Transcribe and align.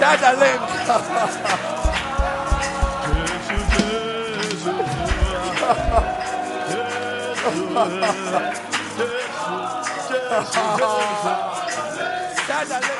Share 0.00 0.16
a 0.16 0.32
link. 0.40 0.60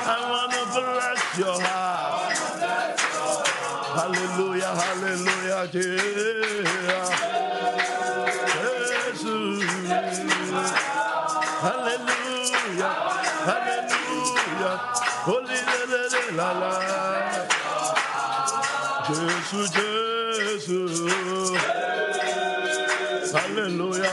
I 0.06 0.16
want 0.30 0.52
to 0.52 0.62
bless 0.76 1.20
your 1.38 1.56
heart. 1.62 2.36
Hallelujah, 3.96 4.72
hallelujah, 4.76 5.62
Jesus. 5.72 7.10
Hallelujah, 11.60 12.92
hallelujah. 13.46 13.79
Holy 15.26 15.60
la 16.34 16.52
la 16.54 16.70
la. 16.88 17.10
Jésus, 19.06 19.66
Jésus. 20.66 21.56
Alléluia. 23.34 24.12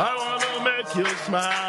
I 0.00 0.14
wanna 0.16 0.64
make 0.64 0.94
you 0.94 1.06
smile. 1.24 1.67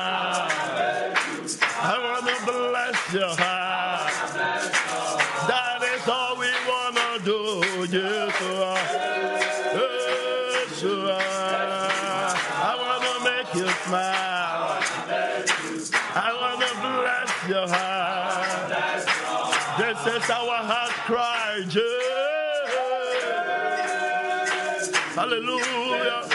Hallelujah. 25.30 26.26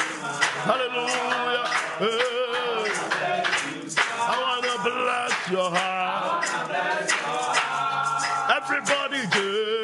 Hallelujah. 0.70 1.66
Hey. 1.98 2.92
I 4.16 4.34
want 4.40 4.64
to 4.64 4.76
bless 4.84 5.50
your 5.50 5.70
heart. 5.74 6.46
Everybody, 8.56 9.26
good. 9.32 9.83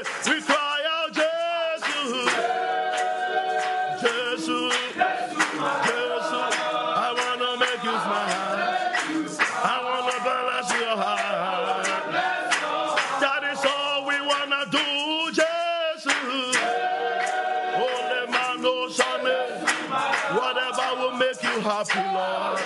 Lord. 21.89 22.59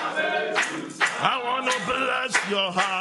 I 1.22 1.42
want 1.42 1.72
to 1.72 1.78
bless 1.86 2.50
your 2.50 2.70
heart. 2.70 2.95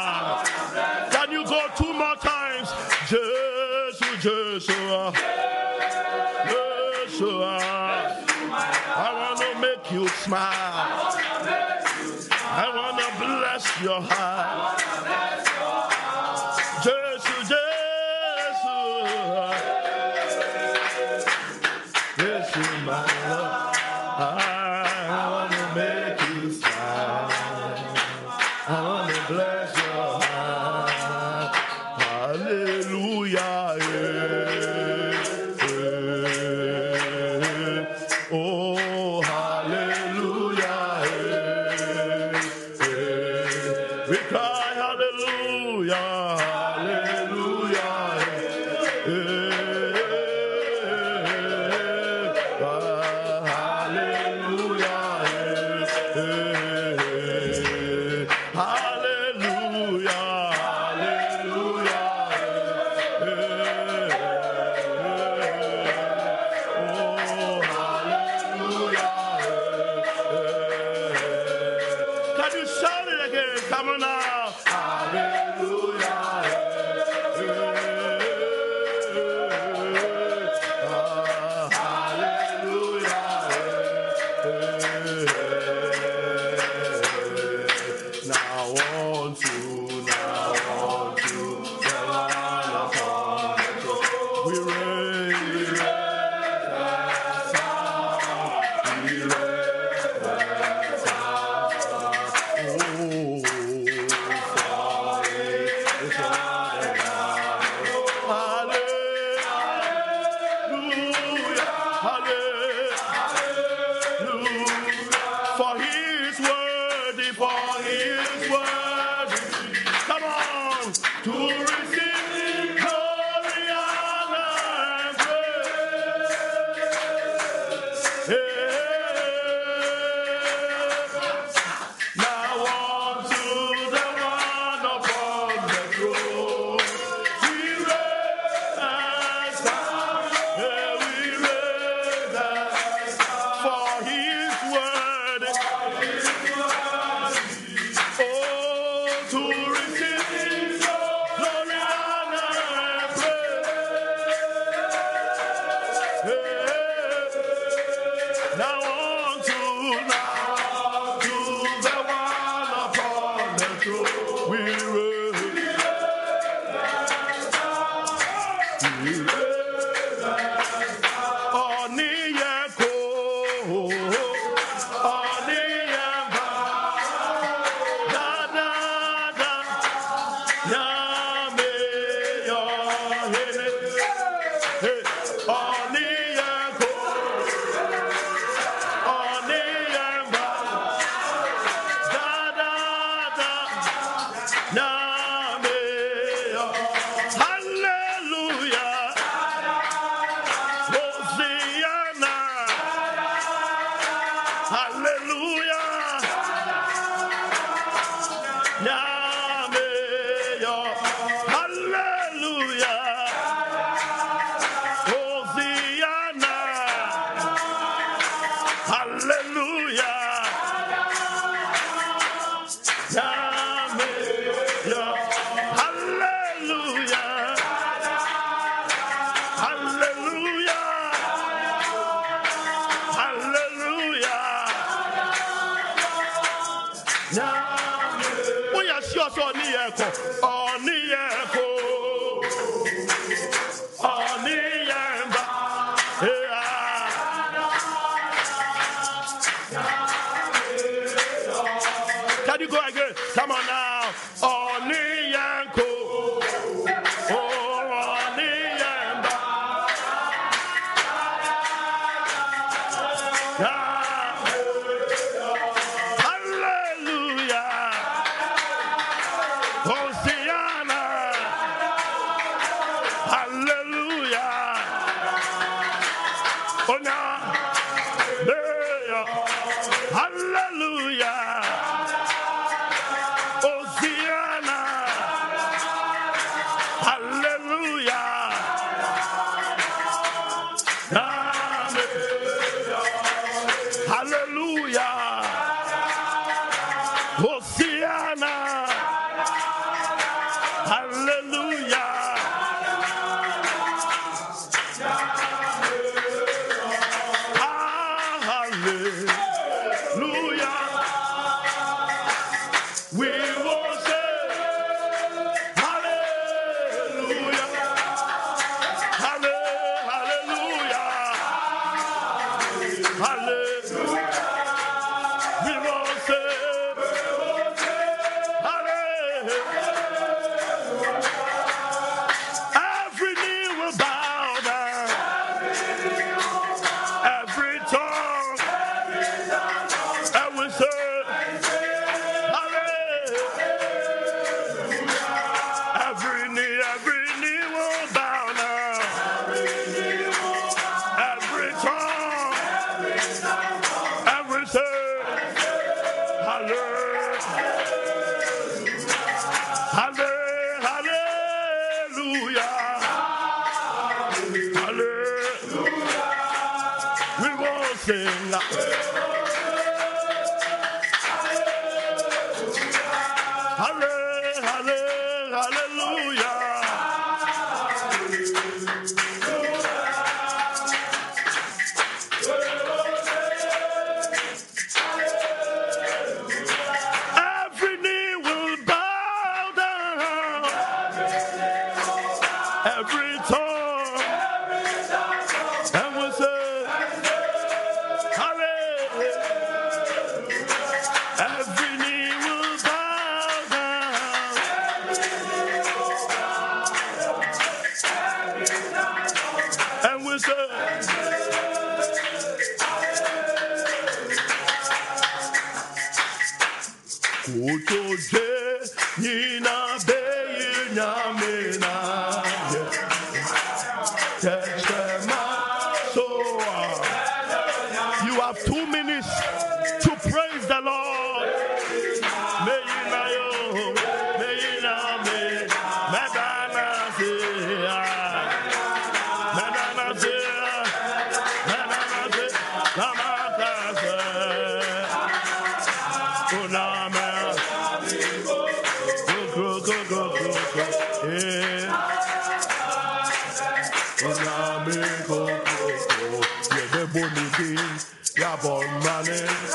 Yabon 458.64 458.88
Mane, 459.04 459.73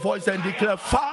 voice 0.00 0.26
and 0.28 0.42
declare, 0.42 0.76
Father, 0.76 1.09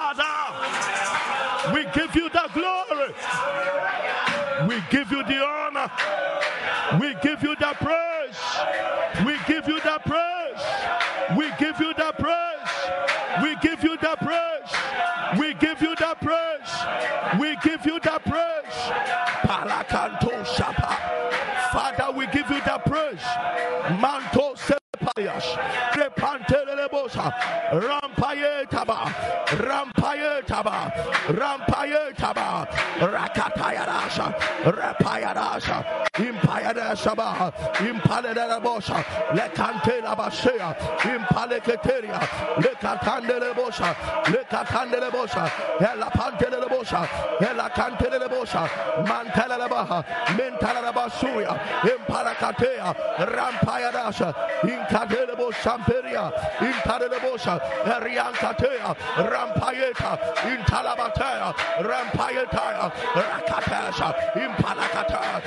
Impaleda 38.77 38.93
Bosha, 38.93 39.05
Lecantela 39.33 40.15
Bashea, 40.15 40.75
Impaleketeria, 40.99 42.19
Lecatandele 42.57 43.53
Bosha, 43.53 43.95
Lecatandele 44.25 45.11
Bosha, 45.11 45.51
Ella 45.79 46.09
Pantele 46.11 46.67
Bosha, 46.69 47.07
Ella 47.41 47.69
Cantele 47.69 48.27
Bosha, 48.29 48.67
Mantala 49.05 49.69
Baha, 49.69 50.03
Mentala 50.35 50.91
Basuya, 50.93 51.59
Imparacatea, 51.81 52.95
Rampayadasha, 53.17 54.33
Incadele 54.63 55.35
Boshamperia, 55.35 56.31
Intadele 56.59 57.19
Bosha, 57.19 57.59
Riancatea, 58.01 58.95
Rampayeta, 59.17 60.17
Intalabatea, 60.43 61.53
Rampayeta, 61.81 62.91
Rakatasha, 63.13 64.13
Impalacata, 64.35 65.41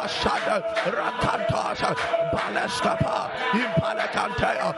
Calaba. 0.00 0.08
Shada 0.08 0.62
Rakantasha 0.84 1.94
Baleskapa 2.32 3.30
Impalakantea 3.52 4.74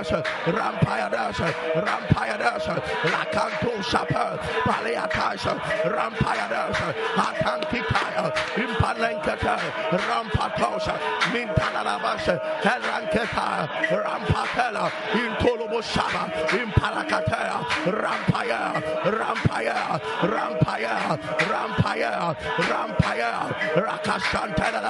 Rampayadasha 0.00 0.24
Rampayadasha 0.46 1.52
Rampayadasha 1.76 1.84
Rampayadasha 1.84 2.20
Rampayadasha 2.40 2.74
Lakanto 3.04 3.82
Shapa 3.82 4.38
Paleatasha 4.64 5.60
Rampayadasha 5.84 6.94
Atankitaya 7.16 8.32
Impalenkata 8.56 9.58
Rampatosha 9.90 10.98
Mintalarabasha 11.32 12.40
Helanketa 12.62 13.68
Rampatela 13.88 14.90
Intolobo 15.12 15.82
Shaba 15.82 16.30
Impalakatea 16.48 17.60
Rampaya 17.84 18.82
Rampaya 19.04 20.00
Rampaya 20.20 21.18
Rampaya, 21.50 22.34
Rampaya, 22.36 23.52
Rakashantana 23.74 24.80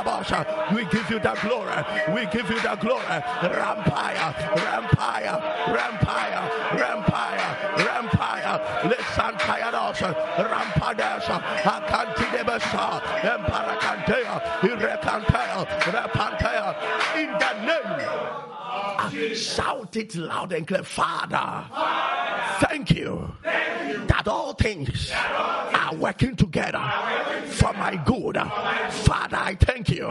We 0.74 0.84
give 0.86 1.10
you 1.10 1.18
the 1.18 1.34
glory. 1.42 2.14
We 2.14 2.26
give 2.26 2.48
you 2.50 2.60
the 2.60 2.76
glory. 2.76 3.04
Rampaya, 3.04 4.34
Rampaya, 5.00 5.40
Rampaya, 5.72 6.42
Rampaya, 6.76 7.48
Rampaya. 7.78 8.54
Listen, 8.84 9.34
Dosha, 9.72 10.14
Rampadasha, 10.36 11.40
Akanti 11.62 12.26
de 12.32 12.44
Basa, 12.44 13.00
Emparacantea, 13.22 14.34
Irecantea, 14.60 15.29
shout 19.40 19.96
it 19.96 20.14
loud 20.14 20.52
and 20.52 20.66
clear, 20.66 20.82
Father. 20.82 21.64
Thank 22.66 22.90
you 22.90 23.32
that 23.42 24.28
all 24.28 24.52
things 24.54 25.10
are 25.12 25.94
working 25.94 26.36
together 26.36 26.82
for 27.46 27.72
my 27.72 27.96
good. 28.04 28.36
Father, 28.90 29.36
I 29.36 29.56
thank 29.58 29.88
you. 29.88 30.06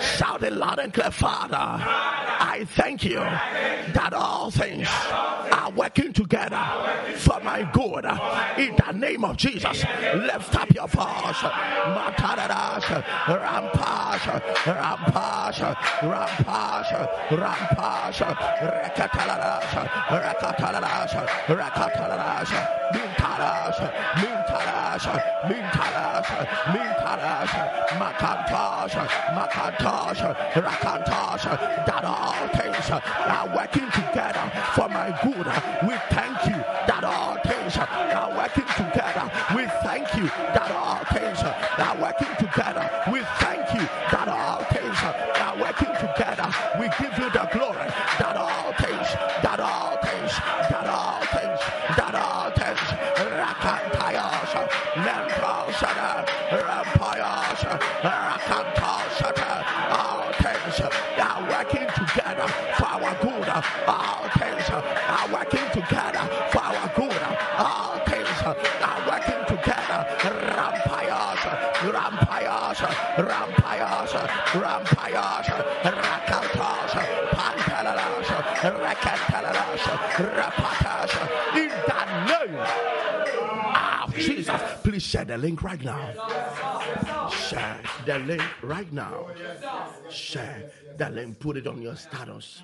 Shout 0.00 0.42
it 0.42 0.52
loud 0.52 0.78
and 0.78 0.92
clear, 0.92 1.10
Father. 1.10 1.56
I 1.56 2.66
thank 2.76 3.04
you 3.04 3.16
that 3.16 4.12
all 4.14 4.50
things 4.50 4.88
are 5.10 5.70
working 5.70 6.12
together 6.12 6.60
for 7.16 7.40
my 7.40 7.62
good. 7.72 8.04
In 8.58 8.76
the 8.76 8.92
name 8.92 9.24
of 9.24 9.36
Jesus, 9.36 9.84
lift 10.14 10.54
up 10.54 10.74
your 10.74 10.88
voice. 10.88 11.42
Mataradas, 11.96 12.82
Rampash, 13.26 14.42
Rampash, 14.64 15.76
Rampash, 16.00 16.90
Rampash, 17.28 18.22
Rekataladas, 18.62 19.74
Rekataladas, 20.08 21.12
Rekataladas, 21.48 22.50
Mintaras, 22.94 23.78
Mintaras, 24.22 25.04
Mintaras, 25.48 26.26
Mintaras, 26.70 27.50
Makantas, 27.98 28.92
Makantas, 29.34 30.18
Rakantas, 30.54 31.42
that 31.86 32.04
all 32.04 32.48
things 32.54 32.90
are 32.90 33.48
working 33.56 33.90
together 33.90 34.46
for 34.76 34.88
my 34.88 35.10
good. 35.24 35.46
Share 85.12 85.24
the 85.26 85.36
link 85.36 85.62
right 85.62 85.84
now. 85.84 87.28
Share 87.28 87.80
the 88.06 88.18
link 88.20 88.42
right 88.62 88.90
now. 88.92 89.26
Share 90.08 90.70
the 90.96 91.10
link. 91.10 91.38
Put 91.38 91.58
it 91.58 91.66
on 91.66 91.82
your 91.82 91.96
status. 91.96 92.62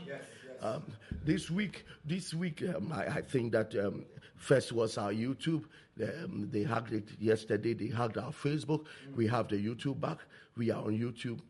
Um, 0.62 0.82
this 1.24 1.50
week, 1.50 1.84
this 2.06 2.32
week, 2.32 2.64
um, 2.74 2.90
I, 2.92 3.18
I, 3.18 3.20
think 3.20 3.52
that 3.52 3.76
um, 3.76 4.06
first 4.34 4.72
was 4.72 4.98
our 4.98 5.12
YouTube. 5.12 5.64
Um, 6.02 6.48
they 6.50 6.62
hugged 6.62 6.92
it 6.92 7.08
yesterday. 7.20 7.74
They 7.74 7.88
hugged 7.88 8.16
our 8.16 8.32
Facebook. 8.32 8.86
We 9.14 9.26
have 9.28 9.48
the 9.48 9.56
YouTube 9.56 10.00
back. 10.00 10.18
We 10.56 10.70
are 10.70 10.82
on 10.82 10.98
YouTube 10.98 11.40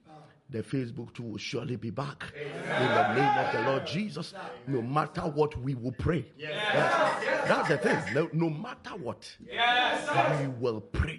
the 0.50 0.62
Facebook 0.62 1.12
too 1.12 1.24
will 1.24 1.38
surely 1.38 1.76
be 1.76 1.90
back. 1.90 2.32
Amen. 2.34 2.82
In 2.82 2.88
the 2.88 3.14
name 3.14 3.46
of 3.46 3.52
the 3.52 3.70
Lord 3.70 3.86
Jesus, 3.86 4.32
no 4.66 4.80
matter 4.80 5.22
what, 5.22 5.56
we 5.60 5.74
will 5.74 5.92
pray. 5.92 6.24
Yes. 6.38 6.50
Yes. 6.72 7.17
That's 7.48 7.68
the 7.68 7.78
thing. 7.78 7.98
No, 8.14 8.28
no 8.32 8.50
matter 8.50 8.90
what, 8.90 9.28
yes. 9.44 10.40
we 10.40 10.48
will 10.60 10.80
pray. 10.80 11.18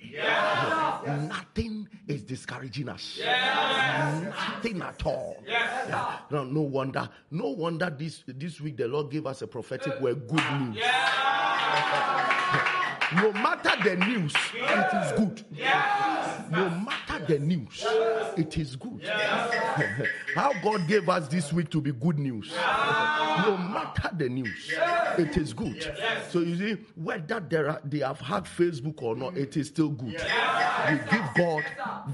Nothing 1.27 1.87
is 2.07 2.23
discouraging 2.23 2.89
us. 2.89 3.19
Nothing 3.19 4.81
at 4.81 5.05
all. 5.05 5.43
No, 6.29 6.43
no 6.43 6.61
wonder. 6.61 7.09
No 7.31 7.49
wonder 7.49 7.89
this 7.89 8.23
this 8.27 8.61
week 8.61 8.77
the 8.77 8.87
Lord 8.87 9.09
gave 9.11 9.25
us 9.25 9.41
a 9.41 9.47
prophetic 9.47 9.99
word. 9.99 10.27
Good 10.27 10.43
news. 10.59 10.83
No 13.15 13.31
matter 13.33 13.71
the 13.83 13.95
news, 13.95 14.35
it 14.53 14.93
is 14.93 15.11
good. 15.13 15.43
No 16.51 16.69
matter 16.69 17.25
the 17.25 17.39
news, 17.39 17.83
it 18.37 18.55
is 18.57 18.75
good. 18.75 19.01
How 20.35 20.53
God 20.61 20.87
gave 20.87 21.09
us 21.09 21.27
this 21.27 21.51
week 21.51 21.71
to 21.71 21.81
be 21.81 21.91
good 21.91 22.19
news. 22.19 22.53
Ah. 22.55 23.45
No 23.47 23.57
matter 23.57 24.15
the 24.15 24.29
news, 24.29 24.71
it 25.19 25.37
is 25.37 25.53
good. 25.53 25.95
So 26.29 26.39
you 26.39 26.57
see, 26.57 26.81
whether 26.95 27.39
there 27.39 27.69
are, 27.69 27.81
they 27.83 27.99
have 27.99 28.19
had 28.19 28.45
Facebook 28.45 29.01
or 29.01 29.15
not, 29.15 29.37
it 29.37 29.57
is 29.57 29.67
still 29.67 29.89
good. 29.89 30.13
We 30.89 30.97
give 31.11 31.29
God 31.35 31.63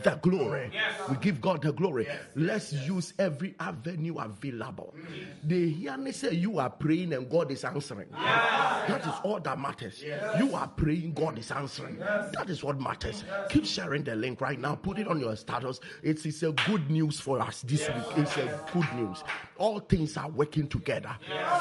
the 0.03 0.19
glory. 0.21 0.71
We 1.09 1.15
give 1.17 1.41
God 1.41 1.61
the 1.61 1.71
glory. 1.71 2.07
Let's 2.35 2.73
use 2.73 3.13
every 3.19 3.55
avenue 3.59 4.15
available. 4.15 4.93
Mm. 4.97 5.25
They 5.43 5.69
hear 5.69 5.97
me 5.97 6.11
say 6.11 6.33
you 6.33 6.59
are 6.59 6.69
praying 6.69 7.13
and 7.13 7.29
God 7.29 7.51
is 7.51 7.63
answering. 7.63 8.07
That 8.11 9.01
is 9.01 9.13
all 9.23 9.39
that 9.39 9.59
matters. 9.59 10.03
You 10.39 10.55
are 10.55 10.67
praying, 10.67 11.13
God 11.13 11.37
is 11.37 11.51
answering. 11.51 11.97
That 11.99 12.49
is 12.49 12.63
what 12.63 12.79
matters. 12.79 13.23
Keep 13.49 13.65
sharing 13.65 14.03
the 14.03 14.15
link 14.15 14.41
right 14.41 14.59
now. 14.59 14.75
Put 14.75 14.99
it 14.99 15.07
on 15.07 15.19
your 15.19 15.35
status. 15.35 15.79
It's, 16.03 16.25
it's 16.25 16.43
a 16.43 16.51
good 16.67 16.89
news 16.89 17.19
for 17.19 17.39
us 17.39 17.61
this 17.61 17.87
week. 17.87 18.05
It's 18.17 18.37
a 18.37 18.61
good 18.73 18.91
news. 18.95 19.23
All 19.57 19.79
things 19.79 20.17
are 20.17 20.29
working 20.29 20.67
together 20.67 21.15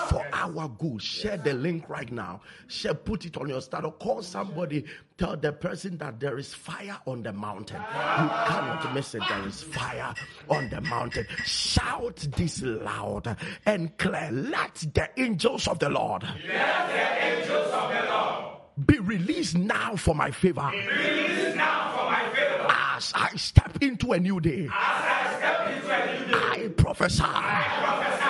for 0.09 0.26
our 0.33 0.68
good. 0.68 1.02
Share 1.02 1.34
the 1.37 1.55
link 1.55 1.88
right 1.88 2.11
now. 2.11 2.40
Share, 2.68 2.94
put 2.94 3.25
it 3.25 3.37
on 3.37 3.49
your 3.49 3.61
status. 3.61 3.90
Call 3.99 4.23
somebody. 4.23 4.85
Tell 5.16 5.37
the 5.37 5.53
person 5.53 5.97
that 5.99 6.18
there 6.20 6.38
is 6.38 6.53
fire 6.53 6.99
on 7.07 7.23
the 7.23 7.33
mountain. 7.33 7.81
You 7.81 8.29
cannot 8.29 8.94
miss 8.94 9.14
it. 9.14 9.23
There 9.29 9.47
is 9.47 9.62
fire 9.62 10.14
on 10.49 10.68
the 10.70 10.81
mountain. 10.81 11.27
Shout 11.44 12.27
this 12.37 12.62
loud 12.62 13.37
and 13.66 13.97
clear. 13.99 14.29
Let 14.33 14.75
the 14.92 15.09
angels 15.16 15.68
of 15.68 15.79
the 15.79 15.88
Lord. 15.88 16.23
Let 16.23 16.88
the 16.88 17.25
angels 17.25 17.73
of 17.73 17.90
the 17.90 18.11
Lord 18.11 18.55
be 18.87 18.99
released 18.99 19.57
now 19.57 19.94
for 19.97 20.14
my 20.14 20.31
favor. 20.33 20.68
Released 20.73 21.57
now 21.57 21.97
for 21.97 22.11
my 22.11 22.29
favor. 22.35 22.66
As 22.68 23.12
I 23.14 23.37
step 23.37 23.83
into 23.83 24.12
a 24.12 24.18
new 24.18 24.40
day, 24.40 24.66
As 24.66 24.70
I, 24.73 25.35
step 25.38 25.68
into 25.70 25.90
a 25.94 26.20
new 26.20 26.27
day. 26.33 26.64
I 26.64 26.68
prophesy, 26.77 27.23
the 27.23 28.23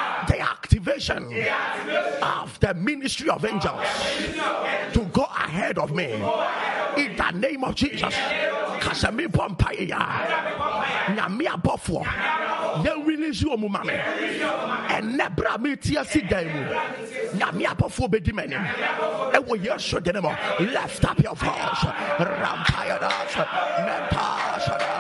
activation, 0.94 1.46
of 2.22 2.58
the 2.60 2.74
ministry 2.74 3.28
of 3.28 3.44
angels, 3.44 3.86
to 4.92 5.00
go 5.12 5.24
ahead 5.24 5.78
of 5.78 5.92
me. 5.94 6.12
In 6.96 7.16
the 7.16 7.30
name 7.34 7.64
of 7.64 7.74
Jesus. 7.74 8.14
Kasami 8.14 9.26
Pompaya. 9.26 9.88
Nyamia 11.16 11.60
Bofo. 11.60 12.04
Yɛn 12.04 13.06
release 13.06 13.42
you 13.42 13.56
mu 13.56 13.68
ma 13.68 13.82
me. 13.82 13.94
Ɛnɛ 13.94 15.36
bra 15.36 15.56
mi 15.58 15.76
ti 15.76 15.96
asi 15.96 16.20
dan 16.22 16.46
mu. 16.46 16.64
Nyamia 17.38 17.76
Bofo 17.76 18.08
bedi 18.08 18.32
m'anim. 18.32 18.64
Ɛwɔ 19.32 19.64
Yesu 19.64 20.00
din 20.02 20.20
mu. 20.22 20.30
Lift 20.60 21.04
up 21.04 21.18
your 21.22 21.34
voice. 21.34 21.84
Das. 23.00 23.34
Mentas. 23.80 24.93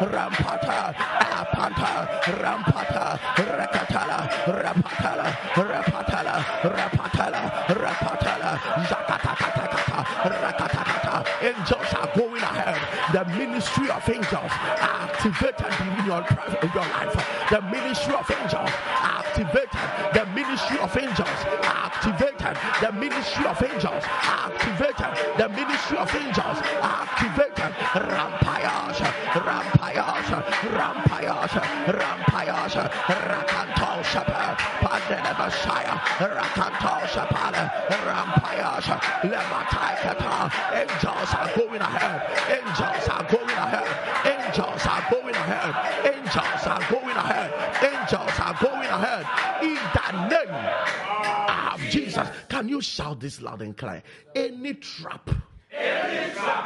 Rampata. 0.00 0.94
Apanta. 0.96 2.08
Rampata. 2.40 3.18
Rakatala. 3.36 4.18
Rapatala. 4.48 5.26
Rapatala. 5.54 6.34
Rapatala. 6.62 7.42
Rapatala. 7.68 8.50
Zakatakata. 8.88 9.60
Rakatakata. 10.24 11.26
Angels 11.42 11.92
are 11.94 12.10
going 12.16 12.42
ahead. 12.42 12.80
The 13.12 13.24
ministry 13.36 13.90
of 13.90 14.08
angels 14.08 14.52
activated 14.80 15.72
in 15.80 16.06
your, 16.06 16.24
your 16.74 16.86
life. 16.96 17.16
The 17.50 17.60
ministry 17.62 18.14
of 18.14 18.30
angels 18.30 18.70
activated. 19.00 19.80
The 20.14 20.26
ministry 20.34 20.78
of 20.78 20.96
angels 20.96 21.40
activated. 21.62 22.56
The 22.80 22.92
ministry 22.92 23.46
of 23.46 23.62
angels 23.62 24.04
activated. 24.04 25.12
The 25.36 25.48
ministry 25.48 25.98
of 25.98 26.14
angels 26.14 26.58
activated. 26.82 27.72
Rampayas, 27.94 28.89
rampayas, 33.10 33.26
rakantos, 33.30 34.12
pandele 34.82 35.32
messiah, 35.38 35.96
rakantos, 36.18 37.14
rampayas, 38.06 38.86
lematai 39.22 39.90
Angels 40.72 41.34
are 41.34 41.52
going 41.56 41.80
ahead. 41.80 42.20
Angels 42.50 43.08
are 43.08 43.24
going 43.24 43.50
ahead. 43.50 43.88
Angels 44.26 44.86
are 44.86 45.10
going 45.10 45.34
ahead. 45.34 45.74
Angels 46.06 46.66
are 46.66 46.90
going 46.90 47.16
ahead. 47.16 47.50
Angels 47.82 48.38
are 48.38 48.56
going 48.60 48.88
ahead. 48.88 49.26
In 49.62 49.78
the 49.96 50.28
name 50.28 50.54
of 51.74 51.80
Jesus. 51.90 52.28
Can 52.48 52.68
you 52.68 52.80
shout 52.80 53.20
this 53.20 53.40
loud 53.40 53.62
and 53.62 53.76
clear? 53.76 54.02
Any 54.34 54.74
trap. 54.74 55.30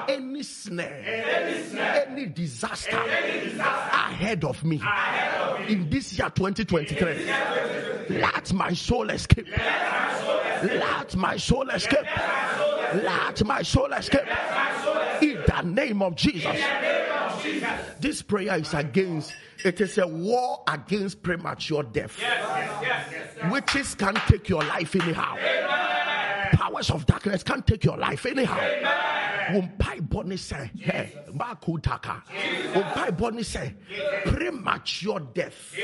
Any, 0.08 0.42
snare, 0.42 2.06
any, 2.08 2.26
disaster, 2.26 2.96
ahead 2.96 4.44
of 4.44 4.62
me, 4.64 4.76
ahead 4.76 5.40
of 5.40 5.60
me 5.60 5.72
in 5.72 5.90
this 5.90 6.18
year 6.18 6.30
2023, 6.30 8.18
let 8.18 8.52
my 8.52 8.72
soul 8.72 9.10
escape. 9.10 9.48
Let 10.62 11.16
my 11.16 11.36
soul 11.36 11.68
escape. 11.70 12.06
Let 12.94 13.44
my 13.44 13.62
soul 13.62 13.92
escape. 13.92 14.26
In 15.20 15.42
the 15.46 15.62
name 15.62 16.02
of 16.02 16.14
Jesus. 16.16 16.56
This 18.00 18.22
prayer 18.22 18.58
is 18.58 18.74
against, 18.74 19.34
it 19.64 19.80
is 19.80 19.98
a 19.98 20.06
war 20.06 20.62
against 20.68 21.22
premature 21.22 21.82
death. 21.82 22.18
Witches 23.50 23.94
can 23.94 24.14
take 24.26 24.48
your 24.48 24.62
life 24.64 24.94
anyhow. 24.94 25.36
Powers 26.74 26.90
of 26.90 27.06
darkness 27.06 27.44
can't 27.44 27.64
take 27.64 27.84
your 27.84 27.96
life 27.96 28.26
anyhow. 28.26 28.58
Umpai. 29.46 30.00
Umpai 32.74 33.44
say, 33.44 33.74
premature 34.24 35.20
death. 35.20 35.76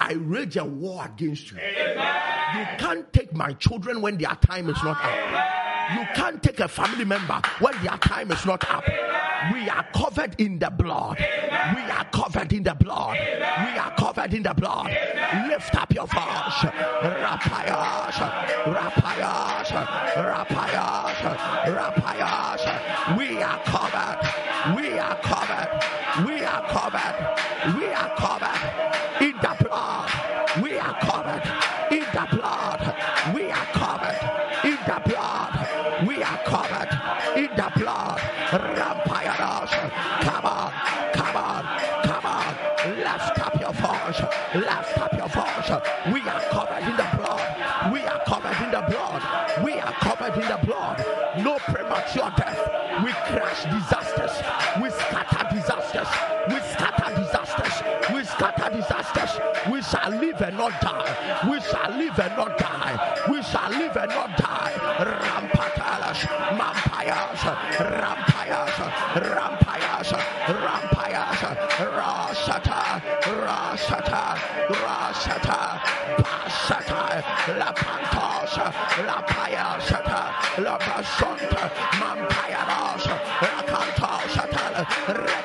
I 0.00 0.12
rage 0.12 0.56
a 0.56 0.64
war 0.64 1.04
against 1.04 1.50
you. 1.50 1.58
You 1.58 2.66
can't 2.78 3.12
take 3.12 3.34
my 3.34 3.54
children 3.54 4.00
when 4.00 4.16
their 4.16 4.36
time 4.36 4.70
is 4.70 4.80
not 4.84 5.04
up. 5.04 5.73
You 5.92 6.06
can't 6.14 6.42
take 6.42 6.60
a 6.60 6.68
family 6.68 7.04
member 7.04 7.40
when 7.60 7.74
their 7.82 7.96
time 7.98 8.30
is 8.30 8.44
not 8.46 8.64
up. 8.70 8.84
We 9.52 9.68
are 9.68 9.84
covered 9.94 10.40
in 10.40 10.58
the 10.58 10.70
blood. 10.70 11.18
We 11.18 11.82
are 11.90 12.04
covered 12.12 12.52
in 12.52 12.62
the 12.62 12.74
blood. 12.74 13.18
We 13.18 13.78
are 13.78 13.94
covered 13.96 14.32
in 14.32 14.42
the 14.42 14.54
blood. 14.54 14.90
Lift 15.48 15.74
up 15.74 15.92
your 15.92 16.06
voice. 16.06 16.64
Rapayas, 17.02 18.18
rapayas, 18.64 19.68
rapayas, 20.16 21.16
rapayas. 21.66 22.03
Live 60.34 60.48
and 60.48 60.56
not 60.56 60.80
die. 60.80 61.48
We 61.48 61.60
shall 61.60 61.90
live 61.96 62.18
and 62.18 62.36
not 62.36 62.58
die. 62.58 63.16
We 63.30 63.42
shall 63.42 63.70
live 63.70 63.96
and 63.96 64.10
not 64.10 64.36
die. 64.36 64.72
Rampatalas, 64.98 66.20
Mampayas, 66.58 67.42
Rampayas, 67.78 68.76
Rampayas, 69.14 70.10
Rampayas, 70.64 71.40
Rasata, 71.94 72.82
Rasata, 73.44 74.24
Rasata, 74.82 75.60
Pasata, 76.18 77.24
La 77.58 77.72
Pantos, 77.72 78.56
La 79.06 79.22
Payasata, 79.22 80.62
La 80.62 80.78
Basonta, 80.78 81.70
Mampayaras, 82.00 83.04
Rakantos, 83.40 84.34
Recatalas, 85.06 85.43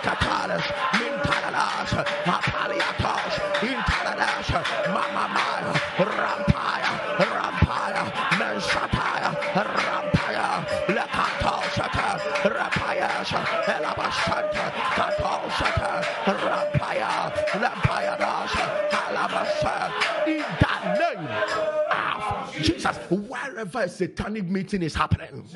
a 23.80 23.90
satanic 23.90 24.46
meeting 24.46 24.84
is 24.84 24.96
happening, 24.96 25.46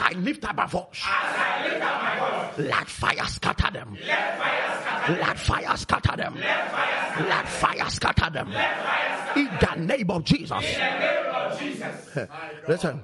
I 0.00 0.12
lift 0.16 0.44
up 0.44 0.56
my 0.56 0.66
voice, 0.66 1.02
let 2.58 2.88
fire 2.88 3.26
scatter 3.26 3.70
them. 3.72 3.96
Let 5.08 5.38
fire 5.38 5.76
scatter 5.76 6.16
them. 6.16 6.34
Let 6.36 7.48
fire 7.48 7.90
scatter 7.90 8.30
them. 8.30 8.48
In 9.36 9.48
the 9.60 9.74
name 9.84 10.10
of 10.10 10.24
Jesus. 10.24 10.64
Listen, 12.68 13.02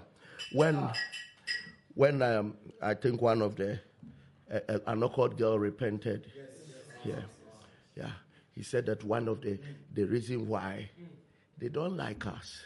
when 0.53 0.88
when 1.95 2.23
um, 2.23 2.57
I 2.81 2.95
think 2.95 3.21
one 3.21 3.43
of 3.43 3.57
the 3.57 3.81
uh, 4.53 4.79
an 4.87 5.03
awkward 5.03 5.37
girl 5.37 5.59
repented, 5.59 6.31
yeah, 7.05 7.14
yeah, 7.97 8.11
he 8.55 8.62
said 8.62 8.87
that 8.87 9.05
one 9.05 9.29
of 9.29 9.43
the 9.43 9.59
the 9.93 10.05
reason 10.05 10.49
why 10.49 10.88
they 11.61 11.68
don't 11.68 11.96
like 11.96 12.27
us 12.27 12.62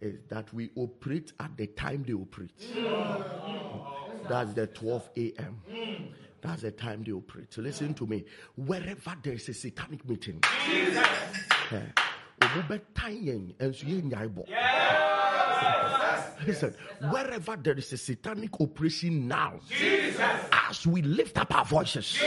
is 0.00 0.20
that 0.28 0.52
we 0.54 0.70
operate 0.76 1.32
at 1.40 1.56
the 1.56 1.66
time 1.66 2.04
they 2.06 2.14
operate. 2.14 2.52
That's 4.28 4.52
the 4.54 4.66
12 4.68 5.10
a.m. 5.16 5.60
That's 6.40 6.62
the 6.62 6.70
time 6.70 7.02
they 7.04 7.12
operate. 7.12 7.52
So 7.52 7.60
listen 7.60 7.92
to 7.94 8.06
me. 8.06 8.24
Wherever 8.56 9.14
there 9.22 9.34
is 9.34 9.48
a 9.48 9.54
satanic 9.54 10.08
meeting, 10.08 10.40
ɛnso 12.40 13.84
yɛnnyae 13.84 14.28
bɔ. 14.28 14.44
Listen, 16.46 16.74
wherever 17.10 17.56
there 17.56 17.74
is 17.74 17.92
a 17.92 17.98
satanic 17.98 18.58
operation 18.60 19.28
now, 19.28 19.60
as 20.70 20.86
we 20.86 21.02
lift 21.02 21.36
up 21.36 21.54
our 21.54 21.66
voices, 21.66 22.18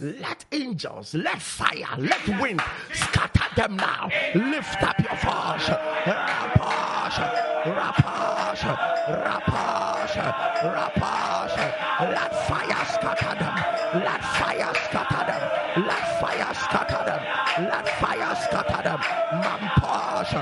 let 0.00 0.46
angels, 0.50 1.14
let 1.14 1.42
fire, 1.42 1.98
let 1.98 2.26
wind 2.40 2.62
scatter 2.94 3.43
them 3.56 3.76
now. 3.76 4.08
Lift 4.34 4.82
up 4.82 4.98
your 4.98 5.16
voice. 5.16 5.68
Rapash, 6.04 7.18
rapash, 7.64 8.64
rapash, 9.08 10.16
rapash. 10.62 11.84
Let 12.00 12.34
fire 12.46 12.84
scatter 12.84 13.34
them. 13.38 13.54
Let 14.02 14.24
fire 14.24 14.72
scatter 14.74 15.24
them. 15.26 15.42
Let 15.86 16.20
fire 16.20 16.54
scatter 16.54 17.04
them. 17.04 17.22
Let 17.70 17.88
fire 18.00 18.34
scatter 18.34 18.82
them. 18.82 19.00
Mampash, 19.42 20.32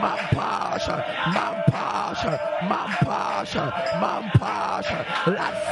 mampash, 0.00 0.86
mampash, 1.34 2.22
mampash, 2.70 3.54
mampash. 4.00 5.26
Let 5.26 5.71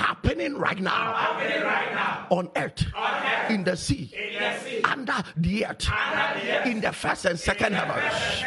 happening 0.00 0.54
right 0.56 0.80
now. 0.80 2.26
On 2.30 2.50
earth, 2.56 2.84
in 3.48 3.64
the 3.64 3.76
sea, 3.76 4.10
under 4.84 5.22
the 5.36 5.66
earth, 5.66 5.88
in 6.66 6.80
the 6.80 6.92
first 6.92 7.24
and 7.26 7.38
second 7.38 7.74
heavens. 7.74 8.44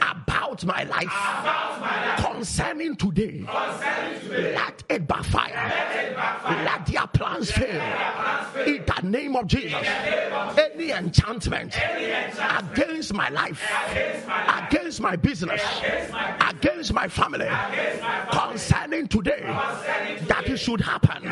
about 0.00 0.64
my 0.64 0.84
life. 0.84 2.24
Concerning 2.24 2.96
today. 2.96 3.44
Let 4.28 4.82
it 4.88 5.06
backfire. 5.06 6.14
Let 6.64 6.86
their 6.86 7.06
plans 7.08 7.50
fail. 7.50 7.82
in 8.66 8.84
the 8.84 9.00
name 9.08 9.36
of 9.36 9.46
jesus. 9.46 9.86
any 10.58 10.90
enchantment 10.90 11.76
against 11.76 13.14
my 13.14 13.28
life 13.28 13.62
against 14.66 15.00
my 15.00 15.16
business 15.16 15.62
against 16.48 16.92
my 16.92 17.08
family 17.08 17.48
concerning 18.32 19.06
today 19.06 19.42
that 20.26 20.42
it 20.46 20.56
should 20.56 20.80
happen. 20.88 21.22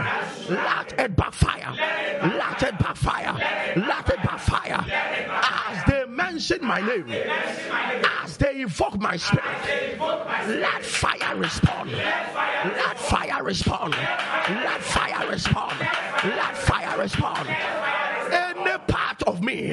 Let 0.54 0.92
it 0.98 1.16
backfire 1.16 1.72
let 2.22 2.62
it 2.62 2.78
backfire 2.78 3.34
let 3.76 4.08
it 4.08 4.22
backfire 4.22 4.84
as 5.68 5.84
they 5.84 6.04
mention 6.06 6.64
my 6.64 6.80
name 6.80 7.10
as 8.22 8.36
they 8.36 8.60
invoke 8.62 8.98
my 9.00 9.16
spirit 9.16 9.44
let 10.48 10.84
fire 10.84 11.36
respond. 11.36 11.90
Let 11.92 12.98
fire 12.98 13.42
respond. 13.42 13.94
Let 13.94 14.82
fire 14.82 15.28
respond. 15.28 15.80
Let 15.80 16.56
fire 16.56 16.98
respond. 16.98 17.48
Any 18.30 18.78
part 18.86 19.22
of 19.26 19.42
me 19.42 19.72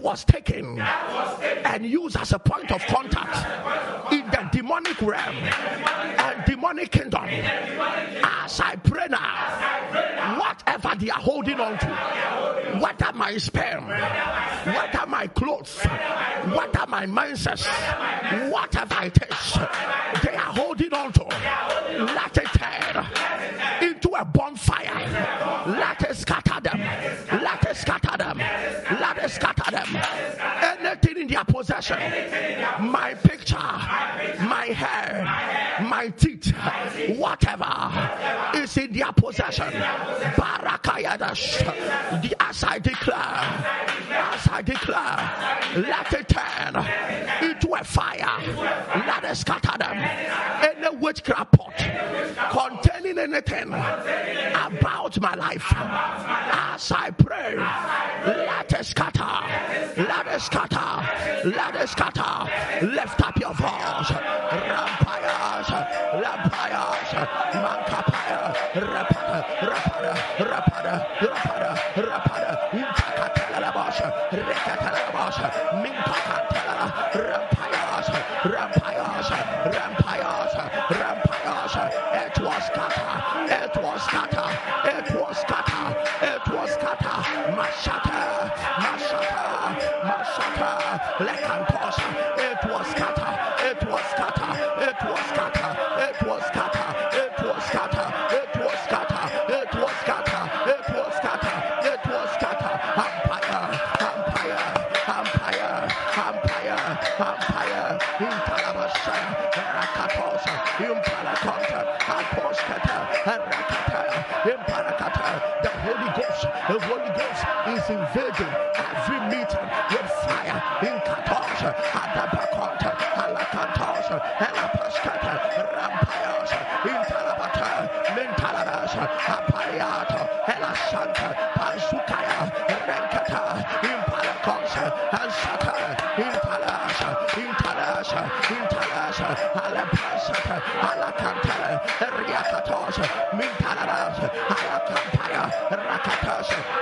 was 0.00 0.24
taken 0.24 0.80
and 0.80 1.86
used 1.86 2.16
as 2.16 2.32
a 2.32 2.38
point 2.38 2.70
of 2.72 2.84
contact 2.86 4.12
in 4.12 4.26
the 4.26 4.48
demonic 4.52 5.00
realm 5.00 5.36
and 5.36 6.44
demonic 6.44 6.90
kingdom. 6.90 7.24
As 7.24 8.60
I 8.60 8.76
pray 8.82 9.06
now 9.08 10.38
whatever 10.38 10.94
they 10.98 11.10
are 11.10 11.20
holding 11.20 11.60
on 11.60 11.78
to 11.78 12.78
whether 12.80 13.12
my 13.12 13.36
sperm 13.36 13.86
whether 13.86 15.06
my 15.06 15.26
clothes 15.28 15.78
whether 15.80 16.86
my 16.86 17.06
mindset 17.06 17.60
whatever 18.50 19.04
it 19.04 19.18
is 19.30 19.58
they 20.22 20.36
are 20.36 20.52
holding 20.52 20.92
on 20.92 21.12
to 21.12 21.24
let 21.24 22.36
it 22.36 22.46
turn 22.46 23.06
into 23.82 24.10
a 24.10 24.24
bonfire. 24.24 25.66
Let 25.66 26.02
it 26.02 26.16
scatter 26.16 26.60
them. 26.60 26.80
Let 27.42 27.64
it 27.64 27.69
scatter 27.76 28.16
them. 28.16 28.38
Let 28.38 29.18
it 29.18 29.30
scatter 29.30 29.70
them. 29.70 29.96
Anything 30.62 31.22
in 31.22 31.28
their 31.28 31.44
possession. 31.44 31.98
My 32.80 33.14
picture. 33.14 33.56
My 33.56 34.66
hair. 34.74 35.24
My 35.82 36.08
teeth. 36.08 36.52
Whatever 37.16 37.72
is 38.56 38.76
in 38.76 38.92
their 38.92 39.12
possession. 39.12 39.72
Barakayadash. 40.36 41.62
As 42.40 42.64
I 42.64 42.78
declare. 42.78 43.18
As 44.10 44.48
I 44.50 44.62
declare. 44.62 45.86
Let 45.88 46.12
it 46.12 46.28
turn 46.28 46.76
into 47.48 47.74
a 47.74 47.84
fire. 47.84 48.40
Let 49.06 49.24
it 49.24 49.36
scatter 49.36 49.78
them. 49.78 49.96
Any 49.96 50.96
witchcraft 50.96 51.52
pot 51.52 51.76
containing 52.50 53.18
anything 53.18 53.68
about 53.68 55.20
my 55.20 55.34
life. 55.34 55.66
As 55.76 56.92
I 56.92 57.10
pray 57.10 57.54
let 57.60 58.72
it 58.72 58.84
scatter 58.84 59.34
let 59.96 60.26
it 60.26 60.40
scatter 60.40 61.08
let 61.44 61.88
scatter 61.88 62.86
lift 62.86 63.20
up 63.20 63.36
your 63.40 63.54
voice. 63.54 64.10
Rampires 64.52 65.70
rampires 66.22 67.10
mankapaya 67.64 68.40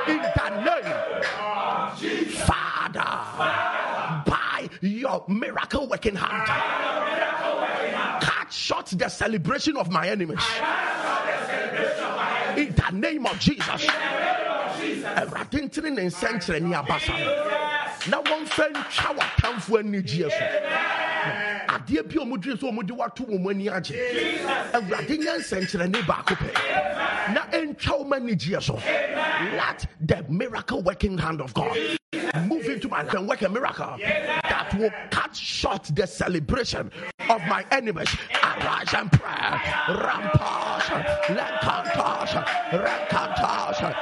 in 0.08 0.22
the 0.22 0.50
name, 0.64 0.92
of 1.38 1.98
Jesus 2.00 2.40
Father, 2.40 3.10
by 4.30 4.68
your 4.80 5.24
miracle 5.28 5.86
working 5.88 6.16
hand, 6.16 6.46
cut 8.22 8.52
short 8.52 8.86
the 8.86 9.08
celebration 9.08 9.76
of 9.76 9.90
my 9.90 10.08
enemies. 10.08 10.44
In 12.56 12.74
the 12.74 12.90
name 12.92 13.26
of 13.26 13.38
Jesus. 13.38 13.86
Ntene 15.68 15.90
ne 15.90 16.02
nsɛnkyerɛnne 16.08 16.74
abasa 16.74 17.12
no 17.18 17.57
na 18.10 18.22
wɔmfa 18.22 18.64
ntwa 18.72 19.16
w'atamfoɔ 19.16 19.78
anigyeɛ 19.82 20.30
so. 20.30 20.44
Adeɛ 21.68 22.02
bi 22.08 22.16
a 22.16 22.24
ɔmodwene 22.24 22.56
sɛ 22.58 22.72
ɔmode 22.72 22.90
wato 22.96 23.24
wɔ 23.26 23.40
mu 23.40 23.50
ani 23.50 23.66
agye 23.68 23.96
awurade 24.72 25.18
nyɛ 25.18 25.38
nsɛnkyerɛnne 25.38 26.06
baako 26.06 26.34
pɛ. 26.34 27.34
Na 27.34 27.42
ɛntwa 27.52 28.10
anigyeɛ 28.16 28.62
so. 28.62 28.74
Let 29.56 29.86
the 30.00 30.24
miracle 30.28 30.82
working 30.82 31.18
hand 31.18 31.40
of 31.40 31.52
God 31.54 31.76
move 32.46 32.64
into 32.66 32.88
my 32.88 33.02
life 33.02 33.14
and 33.14 33.28
work 33.28 33.42
a 33.42 33.48
miracle 33.48 33.96
that 33.98 34.74
will 34.78 34.90
cut 35.10 35.36
short 35.36 35.84
the 35.94 36.06
celebration 36.06 36.90
of 37.28 37.40
my 37.46 37.64
enemies. 37.70 38.08
Arise 38.42 38.94
and 38.94 39.12
pray. 39.12 39.28
Rampash, 39.88 40.88
Lekantash, 41.36 42.44
Rekantash, 42.70 43.94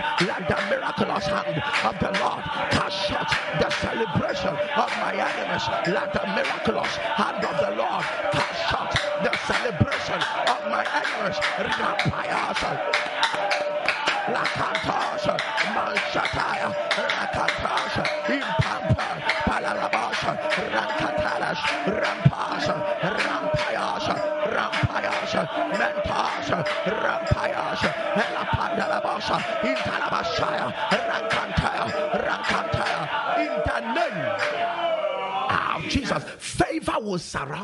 enemies. 0.00 0.28
Let 0.28 0.48
the 0.48 0.56
miraculous 0.70 1.26
hand 1.26 1.62
of 1.84 1.98
the 2.00 2.10
Lord 2.20 2.44
cut 2.70 2.90
short 2.90 3.28
the 3.60 3.70
celebration 3.70 4.56
of 4.76 4.90
my 5.00 5.12
enemies. 5.14 5.62
Let 5.86 6.12
the 6.12 6.26
miraculous 6.26 6.96
hand 6.96 7.44
of 7.44 7.53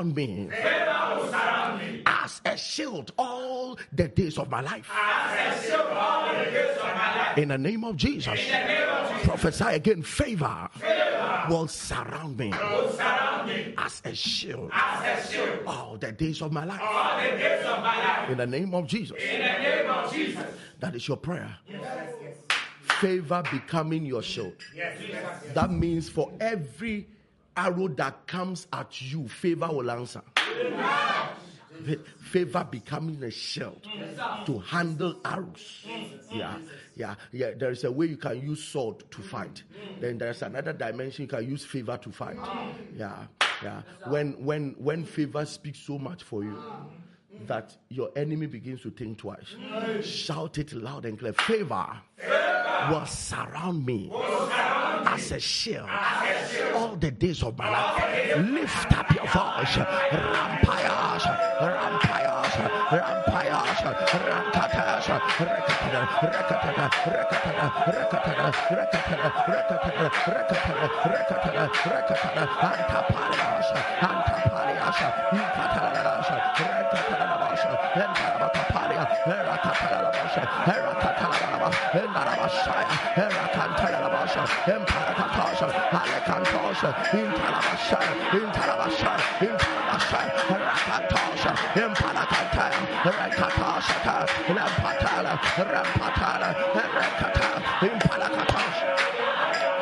will 0.01 1.31
surround 1.31 1.79
me 1.79 2.03
as 2.07 2.41
a 2.45 2.57
shield 2.57 3.13
all 3.19 3.79
the 3.93 4.09
days 4.09 4.39
of 4.39 4.49
my 4.51 4.61
life. 4.61 4.91
In 7.37 7.49
the 7.49 7.59
name 7.59 7.85
of 7.85 7.97
Jesus, 7.97 8.41
prophesy 9.23 9.65
again. 9.65 10.03
Favor, 10.03 10.69
will 11.49 11.69
surround 11.69 12.37
me 12.39 12.53
as 13.79 14.03
a 14.05 14.15
shield 14.15 14.71
all 15.67 15.97
the 15.99 16.13
days 16.13 16.43
of 16.43 16.53
my 16.53 16.65
life. 16.65 18.31
In 18.31 18.39
the 18.39 18.47
name 18.47 18.75
of 18.75 18.87
Jesus, 18.87 19.19
that 20.81 20.95
is 20.95 21.07
your 21.07 21.17
prayer. 21.17 21.57
Favor 23.01 23.43
becoming 23.51 24.05
your 24.05 24.23
shield. 24.23 24.55
That 25.55 25.71
means 25.71 26.09
for 26.09 26.33
every 26.41 27.09
arrow 27.61 27.89
that 27.89 28.27
comes 28.27 28.67
at 28.73 29.01
you, 29.03 29.29
favor 29.29 29.69
will 29.69 29.91
answer. 29.91 30.23
Fa- 30.37 31.99
Favor 32.19 32.67
becoming 32.71 33.23
a 33.23 33.31
shield 33.31 33.83
to 34.47 34.59
handle 34.59 35.17
arrows. 35.25 35.87
Yeah, 36.31 36.59
yeah, 36.95 37.15
yeah. 37.33 37.53
There 37.57 37.71
is 37.71 37.85
a 37.85 37.91
way 37.91 38.07
you 38.07 38.17
can 38.19 38.41
use 38.47 38.63
sword 38.63 39.11
to 39.11 39.23
fight. 39.23 39.63
Then 40.01 40.19
there's 40.19 40.43
another 40.43 40.73
dimension 40.75 41.23
you 41.25 41.29
can 41.29 41.49
use 41.49 41.65
favor 41.65 41.97
to 41.97 42.11
fight. 42.13 42.37
Yeah, 42.95 43.25
yeah. 43.63 43.83
When 44.09 44.33
when 44.45 44.75
when 44.79 45.05
favor 45.05 45.45
speaks 45.47 45.79
so 45.81 45.99
much 45.99 46.23
for 46.23 46.45
you 46.45 46.57
that 47.47 47.75
your 47.89 48.11
enemy 48.15 48.47
begins 48.47 48.83
to 48.83 48.91
think 48.91 49.19
twice. 49.19 49.57
Shout 50.05 50.59
it 50.59 50.73
loud 50.75 51.07
and 51.07 51.19
clear. 51.19 51.33
Favor 51.33 51.87
will 52.91 53.07
surround 53.07 53.85
me 53.87 54.11
as 55.07 55.33
a 55.33 55.41
shield 55.41 55.89
all 56.75 56.97
the 56.97 57.11
days 57.11 57.43
of 57.43 57.57
my 57.59 57.71
life. 57.71 58.37
Lift 58.39 58.99
up 58.99 59.15
your 59.15 59.27
voice. 59.27 59.77
Rampayas, 60.13 61.25
rampayas, 61.61 62.40
rampayas, 62.57 63.83
rankatas, 63.85 65.07
rekatada, 65.39 66.01
rekatada, 66.23 66.87
rekatada, 67.07 67.67
rekatada, 67.87 68.47
rekatada, 68.71 69.29
rekatada, 69.47 70.07
rekatada, 70.27 70.85
rekatada, 71.07 71.65
rekatada, 71.91 72.45
antapalias, 72.71 73.69
antapalias, 74.01 74.99
ikatalalas, 75.33 76.29
rekatalalas, 76.59 77.63
entarabatapalia, 77.95 79.05
erakatalalas, 79.27 80.35
erakatalalas, 80.67 81.75
endarabasaya, 81.95 82.95
erakantalalas, 83.17 84.35
emparakatasa, 84.67 85.69
alekantasa, 86.01 86.91
intalabasaya, 87.15 88.13
intalabasaya, 88.35 89.25
intalabasaya, 89.41 90.31
emparakantaya, 92.41 92.81
erakatasa, 93.05 94.27
lampatala, 94.49 95.33
rampatala, 95.69 96.51
erakata, 96.75 97.49
impalakatasa. 97.87 98.87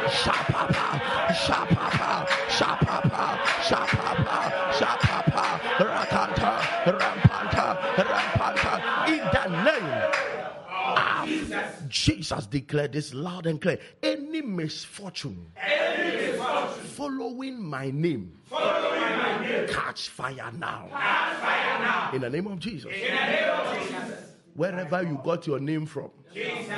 Shapapa, 0.09 0.87
shapapa, 1.35 2.27
shapapa, 2.49 3.25
shapapa, 3.61 4.38
shapapa. 4.73 5.44
In 9.09 9.23
the 9.33 9.44
name 9.64 9.92
of 10.97 11.88
Jesus, 11.88 12.47
declare 12.47 12.88
this 12.88 13.14
loud 13.14 13.47
and 13.47 13.61
clear. 13.61 13.79
Any 14.38 14.46
misfortune, 14.46 15.51
following 16.96 17.61
my 17.61 17.90
name 17.90 18.38
catch 19.68 20.09
fire 20.09 20.53
now. 20.57 20.88
Catch 20.90 21.40
fire 21.40 21.79
now. 21.81 22.11
In 22.12 22.20
the 22.20 22.31
name 22.31 22.46
of 22.46 22.59
Jesus. 22.59 22.92
In 22.92 23.01
the 23.01 23.09
name 23.09 23.51
of 23.51 23.79
Jesus. 23.79 24.24
Wherever 24.55 25.03
you 25.03 25.20
got 25.24 25.46
your 25.46 25.59
name 25.59 25.87
from, 25.87 26.11
Jesus. 26.33 26.70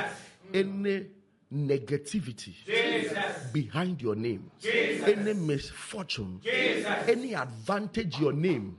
any 0.53 1.05
negativity 1.53 2.53
Jesus. 2.65 3.15
behind 3.51 4.01
your 4.01 4.15
name, 4.15 4.49
Jesus. 4.59 5.07
any 5.07 5.33
misfortune, 5.33 6.39
Jesus. 6.43 6.87
any 7.07 7.33
advantage 7.33 8.17
your 8.19 8.31
name 8.33 8.77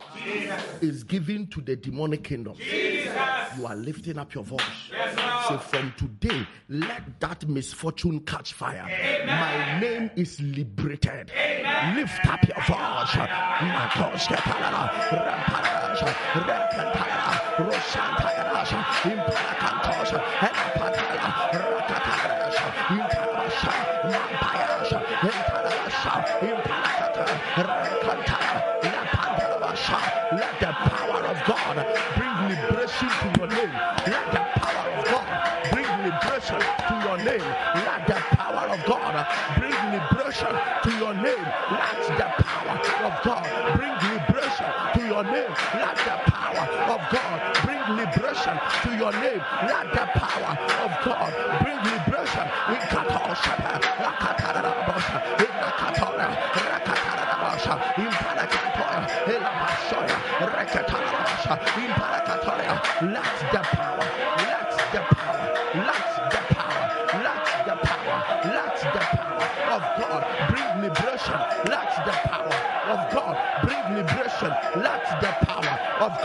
is 0.80 1.04
given 1.04 1.46
to 1.48 1.60
the 1.60 1.76
demonic 1.76 2.24
kingdom, 2.24 2.54
Jesus. 2.56 3.12
you 3.58 3.66
are 3.66 3.76
lifting 3.76 4.18
up 4.18 4.34
your 4.34 4.44
voice. 4.44 4.62
Yes, 4.90 5.48
So 5.48 5.58
from 5.58 5.92
today, 5.98 6.46
let 6.68 7.20
that 7.20 7.46
misfortune 7.46 8.20
catch 8.20 8.54
fire. 8.54 8.86
Amen. 8.88 9.26
My 9.26 9.80
name 9.80 10.10
is 10.16 10.40
liberated. 10.40 11.30
Lift 11.94 12.26
up 12.26 12.46
your 12.48 12.62
voice. 12.64 13.16
Yeah. 24.12 24.38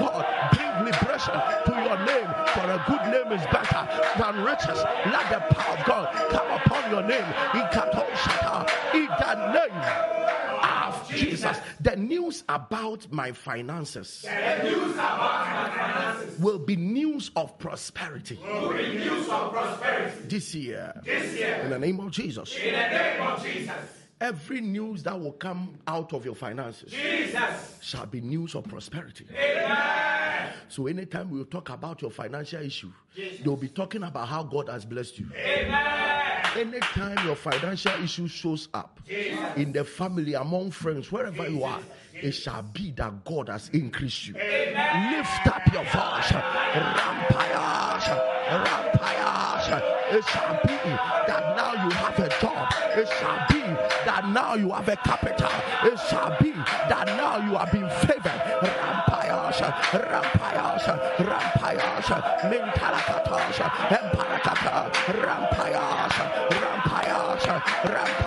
God 0.07 0.25
bring 0.53 0.85
liberation 0.85 1.33
to 1.65 1.71
your 1.71 1.97
name. 2.05 2.29
For 2.53 2.65
a 2.71 2.83
good 2.87 3.03
name 3.11 3.31
is 3.37 3.45
better 3.47 3.87
than 4.17 4.43
riches. 4.43 4.79
Let 5.05 5.29
the 5.29 5.55
power 5.55 5.77
of 5.77 5.85
God 5.85 6.13
come 6.29 6.51
upon 6.51 6.91
your 6.91 7.03
name. 7.03 7.25
In 7.53 9.07
the 9.07 9.35
name 9.53 10.17
of 10.63 11.09
Jesus. 11.09 11.57
The 11.81 11.95
news 11.95 12.43
about 12.49 13.11
my 13.11 13.31
finances 13.31 14.23
The 14.23 14.63
news 14.63 14.93
about 14.93 15.47
my 15.47 15.69
finances 15.75 16.39
will 16.39 16.59
be 16.59 16.75
news 16.75 17.31
of 17.35 17.57
prosperity 17.59 18.39
will 18.43 18.73
be 18.73 18.97
news 18.97 19.29
of 19.29 19.51
prosperity 19.51 20.27
this 20.27 20.55
year. 20.55 20.93
this 21.03 21.37
year. 21.37 21.61
In 21.63 21.69
the 21.69 21.79
name 21.79 21.99
of 21.99 22.11
Jesus. 22.11 22.55
In 22.57 22.73
the 22.73 22.89
name 22.89 23.21
of 23.21 23.43
Jesus. 23.43 24.06
Every 24.19 24.61
news 24.61 25.03
that 25.03 25.19
will 25.19 25.33
come 25.33 25.77
out 25.85 26.11
of 26.13 26.25
your 26.25 26.33
finances 26.33 26.91
Jesus. 26.91 27.77
shall 27.81 28.07
be 28.07 28.19
news 28.19 28.55
of 28.55 28.63
prosperity. 28.67 29.27
Amen. 29.31 30.53
So 30.69 30.87
anytime 30.87 31.29
we 31.29 31.43
talk 31.45 31.69
about 31.69 32.01
your 32.01 32.09
financial 32.11 32.61
issue, 32.61 32.91
Jesus. 33.15 33.39
they'll 33.43 33.55
be 33.55 33.67
talking 33.67 34.03
about 34.03 34.27
how 34.27 34.43
God 34.43 34.69
has 34.69 34.85
blessed 34.85 35.19
you. 35.19 35.27
Amen. 35.35 36.17
Anytime 36.55 37.23
your 37.25 37.35
financial 37.35 37.91
issue 38.03 38.27
shows 38.27 38.69
up 38.73 38.99
Jesus. 39.07 39.39
in 39.55 39.71
the 39.71 39.83
family, 39.83 40.33
among 40.33 40.71
friends, 40.71 41.11
wherever 41.11 41.47
you 41.47 41.63
are, 41.63 41.81
it 42.13 42.31
shall 42.31 42.63
be 42.63 42.91
that 42.93 43.23
God 43.23 43.49
has 43.49 43.69
increased 43.69 44.27
you. 44.27 44.35
Amen. 44.35 45.11
Lift 45.17 45.47
up 45.47 45.61
your 45.71 45.83
voice. 45.83 46.31
Rampayas, 46.73 48.07
rampayas. 48.49 49.81
It 50.09 50.25
shall 50.25 50.59
be 50.63 50.73
that 51.27 51.55
now 51.55 51.73
you 51.85 51.91
have 51.91 52.17
a 52.19 52.29
job. 52.41 52.73
It 52.97 53.07
shall 53.19 53.46
now 54.47 54.55
you 54.55 54.71
have 54.71 54.87
a 54.87 54.95
capital. 54.95 55.51
It 55.83 55.99
shall 56.07 56.31
be 56.41 56.51
that 56.51 57.05
now 57.19 57.35
you 57.37 57.57
are 57.57 57.67
being 57.69 57.89
favored. 57.99 58.39
Rampayas, 58.63 59.59
rampayas, 59.91 60.85
rampayas. 61.29 62.07
Mintalakatas, 62.47 63.59
emparakata, 63.91 64.75
rampayas, 65.23 66.15
rampayas, 66.63 67.43
rampayas, 67.83 68.26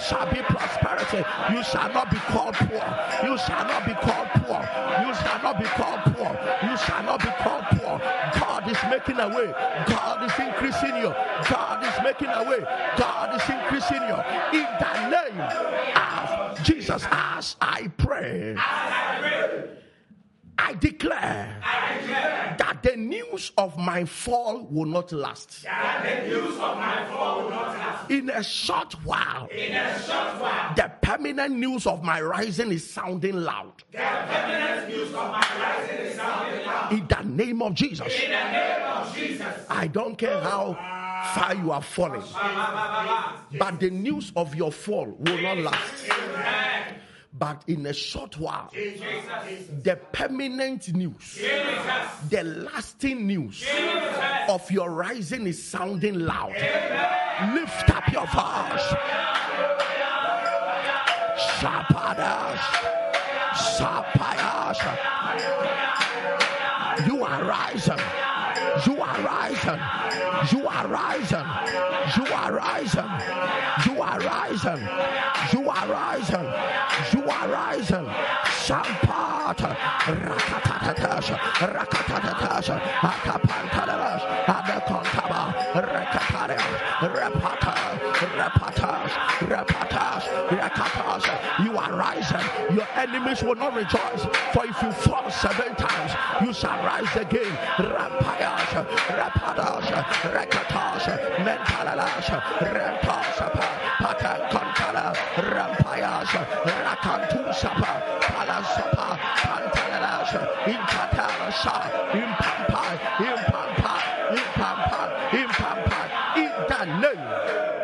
shall 0.00 0.26
be 0.32 0.40
prosperity. 0.42 1.22
You 1.52 1.62
shall 1.62 1.92
not 1.92 2.10
be 2.10 2.16
called 2.16 2.54
poor. 2.54 2.84
You 3.24 3.38
shall 3.38 3.64
not 3.64 3.86
be 3.86 3.94
called 3.94 4.28
poor. 4.42 4.60
You 5.04 5.14
shall 5.14 5.42
not 5.42 5.58
be 5.58 5.64
called 5.64 6.00
poor. 6.14 6.32
You 6.62 6.76
shall 6.76 7.02
not 7.02 7.20
be 7.20 7.30
called 7.42 7.64
poor. 7.70 7.98
God 8.40 8.70
is 8.70 8.78
making 8.90 9.18
a 9.20 9.28
way. 9.28 9.52
God 9.86 10.24
is 10.24 10.38
increasing 10.38 10.96
you. 10.96 11.14
God 11.48 11.84
is 11.84 11.94
making 12.02 12.28
a 12.28 12.44
way. 12.48 12.60
God 12.96 13.34
is 13.34 13.48
increasing 13.48 14.02
you. 14.02 14.16
In 14.60 14.66
the 14.78 15.08
name 15.08 15.40
of 15.96 16.62
Jesus, 16.62 17.04
as 17.10 17.56
I 17.60 17.88
pray, 17.96 18.54
I 20.58 20.74
declare 20.74 21.60
that 22.82 22.90
the 22.92 22.96
news 22.96 23.52
of 23.58 23.76
my 23.78 24.04
fall 24.04 24.66
will 24.70 24.86
not 24.86 25.12
last. 25.12 25.62
That 25.64 26.02
the 26.22 26.28
news 26.28 26.54
of 26.54 26.76
my 26.76 27.06
fall 27.06 27.42
will 27.42 27.50
not 27.50 27.68
last. 27.78 28.10
In 28.10 28.30
a 28.30 28.42
short 28.42 28.92
while, 29.04 29.48
In 29.50 29.72
a 29.74 29.98
short 30.02 30.40
while, 30.40 30.74
the 30.74 30.90
permanent 31.02 31.56
news 31.56 31.86
of 31.86 32.02
my 32.02 32.20
rising 32.20 32.70
is 32.72 32.88
sounding 32.88 33.36
loud. 33.36 33.72
the 33.92 33.98
permanent 33.98 34.88
news 34.88 35.08
of 35.08 35.30
my 35.30 35.46
rising 35.58 36.06
is 36.06 36.16
sounding 36.16 36.66
loud. 36.66 36.92
In 36.92 37.06
the 37.06 37.22
name 37.44 37.62
of 37.62 37.74
Jesus. 37.74 38.06
In 38.22 38.30
the 38.30 38.50
name 38.52 38.82
of 38.86 39.14
Jesus. 39.14 39.66
I 39.68 39.86
don't 39.86 40.16
care 40.16 40.40
how 40.40 40.74
far 41.34 41.54
you 41.54 41.70
are 41.72 41.82
falling, 41.82 42.22
but 43.58 43.78
the 43.80 43.90
news 43.90 44.32
of 44.36 44.54
your 44.54 44.72
fall 44.72 45.06
will 45.18 45.40
not 45.42 45.58
last. 45.58 46.04
Amen. 47.32 47.38
But 47.38 47.62
in 47.68 47.86
a 47.86 47.92
short 47.92 48.38
while, 48.38 48.70
Jesus. 48.72 49.02
the 49.82 49.96
permanent 50.12 50.92
news, 50.94 51.14
Jesus. 51.34 51.50
the 52.28 52.42
lasting 52.42 53.26
news 53.26 53.64
of 54.48 54.70
your 54.70 54.90
rising 54.90 55.46
is 55.46 55.62
sounding 55.62 56.18
loud. 56.20 56.54
Lift 57.54 57.90
up 57.90 58.12
your 58.12 58.26
voice. 58.26 58.94
Shapadas. 61.58 62.58
Sapayas. 63.54 64.80
You 67.06 67.24
are 67.24 67.44
rising. 67.44 68.29
You 68.86 69.00
are 69.00 69.20
rising. 69.22 69.80
You 70.52 70.66
are 70.66 70.86
rising. 70.88 71.46
You 72.16 72.26
are 72.32 72.52
rising. 72.52 73.10
You 73.86 74.00
are 74.02 74.20
rising. 74.20 74.88
You 75.52 75.68
are 75.68 75.86
rising. 75.88 76.46
You 77.12 77.22
are 77.28 77.48
rising. 77.48 78.06
Sampata. 78.64 79.76
Rakatatatas. 80.06 81.26
Rakatatatas. 81.74 82.66
Akapantalaras. 83.00 84.22
Adakontaba. 84.46 85.42
Rekataras. 85.74 86.72
Repata. 87.00 87.74
Repatas. 88.38 89.10
Repatas. 89.50 90.22
Rekatas. 90.50 90.89
Enemies 93.00 93.42
will 93.42 93.54
not 93.54 93.74
rejoice. 93.74 94.22
For 94.52 94.66
if 94.66 94.80
you 94.82 94.92
fall 94.92 95.30
seven 95.30 95.74
times, 95.76 96.12
you 96.42 96.52
shall 96.52 96.78
rise 96.84 97.14
again. 97.16 97.52
Rampayas. 97.78 98.70
Rapadas. 99.18 99.86
Rekatas. 100.34 101.04
Mentalalas. 101.44 102.26
Rentas. 102.74 103.38
Patakontala. 104.02 105.14
Rampayas. 105.36 106.30
Rakantusapa. 106.84 107.92
Palasapa. 108.20 109.08
Pantalalas. 109.44 110.70
Makatarasha, 110.90 111.76
impampa, 112.12 112.82
impampa, 113.18 113.94
impampa, 114.30 115.02
impampa, 115.30 116.00
in 116.36 116.52
the 116.68 116.82
name 117.00 117.28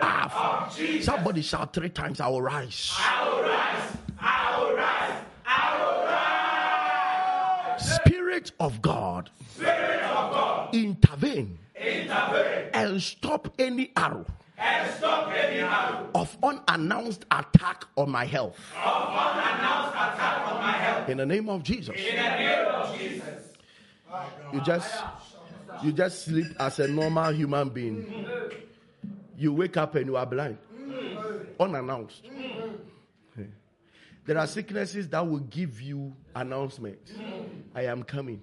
of 0.02 1.02
somebody 1.02 1.42
shout 1.42 1.72
three 1.72 1.88
times, 1.88 2.20
I 2.20 2.28
will 2.28 2.42
rise. 2.42 2.92
I 2.98 3.28
will 3.28 3.42
rise. 3.42 3.96
I 4.20 4.58
will 4.58 4.74
rise. 4.76 5.22
I 5.46 5.58
will 5.78 6.04
rise. 7.78 7.98
Spirit 8.46 8.52
of 8.60 8.82
God, 8.82 9.30
Spirit 9.54 10.02
of 10.02 10.32
God, 10.32 10.74
intervene 10.74 11.58
intervene 11.76 12.70
and 12.72 13.02
stop 13.02 13.52
any 13.58 13.90
arrow 13.96 14.24
and 14.58 14.94
stop 14.94 15.28
any 15.32 15.60
arrow 15.60 16.08
of 16.14 16.36
unannounced 16.42 17.24
attack 17.30 17.84
on 17.96 18.10
my 18.10 18.24
health. 18.24 18.56
of 18.84 19.08
unannounced 19.08 19.94
attack 19.94 20.48
on 20.48 20.60
my 20.60 20.72
health. 20.72 21.08
In 21.08 21.18
the 21.18 21.26
name 21.26 21.48
of 21.48 21.62
Jesus. 21.62 21.96
In 21.96 22.16
the 22.16 22.22
name 22.22 22.66
of 22.68 22.98
Jesus. 22.98 23.22
You 24.52 24.60
just 24.62 25.04
you 25.82 25.92
just 25.92 26.24
sleep 26.24 26.46
as 26.58 26.78
a 26.78 26.88
normal 26.88 27.32
human 27.32 27.68
being. 27.68 28.26
You 29.36 29.52
wake 29.52 29.76
up 29.76 29.94
and 29.96 30.06
you 30.06 30.16
are 30.16 30.24
blind. 30.24 30.56
Mm. 30.80 31.46
Unannounced. 31.60 32.24
Mm. 32.24 32.78
There 34.26 34.36
are 34.36 34.46
sicknesses 34.46 35.08
that 35.10 35.26
will 35.26 35.38
give 35.38 35.80
you 35.80 36.12
announcement. 36.34 37.12
I 37.74 37.84
am 37.84 38.02
coming. 38.02 38.42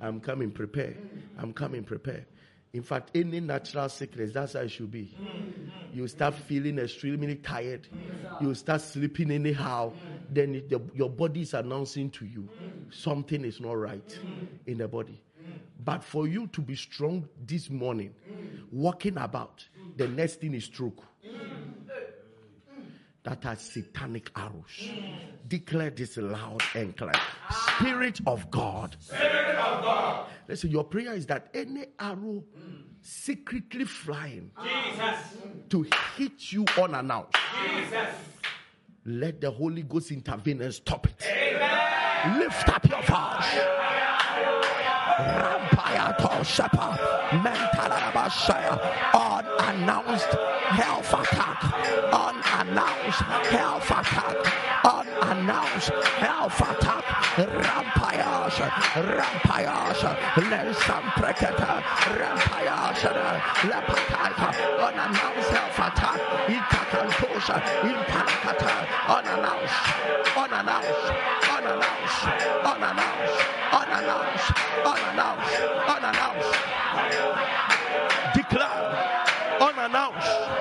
I'm 0.00 0.18
coming, 0.20 0.50
prepare. 0.50 0.94
I'm 1.38 1.52
coming, 1.52 1.84
prepare. 1.84 2.24
In 2.72 2.82
fact, 2.82 3.10
any 3.14 3.40
natural 3.40 3.88
sickness, 3.88 4.32
that's 4.32 4.54
how 4.54 4.60
it 4.60 4.70
should 4.70 4.90
be. 4.90 5.14
You 5.92 6.06
start 6.08 6.34
feeling 6.34 6.78
extremely 6.78 7.34
tired. 7.34 7.88
You 8.40 8.54
start 8.54 8.80
sleeping 8.80 9.30
anyhow. 9.30 9.92
Then 10.30 10.62
the, 10.68 10.80
your 10.94 11.10
body 11.10 11.42
is 11.42 11.52
announcing 11.52 12.10
to 12.12 12.24
you 12.24 12.48
something 12.90 13.44
is 13.44 13.60
not 13.60 13.72
right 13.72 14.18
in 14.66 14.78
the 14.78 14.88
body. 14.88 15.20
But 15.84 16.04
for 16.04 16.28
you 16.28 16.46
to 16.48 16.60
be 16.60 16.76
strong 16.76 17.28
this 17.46 17.70
morning, 17.70 18.14
walking 18.70 19.18
about, 19.18 19.66
the 19.96 20.06
next 20.08 20.40
thing 20.40 20.54
is 20.54 20.64
stroke. 20.64 21.02
That 23.22 23.44
are 23.44 23.56
satanic 23.56 24.30
arrows. 24.34 24.90
Declare 25.46 25.90
this 25.90 26.16
loud 26.16 26.62
and 26.74 26.96
clear. 26.96 27.12
Spirit 27.50 28.20
of 28.26 28.50
God. 28.50 28.96
Spirit 28.98 29.56
of 29.56 29.82
God. 29.84 30.26
Listen, 30.48 30.70
your 30.70 30.84
prayer 30.84 31.12
is 31.14 31.26
that 31.26 31.48
any 31.52 31.84
arrow 31.98 32.42
secretly 33.02 33.84
flying 33.84 34.50
Jesus. 34.62 35.36
to 35.68 35.86
hit 36.16 36.52
you 36.52 36.64
unannounced, 36.80 37.36
Jesus. 37.62 38.08
let 39.04 39.40
the 39.40 39.50
Holy 39.50 39.82
Ghost 39.82 40.10
intervene 40.12 40.60
and 40.62 40.72
stop 40.74 41.06
it. 41.06 41.26
Amen. 41.26 42.38
Lift 42.38 42.68
up 42.68 42.88
your 42.88 43.02
voice. 43.02 43.54
Rampaya 45.20 46.16
to 46.16 46.44
shepherd, 46.44 46.98
mentalabashaya, 47.44 48.80
unannounced 49.14 50.26
health 50.70 51.12
attack, 51.12 51.62
unannounced 52.70 53.22
health 53.50 53.90
attack, 53.90 54.36
unannounced 54.84 55.90
health 56.22 56.60
attack, 56.60 57.04
rampayas, 57.34 58.56
rampayas, 58.94 60.00
lesam 60.48 61.04
preketa, 61.18 61.82
rampayas, 62.14 63.02
lepataka, 63.66 64.48
unannounced 64.86 65.50
health 65.50 65.80
attack, 65.82 66.20
itakantosha, 66.46 67.56
impalakata, 67.82 68.72
unannounced, 69.16 69.86
unannounced, 70.36 71.10
unannounced, 71.50 72.22
unannounced, 72.70 73.38
unannounced, 73.72 74.52
unannounced, 74.86 75.58
unannounced. 75.88 76.54
Declare, 78.34 79.10
unannounced, 79.60 80.59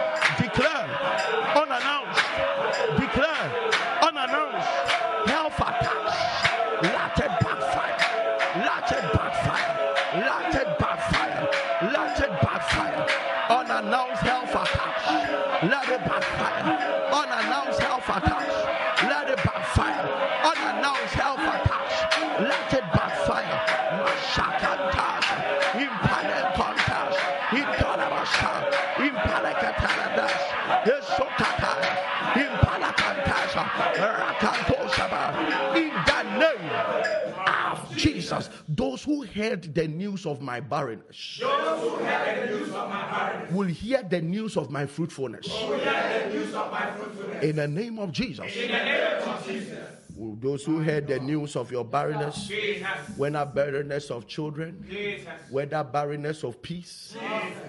heard 39.50 39.74
the 39.74 39.88
news 39.88 40.26
of 40.26 40.41
my 40.41 40.60
barrenness 40.60 41.39
Those 41.41 41.82
who 41.82 41.89
heard 41.97 42.50
the 42.50 42.58
news 42.58 42.70
of 42.70 42.89
my 42.89 43.10
barrenness 43.12 43.52
will 43.52 43.68
hear 43.68 44.04
the 44.04 44.22
news 44.22 44.58
of 44.58 44.70
my 44.70 44.86
fruitfulness. 44.86 45.47
will 45.47 45.80
hear 45.80 46.30
the 46.30 46.34
news 46.34 46.54
of 46.54 46.72
my 46.72 46.91
fruitfulness. 46.91 47.43
In 47.43 47.56
the 47.56 47.68
name 47.68 48.00
of 48.00 48.12
Jesus. 48.12 48.56
In 48.56 48.68
the 48.68 48.78
name 48.78 49.28
of 49.28 49.45
Jesus. 49.45 49.99
Those 50.20 50.65
who 50.65 50.80
heard 50.80 51.07
the 51.07 51.17
news 51.20 51.55
of 51.55 51.72
your 51.72 51.86
barrenness, 51.86 52.45
Jesus. 52.47 52.86
whether 53.15 53.45
barrenness 53.45 54.11
of 54.11 54.28
children, 54.28 54.84
Jesus. 54.89 55.26
whether 55.49 55.82
barrenness 55.82 56.43
of 56.43 56.61
peace, 56.61 57.15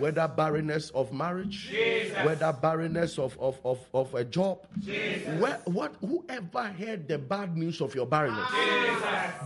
whether 0.00 0.26
barrenness 0.26 0.90
of 0.90 1.12
marriage, 1.12 1.72
whether 2.24 2.52
barrenness 2.52 3.20
of, 3.20 3.38
of, 3.38 3.60
of, 3.64 3.78
of 3.94 4.12
a 4.16 4.24
job, 4.24 4.66
where, 5.38 5.60
what, 5.66 5.94
whoever 6.00 6.64
heard 6.64 7.06
the 7.06 7.18
bad 7.18 7.56
news 7.56 7.80
of 7.80 7.94
your 7.94 8.06
barrenness, 8.06 8.50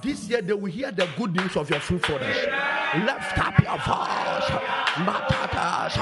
this 0.03 0.27
year 0.31 0.41
they 0.41 0.55
will 0.55 0.73
hear 0.73 0.91
the 0.91 1.07
good 1.19 1.37
news 1.37 1.57
of 1.57 1.69
your 1.69 1.81
fruitfulness. 1.81 2.37
Lift 2.95 3.39
up 3.39 3.59
your 3.59 3.77
voice. 3.85 4.49
Matatas, 5.05 5.99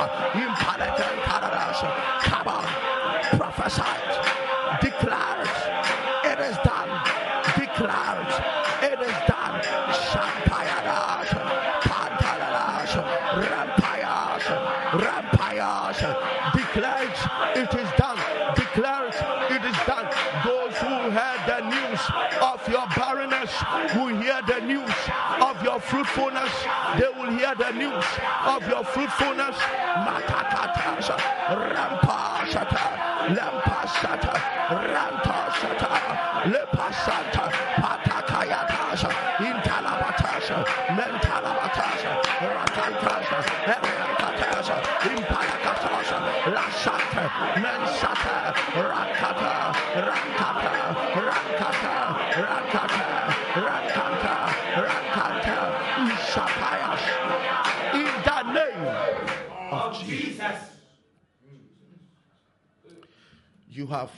fruitfulness. 25.93 26.53
They 26.99 27.11
will 27.21 27.31
hear 27.37 27.55
the 27.55 27.71
news 27.73 28.05
of 28.47 28.67
your 28.67 28.83
fruitfulness. 28.83 29.57
Have 63.93 64.13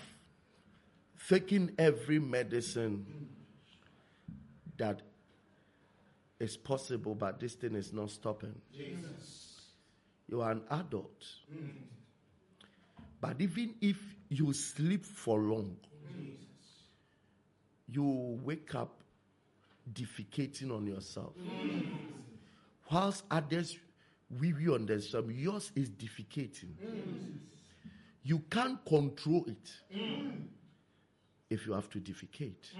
taken 1.28 1.74
every 1.78 2.20
medicine 2.20 3.04
that 4.76 5.02
is 6.38 6.56
possible, 6.56 7.14
but 7.14 7.40
this 7.40 7.54
thing 7.54 7.74
is 7.74 7.92
not 7.92 8.10
stopping. 8.10 8.54
You 10.28 10.42
are 10.42 10.52
an 10.52 10.62
adult. 10.70 11.24
But 13.20 13.40
even 13.40 13.74
if 13.80 13.96
you 14.28 14.52
sleep 14.52 15.04
for 15.04 15.40
long, 15.40 15.76
you 17.88 18.38
wake 18.44 18.74
up 18.76 19.02
defecating 19.92 20.70
on 20.70 20.86
yourself. 20.86 21.32
Whilst 22.90 23.24
others 23.30 23.76
weary 24.40 24.68
on 24.68 24.86
themselves, 24.86 25.32
yours 25.32 25.72
is 25.74 25.90
defecating. 25.90 26.74
You 28.26 28.38
can't 28.50 28.82
control 28.86 29.44
it 29.46 29.70
if 31.50 31.66
you 31.66 31.74
have 31.74 31.90
to 31.90 31.98
defecate. 32.00 32.72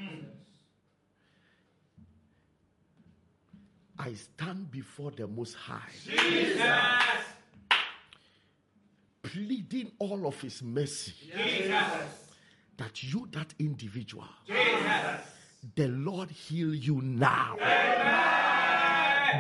I 3.99 4.15
stand 4.15 4.71
before 4.71 5.11
the 5.11 5.27
Most 5.27 5.55
High, 5.55 5.79
Jesus. 6.03 6.61
pleading 9.23 9.93
all 9.99 10.27
of 10.27 10.41
His 10.41 10.63
mercy 10.63 11.13
Jesus. 11.37 11.71
that 12.79 13.03
you, 13.03 13.29
that 13.33 13.53
individual, 13.59 14.25
Jesus. 14.47 15.21
the 15.77 15.89
Lord 15.89 16.31
heal 16.31 16.75
you 16.75 17.03
now. 17.03 17.57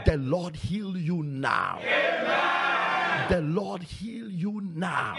The 0.05 0.19
Lord 0.19 0.55
heal 0.55 0.97
you 0.97 1.23
now. 1.23 1.81
The 3.29 3.41
Lord 3.41 3.83
heal 3.83 4.29
you 4.29 4.61
now. 4.75 5.15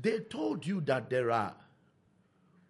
They 0.00 0.20
told 0.20 0.66
you 0.66 0.80
that 0.82 1.10
there 1.10 1.30
are 1.30 1.54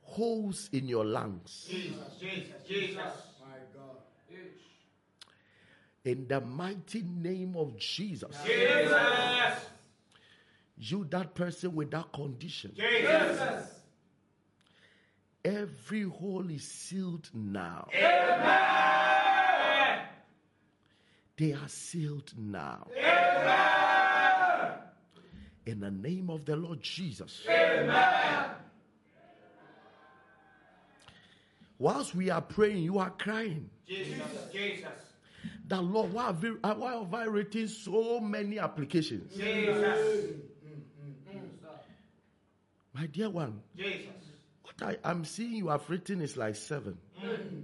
holes 0.03 0.69
in 0.73 0.89
your 0.89 1.05
lungs. 1.05 1.69
Jesus. 1.71 1.97
Jesus. 2.19 2.55
Jesus. 2.67 2.97
My 2.97 3.57
God. 3.75 3.97
In 6.05 6.27
the 6.27 6.41
mighty 6.41 7.03
name 7.03 7.55
of 7.57 7.77
Jesus, 7.77 8.35
Jesus. 8.45 9.55
you, 10.79 11.05
that 11.11 11.35
person 11.35 11.75
with 11.75 11.91
that 11.91 12.11
condition, 12.11 12.73
Jesus. 12.75 13.67
every 15.45 16.05
hole 16.05 16.49
is 16.51 16.65
sealed 16.67 17.29
now. 17.35 17.87
Amen. 17.95 18.89
They 21.37 21.53
are 21.53 21.69
sealed 21.69 22.33
now. 22.37 22.87
Amen. 22.97 23.80
In 25.67 25.81
the 25.81 25.91
name 25.91 26.31
of 26.31 26.45
the 26.45 26.57
Lord 26.57 26.83
Jesus. 26.83 27.43
Amen. 27.49 28.51
Whilst 31.79 32.15
we 32.15 32.29
are 32.29 32.43
praying, 32.43 32.83
you 32.83 32.99
are 32.99 33.11
crying. 33.11 33.71
Jesus. 33.89 34.23
Jesus. 34.53 34.89
That 35.69 35.83
Lord, 35.83 36.13
why 36.13 36.27
have, 36.27 36.43
you, 36.45 36.59
uh, 36.63 36.75
why 36.75 36.95
have 36.95 37.15
I 37.15 37.25
written 37.25 37.69
so 37.69 38.21
many 38.21 38.59
applications? 38.59 39.35
Jesus. 39.35 40.35
My 42.93 43.07
dear 43.07 43.31
one, 43.31 43.63
Jesus. 43.77 44.09
what 44.63 44.83
I 44.83 45.09
am 45.09 45.25
seeing 45.25 45.53
you 45.53 45.69
have 45.69 45.89
written 45.89 46.21
is 46.21 46.37
like 46.37 46.57
seven. 46.57 46.99
Mm. 47.25 47.63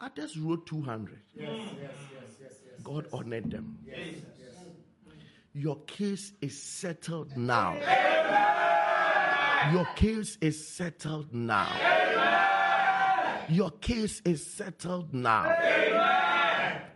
Others 0.00 0.36
wrote 0.38 0.66
200. 0.66 1.18
Yes, 1.34 1.48
yes, 1.50 1.90
yes, 2.12 2.30
yes. 2.40 2.80
God 2.84 3.06
honored 3.12 3.50
them. 3.50 3.78
Jesus. 3.84 4.37
Your 5.58 5.80
case 5.88 6.30
is 6.40 6.62
settled 6.62 7.36
now. 7.36 7.74
Your 9.72 9.86
case 9.96 10.38
is 10.40 10.68
settled 10.68 11.34
now. 11.34 11.68
Your 13.48 13.72
case 13.72 14.22
is 14.24 14.46
settled 14.46 15.12
now. 15.12 15.52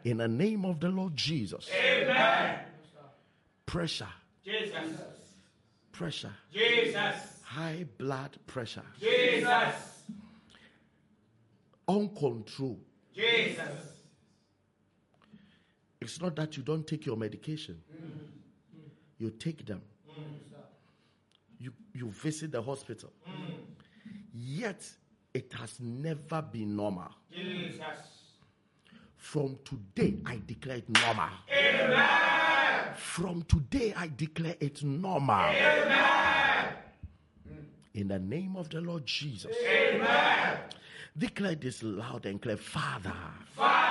In 0.05 0.19
the 0.19 0.29
name 0.29 0.65
of 0.65 0.79
the 0.79 0.91
Lord 0.91 1.17
Jesus. 1.17 1.69
Amen. 1.75 2.61
Pressure, 3.67 4.07
Jesus. 4.45 4.77
pressure, 5.91 6.33
Jesus. 6.53 7.41
high 7.43 7.85
blood 7.99 8.39
pressure, 8.47 8.85
Jesus. 9.01 9.75
uncontrolled. 11.89 12.85
Jesus. 13.13 13.59
It's 16.01 16.21
not 16.21 16.37
that 16.37 16.57
you 16.57 16.63
don't 16.63 16.87
take 16.87 17.07
your 17.07 17.17
medication. 17.17 17.83
You 19.23 19.31
take 19.31 19.65
them. 19.65 19.81
You, 21.61 21.73
you 21.95 22.09
visit 22.09 22.51
the 22.51 22.61
hospital. 22.61 23.13
Yet, 24.35 24.85
it 25.33 25.53
has 25.53 25.79
never 25.79 26.43
been 26.43 26.75
normal. 26.75 27.07
Jesus. 27.31 27.79
From 29.17 29.61
today, 29.65 30.17
I 30.27 30.41
declare 30.45 30.79
it 30.79 30.89
normal. 30.89 31.29
Amen. 31.57 32.95
From 32.97 33.43
today, 33.43 33.95
I 33.97 34.11
declare 34.17 34.57
it 34.59 34.83
normal. 34.83 35.37
Amen. 35.37 36.75
In 37.95 38.09
the 38.09 38.19
name 38.19 38.57
of 38.57 38.71
the 38.71 38.81
Lord 38.81 39.07
Jesus. 39.07 39.55
Amen. 39.65 40.59
Declare 41.17 41.55
this 41.55 41.85
loud 41.85 42.27
and 42.27 42.43
clear. 42.43 42.57
Father, 42.57 43.15
Father, 43.55 43.82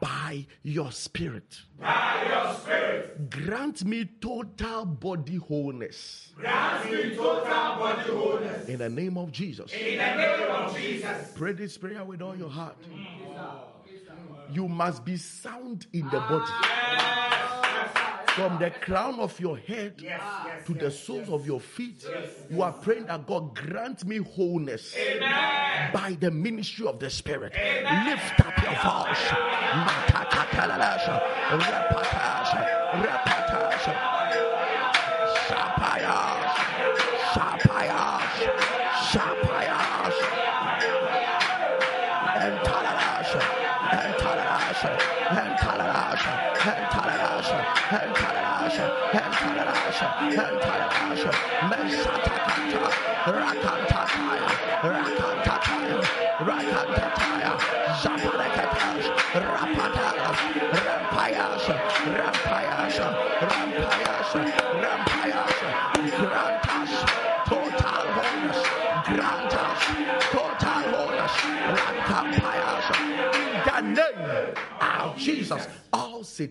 by 0.00 0.46
your 0.62 0.92
spirit, 0.92 1.60
by 1.80 2.26
your 2.28 2.54
spirit, 2.54 3.30
grant 3.30 3.84
me 3.84 4.08
total 4.20 4.84
body 4.84 5.36
wholeness. 5.36 6.32
grant 6.36 6.90
me 6.90 7.16
total 7.16 7.42
body 7.44 8.10
wholeness. 8.10 8.68
In 8.68 8.78
the 8.78 8.88
name 8.88 9.16
of 9.16 9.32
Jesus. 9.32 9.72
In 9.72 9.98
the 9.98 10.14
name 10.14 10.50
of 10.50 10.76
Jesus. 10.76 11.32
Pray 11.34 11.52
this 11.52 11.76
prayer 11.78 12.04
with 12.04 12.22
all 12.22 12.36
your 12.36 12.50
heart. 12.50 12.76
You 14.50 14.68
must 14.68 15.04
be 15.04 15.16
sound 15.16 15.86
in 15.92 16.04
the 16.06 16.20
body. 16.20 17.27
From 18.38 18.58
the 18.60 18.70
crown 18.70 19.18
of 19.18 19.40
your 19.40 19.56
head 19.56 19.98
to 20.66 20.72
the 20.72 20.92
soles 20.92 21.28
of 21.28 21.44
your 21.44 21.58
feet, 21.58 22.06
you 22.48 22.62
are 22.62 22.72
praying 22.72 23.06
that 23.06 23.26
God 23.26 23.56
grant 23.56 24.04
me 24.04 24.18
wholeness 24.18 24.94
by 25.92 26.16
the 26.20 26.30
ministry 26.30 26.86
of 26.86 27.00
the 27.00 27.10
Spirit. 27.10 27.52
Lift 27.52 28.40
up 28.40 28.56
your 28.62 28.76
voice. 28.78 29.32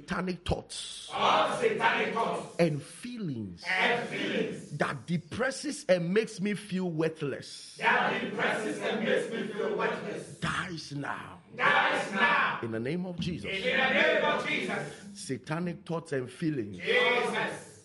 Satanic 0.07 0.47
thoughts 0.47 1.09
All 1.13 1.57
satanic 1.57 2.13
thoughts 2.13 2.55
and 2.59 2.81
feelings 2.81 3.63
and 3.69 4.07
feelings 4.07 4.69
that 4.77 5.05
depresses 5.05 5.85
and 5.89 6.13
makes 6.13 6.39
me 6.39 6.53
feel 6.53 6.89
worthless 6.89 7.75
that 7.79 8.21
depresses 8.21 8.79
and 8.79 9.03
makes 9.03 9.31
me 9.31 9.47
feel 9.47 9.77
worthless 9.77 10.27
dies 10.39 10.93
now 10.95 11.39
dies 11.55 12.11
now. 12.13 12.59
in 12.63 12.71
the 12.71 12.79
name 12.79 13.05
of 13.05 13.19
Jesus. 13.19 13.45
In 13.51 13.61
the 13.61 13.93
name 13.93 14.23
of 14.25 14.47
Jesus. 14.47 14.93
Satanic 15.13 15.85
thoughts 15.85 16.11
and 16.13 16.29
feelings 16.29 16.77
Jesus. 16.77 17.81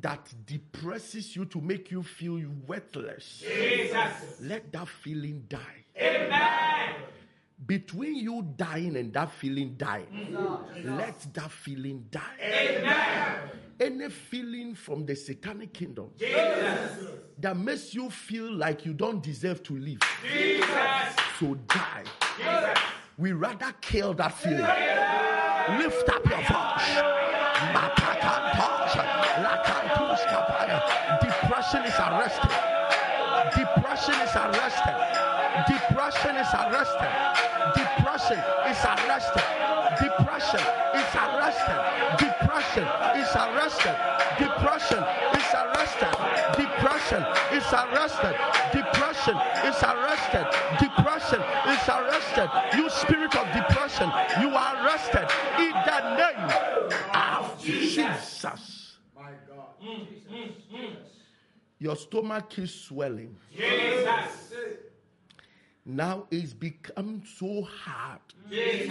that 0.00 0.28
depresses 0.44 1.36
you 1.36 1.44
to 1.46 1.60
make 1.60 1.90
you 1.92 2.02
feel 2.02 2.42
worthless. 2.66 3.44
Jesus. 3.46 4.40
Let 4.40 4.72
that 4.72 4.88
feeling 4.88 5.44
die. 5.48 5.84
Amen. 6.00 6.94
Between 7.64 8.16
you 8.16 8.46
dying 8.56 8.96
and 8.96 9.12
that 9.14 9.30
feeling 9.30 9.76
dying, 9.78 10.36
let 10.84 11.26
that 11.32 11.50
feeling 11.50 12.04
die. 12.10 12.20
Amen. 12.42 13.38
Any 13.80 14.10
feeling 14.10 14.74
from 14.74 15.06
the 15.06 15.14
satanic 15.16 15.72
kingdom 15.72 16.10
Jesus. 16.18 17.08
that 17.38 17.56
makes 17.56 17.94
you 17.94 18.10
feel 18.10 18.52
like 18.52 18.84
you 18.84 18.92
don't 18.92 19.22
deserve 19.22 19.62
to 19.64 19.76
live, 19.78 20.00
Jesus. 20.22 20.68
so 21.40 21.54
die. 21.66 22.04
Jesus. 22.36 22.78
We 23.16 23.32
rather 23.32 23.74
kill 23.80 24.12
that 24.14 24.34
feeling. 24.34 24.60
Lift 25.78 26.08
up 26.10 26.24
your 26.28 26.42
voice. 26.42 27.16
Depression 31.20 31.84
is 31.84 31.98
arrested. 31.98 32.50
Depression 33.56 34.14
is 34.14 34.36
arrested. 34.36 34.96
Depression 35.66 36.36
is 36.36 36.48
arrested. 36.54 37.35
Depression 38.26 38.42
is 38.70 38.84
arrested. 38.84 39.46
Depression 40.00 40.60
is 40.98 41.14
arrested. 41.14 41.78
Depression 42.18 42.86
is 43.22 43.30
arrested. 43.36 43.96
Depression 44.38 45.02
is 45.36 45.46
arrested. 45.54 46.10
Depression 46.58 47.22
is 47.54 47.66
arrested. 47.70 48.34
Depression 48.72 49.36
is 49.62 49.78
arrested. 49.82 50.46
Depression 50.80 51.40
is 51.70 51.88
arrested. 51.88 52.50
You 52.76 52.90
spirit 52.90 53.36
of 53.36 53.46
depression, 53.54 54.10
you 54.40 54.50
are 54.50 54.84
arrested 54.84 55.28
in 55.60 55.72
the 55.86 56.16
name 56.16 56.50
of 57.14 57.62
Jesus. 57.62 58.98
My 59.14 59.30
God. 59.46 59.78
Mm, 59.80 60.06
mm, 60.32 60.52
mm. 60.74 60.96
Your 61.78 61.94
stomach 61.94 62.50
keeps 62.50 62.74
swelling. 62.74 63.36
Jesus. 63.54 64.85
Now 65.88 66.26
it's 66.32 66.52
become 66.52 67.22
so 67.38 67.62
hard 67.62 68.18
Jesus. 68.50 68.90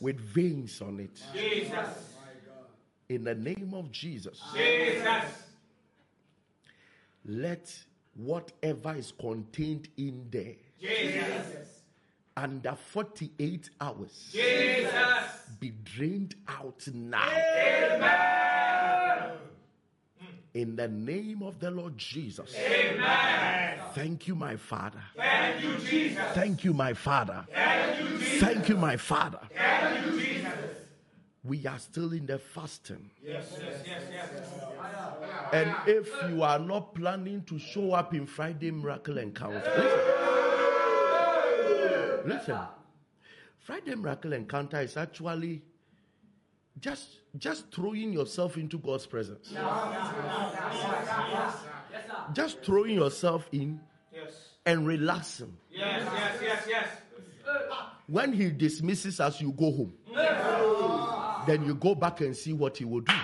with 0.00 0.20
veins 0.20 0.80
on 0.80 1.00
it. 1.00 1.20
Jesus. 1.34 2.14
In 3.08 3.24
the 3.24 3.34
name 3.34 3.72
of 3.74 3.90
Jesus, 3.90 4.40
Jesus. 4.54 5.24
let 7.24 7.74
whatever 8.14 8.94
is 8.94 9.12
contained 9.18 9.88
in 9.96 10.26
there 10.30 10.54
Jesus. 10.80 11.82
under 12.36 12.76
48 12.76 13.70
hours 13.80 14.28
Jesus. 14.32 14.92
be 15.58 15.70
drained 15.84 16.36
out 16.48 16.86
now. 16.92 18.45
In 20.56 20.74
the 20.74 20.88
name 20.88 21.42
of 21.42 21.60
the 21.60 21.70
Lord 21.70 21.98
Jesus. 21.98 22.56
Amen. 22.56 23.78
Thank 23.94 24.26
you, 24.26 24.34
my 24.34 24.56
Father. 24.56 25.02
Thank 25.14 25.62
you, 25.62 25.76
Jesus. 25.76 26.24
Thank 26.32 26.64
you, 26.64 26.72
my 26.72 26.94
Father. 26.94 27.44
Thank 27.52 28.00
you, 28.00 28.18
Jesus. 28.18 28.40
Thank 28.40 28.68
you, 28.70 28.78
my 28.78 28.96
Father. 28.96 29.40
Thank 29.54 30.06
you, 30.06 30.18
Jesus. 30.18 30.54
We 31.44 31.66
are 31.66 31.78
still 31.78 32.10
in 32.14 32.24
the 32.24 32.38
fasting. 32.38 33.10
Yes, 33.22 33.54
yes, 33.60 33.82
yes, 33.84 34.02
yes. 34.10 34.30
And 35.52 35.76
if 35.86 36.10
you 36.30 36.42
are 36.42 36.58
not 36.58 36.94
planning 36.94 37.42
to 37.42 37.58
show 37.58 37.92
up 37.92 38.14
in 38.14 38.24
Friday 38.24 38.70
Miracle 38.70 39.18
Encounter, 39.18 39.62
listen. 42.24 42.30
Listen. 42.30 42.60
Friday 43.58 43.94
Miracle 43.94 44.32
Encounter 44.32 44.80
is 44.80 44.96
actually 44.96 45.60
just 46.80 47.08
just 47.36 47.70
throwing 47.72 48.12
yourself 48.12 48.56
into 48.56 48.78
God's 48.78 49.06
presence. 49.06 49.54
Just 52.32 52.62
throwing 52.62 52.94
yourself 52.94 53.48
in 53.52 53.80
and 54.64 54.86
relaxing. 54.86 55.56
Yes, 55.70 56.08
yes, 56.12 56.38
yes, 56.42 56.66
yes. 56.68 56.88
When 58.08 58.32
he 58.32 58.50
dismisses 58.50 59.20
us, 59.20 59.40
you 59.40 59.52
go 59.52 59.70
home. 59.72 59.92
Then 61.46 61.64
you 61.64 61.74
go 61.74 61.94
back 61.94 62.20
and 62.20 62.36
see 62.36 62.52
what 62.52 62.76
he 62.76 62.84
will 62.84 63.00
do. 63.00 63.14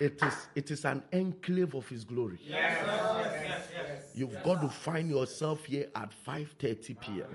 It 0.00 0.20
is, 0.20 0.48
it 0.56 0.70
is 0.70 0.84
an 0.84 1.02
enclave 1.12 1.74
of 1.74 1.88
his 1.88 2.04
glory. 2.04 2.40
Yes, 2.42 2.76
yes, 2.84 3.42
yes, 3.44 3.68
yes. 3.72 4.10
You've 4.14 4.42
got 4.42 4.60
to 4.62 4.68
find 4.68 5.08
yourself 5.08 5.64
here 5.64 5.88
at 5.94 6.10
5:30 6.26 7.00
p.m. 7.00 7.28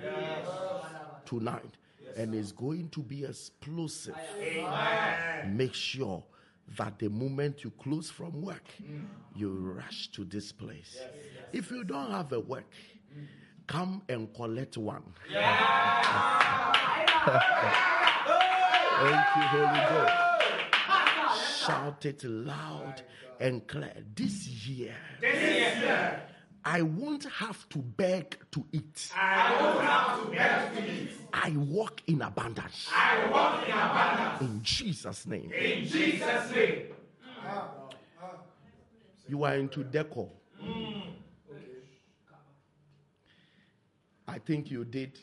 tonight, 1.25 1.77
and 2.17 2.33
it's 2.33 2.51
going 2.51 2.89
to 2.89 3.01
be 3.01 3.23
explosive. 3.23 4.15
Make 5.47 5.73
sure 5.73 6.23
that 6.77 6.99
the 6.99 7.09
moment 7.09 7.63
you 7.63 7.71
close 7.71 8.09
from 8.09 8.41
work, 8.41 8.67
mm. 8.81 9.05
you 9.35 9.49
rush 9.49 10.09
to 10.11 10.25
this 10.25 10.51
place. 10.51 10.99
If 11.53 11.71
you 11.71 11.83
don't 11.83 12.11
have 12.11 12.33
a 12.33 12.39
work, 12.39 12.69
come 13.67 14.01
and 14.09 14.33
collect 14.33 14.77
one. 14.77 15.03
Thank 18.99 19.27
you, 19.35 19.41
Holy 19.43 19.79
Ghost. 19.89 20.13
Shout 21.65 22.05
it 22.05 22.23
loud 22.23 23.01
and 23.39 23.65
clear. 23.67 23.93
This 24.15 24.47
year, 24.47 24.95
This 25.21 25.77
year, 25.79 26.21
I 26.69 26.81
won't 26.81 27.23
have 27.23 27.69
to 27.69 27.77
beg 27.77 28.37
to 28.51 28.65
eat. 28.73 29.09
I 29.15 29.61
won't 29.61 29.85
have 29.85 30.25
to 30.25 30.31
beg 30.31 30.75
to 30.75 30.91
eat. 30.91 31.11
I 31.31 31.51
walk 31.51 32.01
in 32.07 32.21
abundance. 32.21 32.89
I 32.93 33.29
walk 33.31 33.65
in 33.65 33.73
abundance. 33.73 34.41
In 34.41 34.61
Jesus' 34.63 35.25
name. 35.25 35.49
In 35.53 35.85
Jesus' 35.87 36.51
name. 36.51 36.87
You 39.29 39.43
are 39.45 39.55
into 39.55 39.85
decor. 39.85 40.29
I 44.27 44.39
think 44.39 44.69
you 44.69 44.83
did 44.83 45.17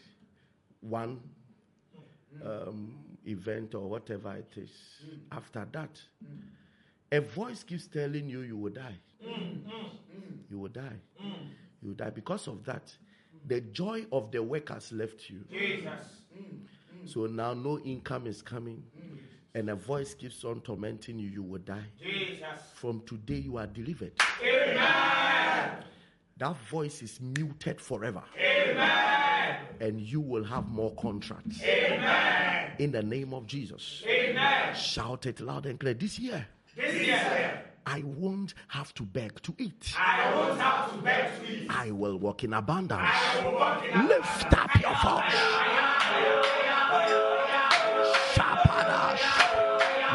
one 0.81 1.21
um, 2.43 3.05
event 3.27 3.75
or 3.75 3.87
whatever 3.87 4.35
it 4.35 4.53
is. 4.57 4.71
After 5.31 5.67
that, 5.73 6.01
a 7.15 7.21
voice 7.21 7.63
keeps 7.63 7.87
telling 7.87 8.29
you 8.29 8.41
you 8.41 8.57
will 8.57 8.73
die. 8.73 8.97
You 10.51 10.59
will 10.59 10.69
die. 10.69 10.99
You 11.21 11.89
will 11.89 11.95
die. 11.95 12.11
Because 12.11 12.49
of 12.49 12.65
that, 12.65 12.93
the 13.47 13.61
joy 13.61 14.05
of 14.11 14.33
the 14.33 14.43
work 14.43 14.71
has 14.71 14.91
left 14.91 15.31
you. 15.31 15.45
Jesus. 15.51 16.07
So 17.05 17.27
now 17.27 17.55
no 17.55 17.79
income 17.81 18.27
is 18.27 18.43
coming, 18.43 18.83
and 19.55 19.71
a 19.71 19.77
voice 19.77 20.15
keeps 20.15 20.43
on 20.45 20.61
tormenting 20.63 21.19
you, 21.19 21.29
you 21.29 21.43
will 21.43 21.61
die. 21.61 21.85
Jesus. 22.03 22.49
From 22.75 23.03
today, 23.07 23.37
you 23.37 23.59
are 23.59 23.67
delivered. 23.67 24.13
Amen. 24.43 25.85
That 26.39 26.57
voice 26.69 27.01
is 27.03 27.21
muted 27.21 27.81
forever, 27.81 28.23
Amen. 28.37 29.59
and 29.81 30.01
you 30.01 30.21
will 30.21 30.43
have 30.43 30.67
more 30.69 30.93
contracts. 30.97 31.63
Amen. 31.63 32.73
In 32.81 32.91
the 32.91 33.03
name 33.03 33.33
of 33.35 33.47
Jesus. 33.47 34.03
Amen. 34.05 34.75
Shout 34.75 35.27
it 35.27 35.39
loud 35.41 35.67
and 35.67 35.79
clear. 35.79 35.95
This 35.95 36.19
year, 36.19 36.45
This 36.77 37.07
year, 37.07 37.63
I 37.87 38.03
won't 38.05 38.55
have 38.69 38.93
to 38.95 39.05
beg 39.05 39.41
to 39.43 39.55
eat. 39.59 39.95
I 39.97 40.35
won't 40.35 40.61
have 40.61 40.91
to 40.93 40.99
beg 40.99 41.31
to 41.41 41.53
eat. 41.53 41.71
I 41.71 41.93
will 41.93 42.19
walk 42.19 42.43
in 42.43 42.53
abundance. 42.53 43.01
I 43.05 43.45
will 43.45 43.53
walk 43.55 43.85
in 43.85 44.09
Lift 44.09 44.53
up 44.53 44.75
your 44.81 44.91
voice. 44.91 45.41
Shapadash. 48.35 49.27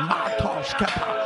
Matos 0.09 0.73
kepash. 0.73 1.18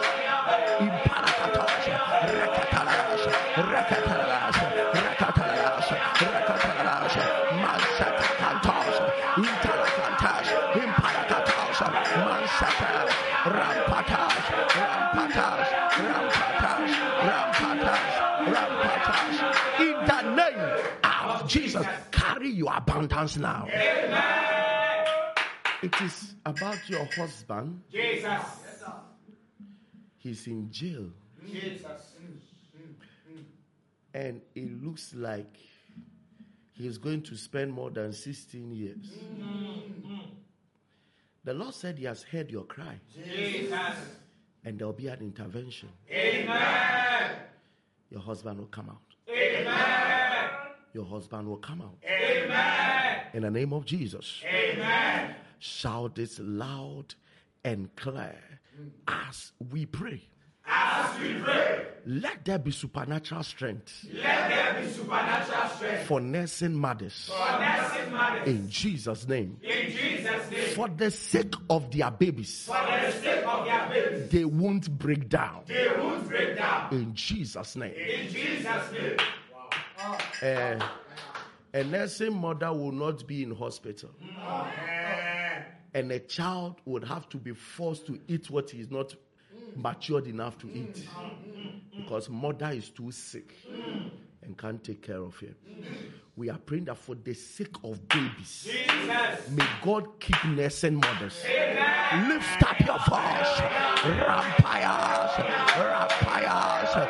Your 23.14 23.22
abundance 23.22 23.38
now. 23.38 23.68
It 25.82 26.02
is 26.02 26.36
about 26.46 26.90
your 26.90 27.06
husband. 27.06 27.82
Jesus. 27.92 28.42
He's 30.18 30.48
in 30.48 30.72
jail, 30.72 31.10
Jesus. 31.46 32.16
and 34.14 34.40
it 34.56 34.82
looks 34.84 35.14
like 35.16 35.58
he's 36.72 36.98
going 36.98 37.22
to 37.24 37.36
spend 37.36 37.74
more 37.74 37.90
than 37.90 38.14
16 38.14 38.72
years. 38.72 39.12
The 41.44 41.54
Lord 41.54 41.74
said 41.74 41.98
He 41.98 42.06
has 42.06 42.24
heard 42.24 42.50
your 42.52 42.64
cry, 42.64 43.02
Jesus. 43.14 43.74
and 44.64 44.80
there'll 44.80 44.94
be 44.94 45.08
an 45.08 45.20
intervention. 45.20 45.90
Amen. 46.10 47.32
Your 48.10 48.22
husband 48.22 48.60
will 48.60 48.68
come 48.68 48.90
out. 48.90 49.02
Amen. 49.30 50.33
Your 50.94 51.06
husband 51.06 51.48
will 51.48 51.58
come 51.58 51.82
out. 51.82 51.96
Amen. 52.08 53.22
In 53.34 53.42
the 53.44 53.52
name 53.52 53.74
of 53.74 53.86
Jesus, 53.86 54.42
Amen. 54.46 55.36
shout 55.60 56.16
this 56.16 56.40
loud 56.40 57.16
and 57.64 57.94
clear 57.96 58.36
as 59.08 59.52
we 59.72 59.86
pray. 59.88 60.22
As 60.66 61.20
we 61.20 61.34
pray, 61.42 61.88
Let 62.06 62.46
there 62.46 62.58
be 62.60 62.72
supernatural 62.72 63.44
strength 63.44 64.06
let 64.14 64.50
there 64.50 64.82
be 64.82 64.90
supernatural 64.92 65.68
strength 65.76 66.06
for 66.08 66.22
nursing 66.22 66.74
mothers. 66.74 67.30
for 67.36 67.60
nursing 67.60 68.12
mothers. 68.14 68.48
In 68.48 68.70
Jesus' 68.70 69.28
name. 69.28 69.58
In 69.62 69.92
Jesus' 69.92 70.52
name. 70.52 70.68
For 70.76 70.88
the 70.88 71.12
sake 71.12 71.54
of 71.70 71.92
their 71.92 72.12
babies, 72.12 72.66
For 72.66 72.74
the 72.76 73.12
sake 73.12 73.46
of 73.46 73.66
their 73.66 73.90
babies, 73.90 74.30
they 74.30 74.46
won't 74.46 74.90
break 74.98 75.28
down. 75.28 75.64
they 75.68 75.90
won't 75.98 76.30
break 76.30 76.56
down. 76.56 76.94
In 76.94 77.14
Jesus' 77.14 77.76
name. 77.76 77.94
In 77.94 78.30
Jesus' 78.32 78.92
name. 78.94 79.18
Eh, 80.42 80.80
a 81.74 81.84
nursing 81.84 82.36
mother 82.36 82.72
will 82.74 82.92
not 82.92 83.26
be 83.26 83.44
in 83.44 83.52
hospital. 83.56 84.10
And 85.94 86.12
a 86.12 86.20
child 86.20 86.82
would 86.86 87.04
have 87.04 87.30
to 87.30 87.38
be 87.38 87.54
forced 87.54 88.06
to 88.08 88.20
eat 88.28 88.50
what 88.50 88.70
he 88.72 88.80
is 88.82 88.90
not 88.92 89.14
matured 89.76 90.28
enough 90.28 90.58
to 90.60 90.68
eat. 90.72 91.08
Because 91.96 92.30
mother 92.30 92.72
is 92.72 92.90
too 92.90 93.12
sick 93.12 93.54
and 94.42 94.58
can't 94.58 94.84
take 94.84 95.02
care 95.02 95.22
of 95.22 95.38
him. 95.40 95.56
We 96.36 96.50
are 96.50 96.58
praying 96.58 96.86
that 96.86 96.98
for 96.98 97.14
the 97.16 97.34
sake 97.36 97.76
of 97.84 98.08
babies, 98.08 98.64
Jesus. 98.68 99.50
may 99.52 99.68
God 99.84 100.20
keep 100.20 100.44
nursing 100.46 100.96
mothers. 100.96 101.44
Lift 102.28 102.64
up 102.64 102.80
your 102.80 102.98
voice. 103.08 103.60
Rampires, 104.04 105.32
rampires. 105.78 107.08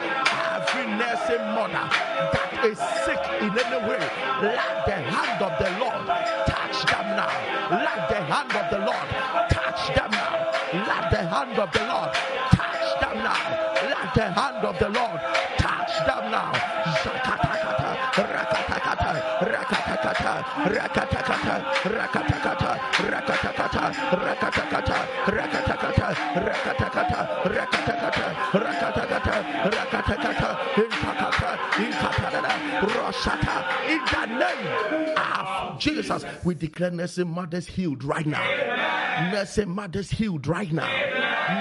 Every 0.51 0.87
nursing 0.97 1.45
mother 1.55 1.89
that 2.33 2.42
is 2.66 2.80
sick 3.05 3.20
in 3.41 3.51
any 3.51 3.80
way, 3.88 3.99
let 4.41 4.86
the 4.86 4.95
hand 4.95 5.41
of 5.41 5.53
the 5.59 5.70
Lord 5.80 6.07
touch 6.47 6.86
them 6.86 7.07
now. 7.16 7.32
Let 7.72 8.09
the 8.09 8.22
hand 8.24 8.51
of 8.55 8.66
the 8.72 8.80
Lord 8.86 9.07
touch 9.51 9.88
them 9.95 10.11
now. 10.11 10.34
Let 10.74 11.11
the 11.11 11.24
hand 11.28 11.59
of 11.59 11.72
the 11.72 11.84
Lord 11.86 12.14
touch 12.55 12.88
them 13.01 13.18
now. 13.24 13.43
Let 13.84 14.14
the 14.16 14.28
hand 14.32 14.64
of 14.64 14.80
the 14.80 14.89
Lord 14.89 15.20
touch 15.57 15.93
them 16.07 16.32
now. 16.32 16.51
Zakatakata, 17.03 17.89
rakatakata, 18.32 19.11
rakatakata, 19.51 20.34
rakatakata, 20.74 21.55
rakatakata, 21.84 22.72
rakatakata, 23.11 23.84
rakatakata, 24.24 24.97
rakatakata. 25.28 26.02
Rosata, 33.14 33.66
in 33.89 33.99
the 34.05 34.26
name 34.38 35.16
of 35.18 35.80
Jesus, 35.80 36.26
we 36.43 36.55
declare 36.55 36.91
nursing 36.91 37.30
mothers 37.30 37.68
healed 37.68 38.03
right 38.03 38.26
now. 38.26 39.32
Nursing 39.32 39.70
mothers 39.70 40.09
healed 40.09 40.47
right 40.47 40.72
now. 40.72 40.89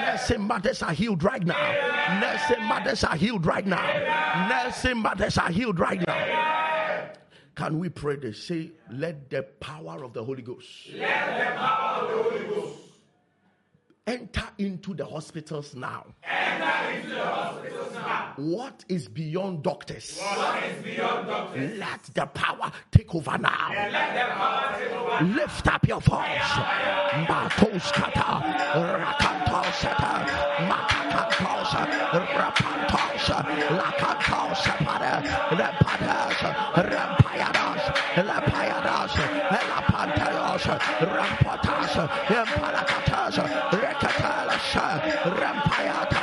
Nursing 0.07 0.43
mothers 0.43 0.83
are 0.83 0.93
healed 0.93 1.23
right 1.23 1.45
now. 1.45 2.21
Nursing 2.21 2.65
mothers 2.65 3.05
are 3.05 3.17
healed 3.17 3.47
right 3.47 3.67
now. 3.67 4.49
Nursing 4.49 4.99
mothers 4.99 5.39
are 5.39 5.51
healed 5.51 5.79
right 5.79 6.05
now. 6.07 7.11
Can 7.55 7.79
we 7.79 7.91
pray 7.91 8.17
this? 8.17 8.43
Say, 8.43 8.73
let 8.91 9.29
the 9.29 9.43
power 9.43 10.03
of 10.05 10.15
the 10.15 10.25
Holy 10.25 10.43
Ghost. 10.43 10.67
Let 10.95 11.39
the 11.39 11.57
power 11.59 12.03
of 12.03 12.09
the 12.09 12.23
Holy 12.23 12.45
Ghost 12.55 12.79
enter 14.07 14.49
into 14.59 14.95
the 14.95 15.05
hospitals 15.05 15.75
now. 15.75 16.07
Enter 16.25 16.99
into 16.99 17.11
the 17.11 17.25
hospitals 17.25 17.93
now. 17.93 18.02
What 18.37 18.85
is 18.89 19.09
beyond 19.09 19.63
doctors? 19.63 20.19
What 20.21 20.63
is 20.65 20.83
beyond 20.83 21.27
doctors? 21.27 21.79
Let 21.79 22.03
the 22.15 22.27
power 22.27 22.73
take 22.91 23.15
over 23.15 23.39
now. 23.39 25.21
Lift 25.23 25.67
up 25.69 25.87
your 25.87 26.01
voice. 26.01 26.53
Rampayadas, 36.83 37.83
Lapayadas, 38.17 39.15
Rampatas, 42.33 43.37
Rekatalas, 43.73 44.75
Rampayata, 45.41 46.23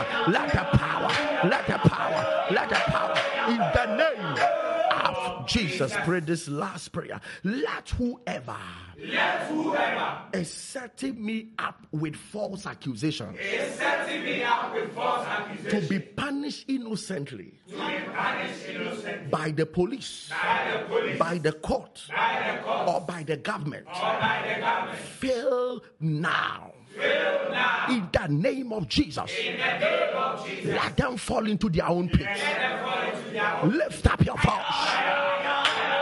Jesus. 5.87 5.97
Pray 6.05 6.19
this 6.19 6.47
last 6.47 6.91
prayer. 6.91 7.19
Let 7.43 7.89
whoever 7.89 8.57
Let 9.01 9.47
whoever 9.47 10.21
is 10.33 10.51
setting 10.51 11.23
me 11.23 11.49
up 11.57 11.85
with 11.91 12.15
false 12.15 12.65
accusations 12.65 13.37
is 13.39 13.73
setting 13.75 14.23
me 14.23 14.43
up 14.43 14.73
with 14.73 14.91
false 14.93 15.25
to 15.69 15.81
be 15.81 15.99
punished 15.99 16.65
innocently 16.67 17.53
to 17.67 17.73
be 17.73 17.77
punished 18.13 18.65
innocent 18.67 19.31
by 19.31 19.51
the 19.51 19.65
police, 19.65 20.29
by 20.29 20.71
the 20.71 20.85
police, 20.85 21.19
by 21.19 21.37
the 21.37 21.51
court, 21.53 22.03
by 22.09 22.55
the 22.55 22.63
court, 22.63 22.87
or 22.89 23.01
by 23.01 23.23
the 23.23 23.37
government, 23.37 23.87
or 23.87 24.01
by 24.01 24.53
the 24.53 24.59
government. 24.61 24.99
fail 24.99 25.81
now. 25.99 26.73
In 26.95 28.07
the 28.11 28.27
name 28.29 28.73
of 28.73 28.87
Jesus, 28.87 29.31
In 29.39 29.57
the 29.57 29.79
name 29.79 30.15
of 30.17 30.45
Jesus. 30.47 30.65
let 30.73 30.97
them 30.97 31.17
fall 31.17 31.45
into 31.47 31.69
their 31.69 31.87
own 31.87 32.09
pits. 32.09 32.23
Let 32.23 32.59
them 32.59 32.79
fall 32.83 33.01
into 33.09 33.29
their 33.31 33.55
own. 33.57 33.71
Lift 33.77 34.07
up 34.07 34.25
your 34.25 34.37
voice. 34.37 35.99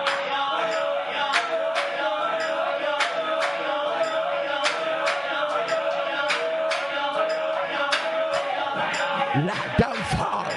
Let 9.37 9.77
them 9.77 9.95
fall 10.17 10.49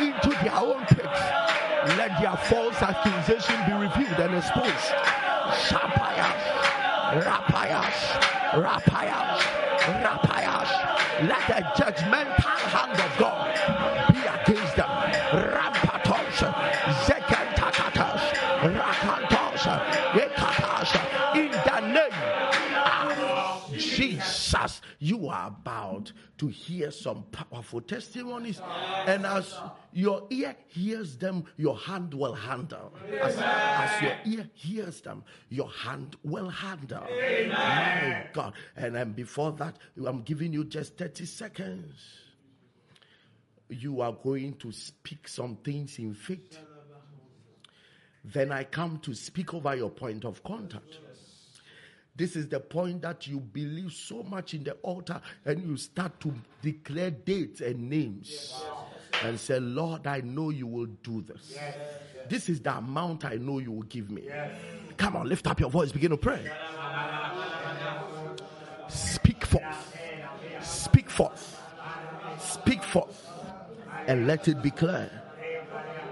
into 0.00 0.30
their 0.44 0.54
own 0.54 0.84
pits. 0.86 1.20
Let 1.98 2.20
their 2.20 2.36
false 2.36 2.80
accusation 2.80 3.56
be 3.66 3.72
revealed 3.72 4.20
and 4.20 4.34
exposed. 4.36 4.92
Shapayas, 5.66 6.42
rapayas, 7.24 7.98
rapayas, 8.54 9.33
rapayas. 9.33 9.33
Let 11.24 11.46
the 11.46 11.82
judgmental 11.82 12.56
hand 12.68 13.00
of 13.00 13.18
God 13.18 13.48
be 14.12 14.20
against 14.20 14.76
them. 14.76 14.90
Rampatos, 15.32 16.38
zekantakatas, 17.06 18.22
rakantos, 18.60 19.64
ekatas. 20.12 20.90
In 21.34 21.50
the 21.50 21.80
name 21.80 22.12
of 22.84 23.72
Jesus, 23.78 24.82
you 24.98 25.28
are 25.28 25.48
about 25.48 26.12
to 26.44 26.52
hear 26.52 26.90
some 26.90 27.24
powerful 27.32 27.80
testimonies, 27.80 28.60
and 29.06 29.24
as 29.24 29.54
your 29.92 30.26
ear 30.30 30.54
hears 30.68 31.16
them, 31.16 31.44
your 31.56 31.76
hand 31.78 32.12
will 32.12 32.34
handle. 32.34 32.92
As, 33.20 33.36
as 33.38 34.02
your 34.02 34.16
ear 34.26 34.50
hears 34.52 35.00
them, 35.00 35.24
your 35.48 35.70
hand 35.70 36.16
will 36.22 36.48
handle. 36.48 37.06
My 37.48 38.26
God. 38.32 38.52
And 38.76 38.94
then 38.94 39.12
before 39.12 39.52
that, 39.52 39.76
I'm 40.04 40.22
giving 40.22 40.52
you 40.52 40.64
just 40.64 40.98
30 40.98 41.24
seconds. 41.24 41.94
You 43.70 44.02
are 44.02 44.12
going 44.12 44.54
to 44.54 44.70
speak 44.72 45.26
some 45.26 45.56
things 45.56 45.98
in 45.98 46.12
faith. 46.14 46.58
Then 48.22 48.52
I 48.52 48.64
come 48.64 48.98
to 49.00 49.14
speak 49.14 49.54
over 49.54 49.74
your 49.74 49.90
point 49.90 50.24
of 50.24 50.42
contact. 50.42 50.98
This 52.16 52.36
is 52.36 52.48
the 52.48 52.60
point 52.60 53.02
that 53.02 53.26
you 53.26 53.40
believe 53.40 53.92
so 53.92 54.22
much 54.22 54.54
in 54.54 54.62
the 54.62 54.72
altar 54.82 55.20
and 55.44 55.60
you 55.66 55.76
start 55.76 56.20
to 56.20 56.32
declare 56.62 57.10
dates 57.10 57.60
and 57.60 57.90
names 57.90 58.54
and 59.24 59.38
say, 59.38 59.58
Lord, 59.58 60.06
I 60.06 60.20
know 60.20 60.50
you 60.50 60.68
will 60.68 60.86
do 61.02 61.22
this. 61.22 61.58
This 62.28 62.48
is 62.48 62.60
the 62.60 62.76
amount 62.76 63.24
I 63.24 63.34
know 63.34 63.58
you 63.58 63.72
will 63.72 63.82
give 63.82 64.10
me. 64.10 64.28
Come 64.96 65.16
on, 65.16 65.28
lift 65.28 65.46
up 65.48 65.58
your 65.58 65.70
voice, 65.70 65.90
begin 65.90 66.10
to 66.10 66.16
pray. 66.16 66.48
Speak 68.88 69.44
forth. 69.44 69.96
Speak 70.62 71.10
forth. 71.10 71.60
Speak 72.38 72.82
forth. 72.82 73.28
And 74.06 74.28
let 74.28 74.46
it 74.46 74.62
be 74.62 74.70
clear. 74.70 75.10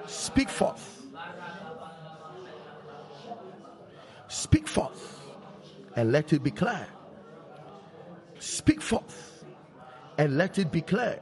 Speak 0.07 0.49
forth. 0.49 1.03
Speak 4.29 4.62
and 5.97 6.13
let 6.13 6.33
it 6.33 6.43
be 6.43 6.51
clear. 6.51 6.87
Speak 8.39 8.81
forth 8.81 9.45
and 10.19 10.37
let 10.37 10.59
it 10.59 10.73
be 10.73 10.81
clear. 10.81 11.21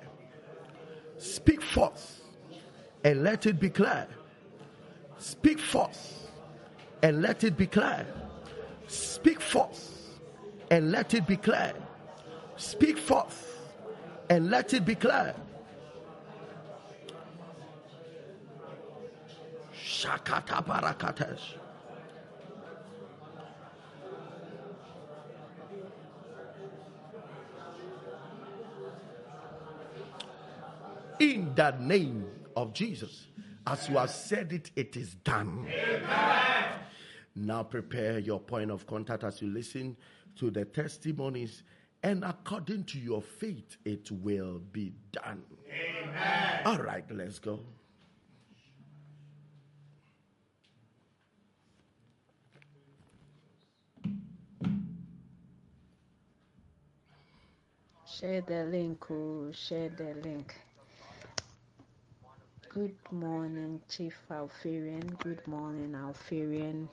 Speak 1.19 1.63
forth 1.63 2.23
and 3.05 3.23
let 3.23 3.47
it 3.47 3.61
be 3.61 3.71
clear. 3.71 4.07
Speak 5.19 5.59
forth 5.59 6.31
and 7.03 7.23
let 7.23 7.45
it 7.45 7.57
be 7.57 7.67
clear. 7.67 8.07
Speak 8.87 9.41
forth 9.41 10.19
and 10.71 10.91
let 10.91 11.15
it 11.15 11.27
be 11.27 11.37
clear. 11.37 11.75
Speak 12.57 12.99
forth 12.99 13.59
and 14.29 14.51
let 14.51 14.73
it 14.75 14.85
be 14.85 14.95
clear. 14.95 15.35
Shakata 19.75 20.65
barakatesh. 20.65 21.57
In 31.21 31.55
the 31.55 31.71
name 31.79 32.27
of 32.57 32.73
Jesus. 32.73 33.29
As 33.67 33.89
you 33.89 33.99
have 33.99 34.11
said 34.11 34.53
it, 34.53 34.71
it 34.75 34.97
is 34.97 35.15
done. 35.15 35.67
Amen. 35.69 36.73
Now 37.37 37.63
prepare 37.63 38.19
your 38.19 38.41
point 38.41 38.71
of 38.71 38.87
contact 38.87 39.23
as 39.23 39.41
you 39.41 39.49
listen 39.49 39.97
to 40.37 40.51
the 40.51 40.65
testimonies, 40.65 41.63
and 42.03 42.25
according 42.25 42.85
to 42.85 42.99
your 42.99 43.21
faith, 43.21 43.77
it 43.85 44.11
will 44.11 44.59
be 44.73 44.93
done. 45.13 45.43
Amen. 45.69 46.61
All 46.65 46.79
right, 46.79 47.05
let's 47.11 47.39
go. 47.39 47.61
Share 58.07 58.41
the 58.43 58.65
link, 58.65 59.11
oh, 59.11 59.51
share 59.53 59.89
the 59.91 60.15
link. 60.23 60.55
Good 62.73 62.95
morning, 63.11 63.81
Chief 63.89 64.17
Alpharian. 64.31 65.17
Good 65.25 65.45
morning, 65.49 65.93
Alpharian. 65.93 66.89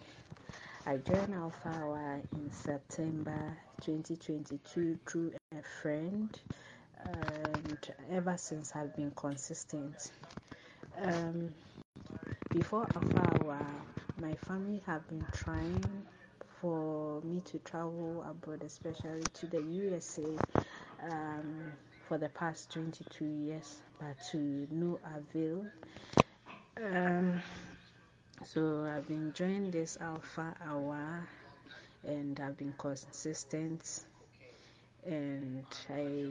I 0.88 0.98
joined 0.98 1.36
Alpha 1.36 1.70
Hour 1.70 2.20
in 2.34 2.52
September 2.52 3.56
2022 3.82 4.98
through 5.06 5.34
a 5.52 5.62
friend, 5.84 6.30
and 7.06 7.78
ever 8.12 8.36
since 8.38 8.72
I've 8.76 8.96
been 8.96 9.12
consistent. 9.12 10.14
Um, 11.00 11.54
before 12.50 12.88
Alpha 12.96 13.44
Hour, 13.46 13.64
my 14.20 14.34
family 14.48 14.82
have 14.88 15.08
been 15.08 15.28
trying 15.32 15.86
for 16.60 17.22
me 17.22 17.40
to 17.46 17.60
travel 17.60 18.26
abroad, 18.28 18.64
especially 18.64 19.22
to 19.36 19.46
the 19.46 19.62
USA, 19.62 20.26
um, 21.04 21.72
for 22.08 22.18
the 22.18 22.30
past 22.30 22.72
22 22.72 23.26
years, 23.26 23.82
but 24.00 24.16
to 24.32 24.68
no 24.72 25.00
avail. 25.16 25.66
Um, 26.78 27.41
So 28.45 28.86
I've 28.86 29.08
been 29.08 29.28
enjoying 29.28 29.72
this 29.72 29.98
alpha 30.02 30.56
hour 30.66 31.28
and 32.04 32.39
I've 32.39 32.58
been 32.58 32.74
consistent. 32.78 34.06
And 35.06 35.66
I 35.89 36.28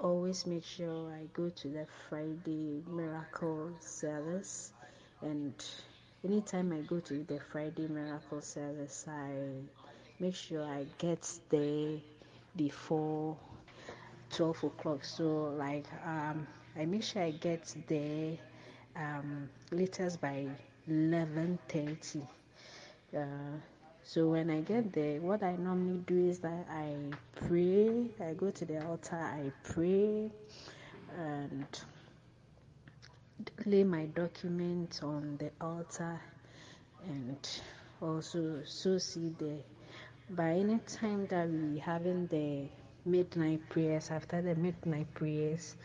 always 0.00 0.46
make 0.46 0.64
sure 0.64 1.12
I 1.12 1.26
go 1.32 1.50
to 1.50 1.68
the 1.68 1.86
Friday 2.08 2.82
miracle 2.88 3.70
service. 3.80 4.72
And 5.22 5.54
anytime 6.24 6.72
I 6.72 6.80
go 6.82 7.00
to 7.00 7.24
the 7.24 7.40
Friday 7.52 7.88
miracle 7.88 8.40
service 8.40 9.06
I 9.08 9.32
make 10.20 10.34
sure 10.34 10.64
I 10.64 10.86
get 10.98 11.28
there 11.50 11.98
before 12.56 13.36
12 14.30 14.64
o'clock. 14.64 15.04
So 15.04 15.54
like 15.58 15.86
um, 16.06 16.46
I 16.76 16.84
make 16.86 17.02
sure 17.02 17.22
I 17.22 17.30
get 17.30 17.74
there 17.86 18.36
um, 18.96 19.48
latest 19.70 20.20
by 20.20 20.46
11:30 20.88 22.26
uh, 23.16 23.20
so 24.06 24.28
when 24.28 24.50
I 24.50 24.60
get 24.60 24.92
there, 24.92 25.18
what 25.20 25.42
I 25.42 25.56
normally 25.56 26.02
do 26.06 26.28
is 26.28 26.38
that 26.40 26.66
I 26.70 26.94
pray, 27.36 28.10
I 28.20 28.34
go 28.34 28.50
to 28.50 28.64
the 28.66 28.84
altar, 28.86 29.16
I 29.16 29.50
pray, 29.62 30.30
and 31.16 31.66
lay 33.64 33.82
my 33.82 34.04
documents 34.06 35.02
on 35.02 35.38
the 35.38 35.50
altar, 35.64 36.20
and 37.06 37.48
also 38.02 38.60
sow 38.64 38.98
seed 38.98 39.38
there. 39.38 39.62
By 40.28 40.50
any 40.50 40.78
time 40.80 41.26
that 41.28 41.48
we 41.48 41.78
having 41.78 42.26
the 42.26 42.68
midnight 43.06 43.66
prayers, 43.70 44.10
after 44.10 44.42
the 44.42 44.54
midnight 44.54 45.12
prayers, 45.14 45.76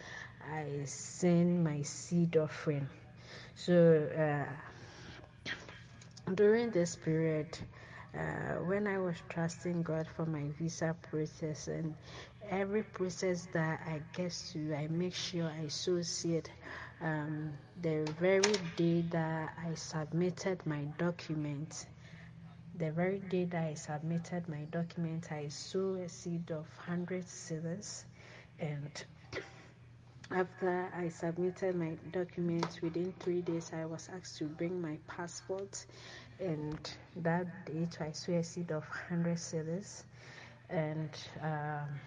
I 0.52 0.86
send 0.86 1.64
my 1.64 1.82
seed 1.84 2.38
offering. 2.38 2.88
So 3.56 4.08
uh, 4.18 5.52
during 6.34 6.72
this 6.72 6.96
period, 6.96 7.58
uh, 8.18 8.56
when 8.66 8.88
I 8.88 8.98
was 8.98 9.16
trusting 9.30 9.84
God 9.84 10.08
for 10.16 10.26
my 10.26 10.46
visa 10.58 10.96
process 11.10 11.68
and 11.68 11.94
every 12.50 12.84
process 12.84 13.48
that 13.54 13.82
I 13.86 14.02
get 14.14 14.32
to, 14.52 14.74
I 14.74 14.88
make 14.88 15.14
sure 15.14 15.46
I 15.50 15.68
sow 15.68 16.02
seed. 16.02 16.50
Um, 17.02 17.54
the 17.82 18.12
very 18.20 18.42
day 18.76 19.04
that 19.10 19.54
I 19.66 19.74
submitted 19.76 20.66
my 20.66 20.84
document, 20.98 21.86
the 22.78 22.92
very 22.92 23.20
day 23.20 23.46
that 23.46 23.64
I 23.64 23.74
submitted 23.76 24.50
my 24.50 24.64
document, 24.72 25.32
I 25.32 25.48
sow 25.50 25.96
a 25.96 26.10
seed 26.10 26.52
of 26.52 26.66
100 26.88 27.28
seeds 27.28 28.06
and 28.60 28.92
after 30.32 30.88
I 30.96 31.10
submitted 31.10 31.76
my 31.76 31.98
documents 32.12 32.82
within 32.82 33.14
three 33.20 33.42
days, 33.42 33.72
I 33.74 33.86
was 33.86 34.10
asked 34.16 34.38
to 34.38 34.46
bring 34.46 34.80
my 34.80 34.98
passport, 35.08 35.86
and 36.40 36.78
that 37.18 37.66
day 37.66 37.88
I 38.00 38.12
saw 38.12 38.34
a 38.34 38.44
seed 38.44 38.72
of 38.72 38.84
100 38.84 39.38
cedis, 39.38 40.04
and 40.70 41.10
um, 41.42 42.00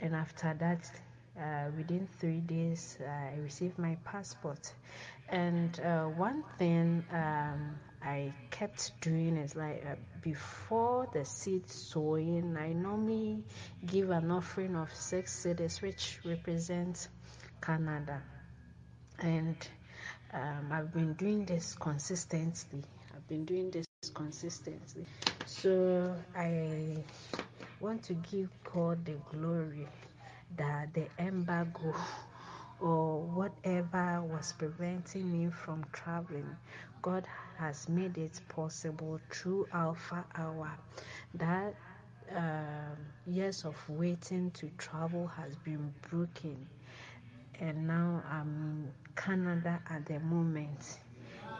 and 0.00 0.14
after 0.14 0.54
that, 0.58 0.90
uh, 1.38 1.70
within 1.76 2.08
three 2.18 2.40
days, 2.40 2.98
I 3.00 3.38
received 3.40 3.78
my 3.78 3.96
passport. 4.04 4.72
And 5.28 5.78
uh, 5.80 6.06
one 6.06 6.42
thing 6.58 7.04
um, 7.12 7.78
I 8.02 8.32
kept 8.50 9.00
doing 9.00 9.36
is 9.36 9.54
like 9.54 9.84
uh, 9.86 9.94
before 10.22 11.06
the 11.12 11.24
seed 11.24 11.70
sowing, 11.70 12.56
I 12.56 12.72
normally 12.72 13.44
give 13.86 14.10
an 14.10 14.30
offering 14.30 14.74
of 14.74 14.92
six 14.94 15.44
cedis, 15.44 15.80
which 15.80 16.18
represents 16.24 17.08
Canada. 17.60 18.22
And 19.18 19.56
um, 20.32 20.68
I've 20.72 20.92
been 20.92 21.14
doing 21.14 21.44
this 21.44 21.74
consistently. 21.74 22.82
I've 23.14 23.26
been 23.28 23.44
doing 23.44 23.70
this 23.70 23.86
consistently. 24.14 25.04
So 25.46 26.16
I 26.36 27.04
want 27.80 28.02
to 28.04 28.14
give 28.14 28.48
God 28.72 29.04
the 29.04 29.16
glory 29.30 29.86
that 30.56 30.92
the 30.94 31.06
embargo 31.18 31.94
or 32.80 33.20
whatever 33.22 34.22
was 34.22 34.52
preventing 34.58 35.30
me 35.30 35.50
from 35.50 35.84
traveling, 35.92 36.56
God 37.02 37.26
has 37.58 37.88
made 37.88 38.16
it 38.18 38.40
possible 38.48 39.20
through 39.30 39.66
Alpha 39.72 40.24
Hour. 40.34 40.70
That 41.34 41.74
um, 42.34 42.96
years 43.26 43.64
of 43.64 43.76
waiting 43.88 44.50
to 44.52 44.70
travel 44.78 45.26
has 45.26 45.56
been 45.56 45.92
broken 46.10 46.66
and 47.60 47.86
now 47.86 48.22
I'm 48.30 48.46
in 48.48 48.92
Canada 49.16 49.80
at 49.90 50.06
the 50.06 50.18
moment. 50.20 50.98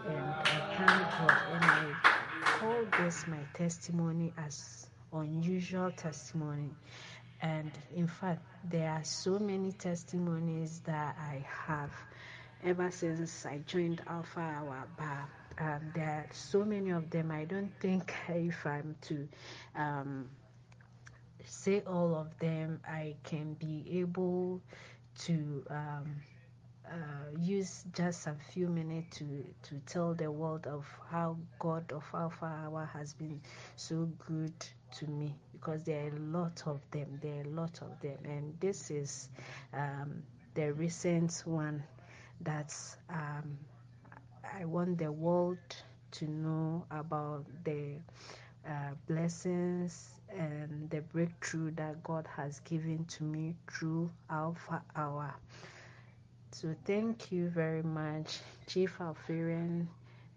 And 0.08 0.16
I 0.18 0.60
thank 0.76 1.28
God, 1.28 1.42
and 1.52 1.64
I 1.64 1.94
call 2.42 2.84
this 2.98 3.26
my 3.26 3.40
testimony 3.54 4.32
as 4.38 4.86
unusual 5.12 5.90
testimony. 5.90 6.70
And 7.42 7.70
in 7.94 8.06
fact, 8.06 8.42
there 8.70 8.90
are 8.90 9.04
so 9.04 9.38
many 9.38 9.72
testimonies 9.72 10.80
that 10.86 11.16
I 11.20 11.44
have 11.66 11.92
ever 12.64 12.90
since 12.90 13.44
I 13.44 13.58
joined 13.66 14.02
Alpha 14.06 14.40
Hour. 14.40 14.88
Bar. 14.96 15.28
um, 15.58 15.92
there 15.94 16.08
are 16.08 16.26
so 16.32 16.64
many 16.64 16.90
of 16.90 17.10
them. 17.10 17.30
I 17.30 17.44
don't 17.44 17.72
think 17.80 18.14
if 18.28 18.66
I'm 18.66 18.96
to 19.02 19.28
um, 19.76 20.28
say 21.44 21.82
all 21.86 22.14
of 22.14 22.38
them, 22.38 22.80
I 22.86 23.16
can 23.24 23.54
be 23.54 23.84
able 24.00 24.60
to 25.20 25.64
um, 25.70 26.16
uh, 26.86 27.38
use 27.38 27.84
just 27.92 28.26
a 28.26 28.34
few 28.52 28.68
minutes 28.68 29.18
to, 29.18 29.44
to 29.62 29.78
tell 29.86 30.14
the 30.14 30.30
world 30.30 30.66
of 30.66 30.86
how 31.10 31.36
God 31.58 31.92
of 31.92 32.04
Alpha 32.14 32.46
Hour 32.46 32.88
has 32.92 33.12
been 33.14 33.40
so 33.76 34.08
good 34.26 34.54
to 34.96 35.06
me 35.06 35.34
because 35.52 35.84
there 35.84 36.04
are 36.06 36.16
a 36.16 36.20
lot 36.20 36.62
of 36.66 36.80
them. 36.90 37.18
There 37.22 37.38
are 37.38 37.42
a 37.44 37.48
lot 37.50 37.80
of 37.82 38.00
them, 38.00 38.18
and 38.24 38.54
this 38.60 38.90
is 38.90 39.28
um, 39.74 40.22
the 40.54 40.72
recent 40.72 41.42
one 41.44 41.82
that 42.40 42.74
um, 43.10 43.58
I 44.58 44.64
want 44.64 44.98
the 44.98 45.12
world 45.12 45.58
to 46.12 46.26
know 46.26 46.86
about 46.90 47.44
the 47.64 47.96
uh, 48.66 48.94
blessings 49.06 50.19
and 50.36 50.88
the 50.90 51.00
breakthrough 51.00 51.70
that 51.72 52.02
God 52.02 52.26
has 52.36 52.60
given 52.60 53.04
to 53.16 53.24
me 53.24 53.54
through 53.70 54.10
Alpha 54.30 54.82
Hour. 54.96 55.34
So 56.52 56.74
thank 56.84 57.30
you 57.32 57.48
very 57.48 57.82
much, 57.82 58.38
Chief 58.66 59.00
Alpharian. 59.00 59.88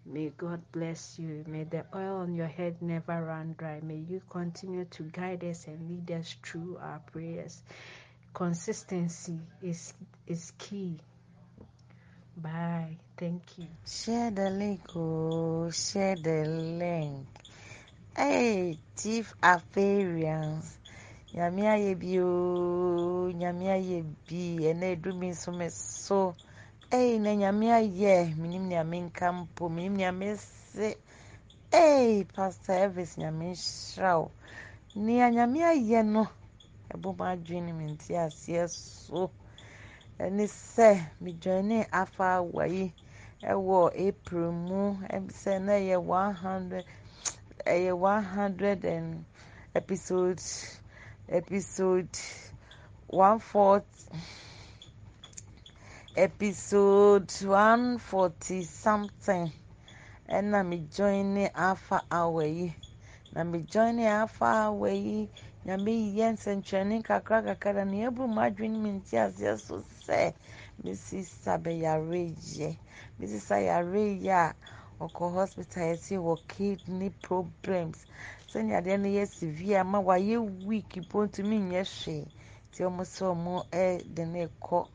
May 0.06 0.28
God 0.36 0.60
bless 0.72 1.18
you. 1.18 1.44
May 1.46 1.64
the 1.64 1.84
oil 1.94 2.18
on 2.18 2.34
your 2.34 2.46
head 2.46 2.80
never 2.82 3.24
run 3.24 3.54
dry. 3.58 3.80
May 3.82 4.04
you 4.08 4.20
continue 4.28 4.84
to 4.84 5.02
guide 5.04 5.42
us 5.44 5.66
and 5.66 5.88
lead 5.88 6.10
us 6.10 6.36
through 6.42 6.78
our 6.80 7.00
prayers. 7.12 7.62
Consistency 8.34 9.38
is 9.62 9.94
is 10.26 10.52
key. 10.58 10.98
Bye. 12.36 12.98
Thank 13.16 13.58
you. 13.58 13.68
Share 13.86 14.30
the 14.30 14.50
link, 14.50 14.80
oh, 14.96 15.70
share 15.70 16.16
the 16.16 16.44
link. 16.44 17.43
Hey, 18.16 18.78
Chief 18.96 19.26
Afarians. 19.42 20.78
Nyame 21.34 21.62
ayɛ 21.74 21.98
bi 22.00 22.12
oo, 22.22 23.32
nyame 23.40 23.66
ayɛ 23.76 23.98
bi, 24.26 24.40
ɛnna 24.70 24.86
edumi 24.94 25.28
nso 25.34 25.50
me 25.52 25.66
so. 25.68 26.36
Hey, 26.92 27.18
na 27.18 27.30
nyame 27.34 27.66
ayɛ, 27.74 28.36
minim 28.38 28.68
nea 28.68 28.84
menka 28.84 29.32
mpo, 29.34 29.68
minim 29.68 29.96
nea 29.96 30.12
mese. 30.12 30.94
Hey, 31.72 32.22
Pastor 32.32 32.74
Elvis 32.86 33.16
nyame 33.18 33.50
nhyira 33.58 34.20
wo. 34.20 34.30
Nea 34.94 35.26
nyame 35.30 35.58
ayɛ 35.74 36.06
no, 36.06 36.28
ɛbɔ 36.94 37.16
mu 37.18 37.24
adwene 37.24 37.74
me 37.74 37.84
nte 37.98 38.14
aseɛ 38.14 38.68
so. 38.70 39.32
Ɛne 40.20 40.46
sɛ, 40.46 41.10
mejoine 41.20 41.88
afa 41.92 42.38
awa 42.38 42.66
yi 42.68 42.94
ɛwɔ 43.42 43.90
April 43.96 44.52
mu, 44.52 44.94
ɛm 45.10 45.26
sɛ 45.34 45.60
na 45.60 45.72
ɛyɛ 45.72 45.98
one 46.00 46.34
hundred, 46.34 46.84
ɛyɛ 47.66 47.96
one 47.96 48.22
hundred 48.22 48.84
and 48.84 49.24
episode 49.74 50.40
episode 51.28 52.08
one 53.06 53.38
forty 53.38 53.86
episode 56.16 57.32
one 57.42 57.98
forty 57.98 58.62
something. 58.64 59.50
Ɛna 60.28 60.66
me 60.66 60.86
join 60.94 61.38
afa 61.54 62.02
awa 62.10 62.44
yi 62.46 62.74
na 63.32 63.44
me 63.44 63.60
join 63.62 63.98
afa 64.00 64.44
awa 64.68 64.90
yi 64.90 65.28
nyame 65.66 66.14
yɛ 66.14 66.32
nsɛnkyerɛnne 66.36 67.02
kakra 67.02 67.42
kakra 67.42 67.84
nea 67.86 68.08
ebu 68.10 68.28
mu 68.28 68.40
adwene 68.40 68.76
mi 68.78 68.90
nte 68.90 69.16
aseɛ 69.16 69.58
so 69.58 69.82
sɛ 70.06 70.34
sa 71.42 71.56
bɛyare 71.56 72.36
yɛ 72.58 72.76
mesi 73.18 73.64
yare 73.64 74.18
a 74.28 74.54
ɔkɔ 75.00 75.32
hospital 75.34 75.82
yɛsi 75.90 76.16
wɔ 76.18 76.34
kidney 76.48 77.10
problems. 77.22 78.06
Sɛnea 78.50 78.78
adeɛ 78.80 79.00
no 79.00 79.08
yɛ 79.08 79.26
severe 79.26 79.78
ama 79.80 79.98
wayɛ 80.00 80.38
weak? 80.64 80.90
Mpo 80.96 81.26
ntumi 81.26 81.58
nyɛ 81.70 81.82
hwee 81.84 82.26
nti 82.70 82.82
wɔn 82.84 83.04
sɛ 83.04 83.26
wɔn 83.34 83.66
ɛde 83.70 84.22
no 84.26 84.48
kɔ 84.62 84.86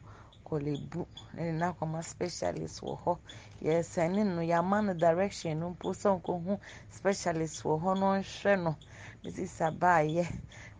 kɔkɔlebu 0.45 1.05
na 1.33 1.43
ne 1.43 1.51
nakɔma 1.59 2.03
specialist 2.03 2.81
wɔ 2.81 2.97
hɔ 3.03 3.17
yɛsɛne 3.61 4.25
no 4.35 4.41
yɛama 4.41 4.85
no 4.85 4.93
direction 4.93 5.59
no 5.59 5.69
mpo 5.75 5.91
sɛ 5.93 6.09
nkɔhu 6.21 6.59
specialist 6.89 7.63
wɔ 7.63 7.81
hɔ 7.83 7.99
no 7.99 8.05
ɔnhwɛ 8.17 8.63
no. 8.63 8.75
Mrs 9.23 9.59
abaayɛ 9.67 10.25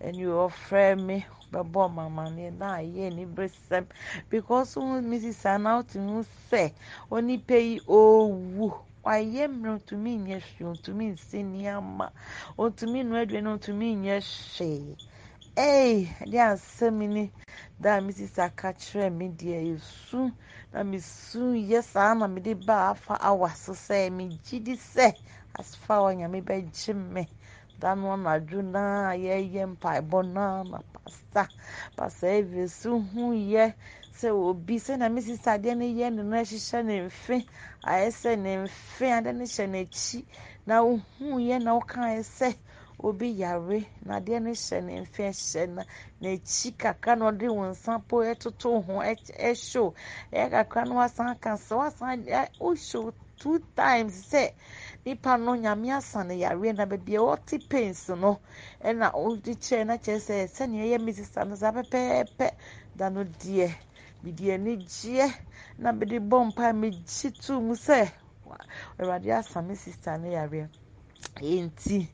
ɛne 0.02 0.24
ɔfrɛ 0.26 0.98
me 0.98 1.26
bɛbɔ 1.52 1.92
mamaneɛ 1.94 2.58
na 2.58 2.78
ayɛ 2.78 3.14
ni 3.14 3.26
bresɛm 3.26 3.86
because 4.30 4.76
mrs 4.76 5.46
ana 5.46 5.84
wotumi 5.84 6.26
sɛ 6.50 6.72
onipa 7.12 7.58
yi 7.60 7.80
ɔwu 7.82 8.74
wayɛ 9.10 9.44
mmerɛ 9.50 9.74
ntumi 9.82 10.12
nyɛ 10.26 10.38
hwee 10.50 10.74
ntumi 10.78 11.06
nsi 11.16 11.40
nneɛma 11.44 12.08
ntumi 12.70 13.00
nua 13.10 13.22
aduane 13.26 13.52
ntumi 13.58 13.88
nyɛ 14.06 14.18
hwee 14.22 14.98
ee 15.58 16.06
ɛde 16.22 16.38
asɛm 16.54 16.98
ni 17.16 17.26
da 17.80 17.98
a 17.98 18.02
mesi 18.02 18.28
sa 18.28 18.50
ka 18.50 18.70
kyerɛ 18.74 19.10
me 19.18 19.30
deɛ 19.30 19.60
esu 19.76 20.32
na 20.74 20.84
mesu 20.84 21.54
yɛ 21.72 21.82
saa 21.84 22.14
na 22.14 22.28
mede 22.28 22.54
ba 22.56 22.92
afa 22.94 23.16
awa 23.22 23.50
so 23.56 23.74
sɛ 23.74 24.12
megye 24.14 24.64
di 24.64 24.76
sɛ 24.78 25.18
asefa 25.60 25.96
a 26.10 26.16
nyame 26.16 26.42
bɛgye 26.46 26.94
me 26.96 27.28
da 27.80 27.96
no 27.96 28.14
anadwo 28.14 28.62
na 28.64 29.12
yɛyɛ 29.18 29.66
mpaebɔ 29.78 30.20
na 30.34 30.64
na 30.64 30.80
pasta 30.94 31.50
pasta 31.98 32.28
evi 32.28 32.62
esu 32.68 33.00
hu 33.12 33.34
yɛ 33.34 33.74
sɛ 34.20 34.30
obi 34.50 34.76
sɛnea 34.86 35.10
mesi 35.14 35.34
sɛ 35.38 35.50
adeɛ 35.56 35.74
no 35.78 35.86
yɛ 35.86 36.08
no 36.14 36.24
no 36.24 36.36
ahyehyɛ 36.38 36.84
ne 36.86 36.96
mfe 37.08 37.36
ayɛ 37.84 38.08
sɛ 38.12 38.32
ne 38.38 38.52
mfe 38.66 39.06
ade 39.18 39.32
no 39.34 39.46
hyɛ 39.46 39.66
n'akyi 39.74 40.26
na 40.66 40.82
ohu 40.84 41.40
yɛ 41.40 41.62
na 41.64 41.72
ɔka 41.80 42.20
sɛ 42.38 42.56
obi 43.02 43.28
yare 43.32 43.88
na 44.06 44.20
adeɛ 44.20 44.42
no 44.44 44.52
hyɛ 44.52 44.84
ne 44.84 45.02
mfe 45.02 45.24
hyɛ 45.32 45.68
na 45.70 45.84
n'akyi 46.22 46.76
kakra 46.78 47.16
na 47.18 47.32
ɔde 47.32 47.48
wɔn 47.48 47.72
nsa 47.72 48.00
po 48.08 48.18
ɛtoto 48.18 48.84
ho 48.84 48.94
ɛhyew 49.00 49.94
ɛyɛ 50.34 50.50
kakra 50.52 50.84
na 50.86 50.96
wasan 50.96 51.40
ka 51.40 51.56
sɛ 51.56 51.76
wasan 51.78 52.26
ɔhyew 52.60 53.14
two 53.40 53.60
times 53.74 54.28
sɛ 54.32 54.52
nipa 55.06 55.38
no 55.38 55.56
nyame 55.56 55.96
asa 55.96 56.24
no 56.26 56.34
yare 56.34 56.74
na 56.74 56.86
baabi 56.86 57.16
a 57.16 57.20
ɔte 57.24 57.70
pains 57.70 58.10
no 58.10 58.40
ɛna 58.84 59.14
ɔde 59.16 59.56
kyerɛ 59.56 59.86
na 59.86 59.96
kyerɛ 59.98 60.20
sɛ 60.20 60.48
sɛnea 60.52 60.84
ɛyɛ 60.84 61.00
mesi 61.06 61.24
sa 61.24 61.46
no 61.46 61.56
pɛpɛɛpɛ 61.56 62.52
da 62.98 63.08
no 63.10 63.24
deɛ 63.24 63.74
mede 64.24 64.46
anigyeɛ 64.56 65.28
na 65.78 65.90
mede 65.92 66.18
bɔ 66.30 66.38
mpae 66.50 66.72
megye 66.82 67.30
too 67.42 67.60
mu 67.62 67.74
sɛ 67.76 68.00
awurade 69.00 69.30
asa 69.40 69.62
me 69.62 69.76
sista 69.76 70.18
no 70.22 70.28
yareɛ 70.28 70.68
nti 71.66 72.08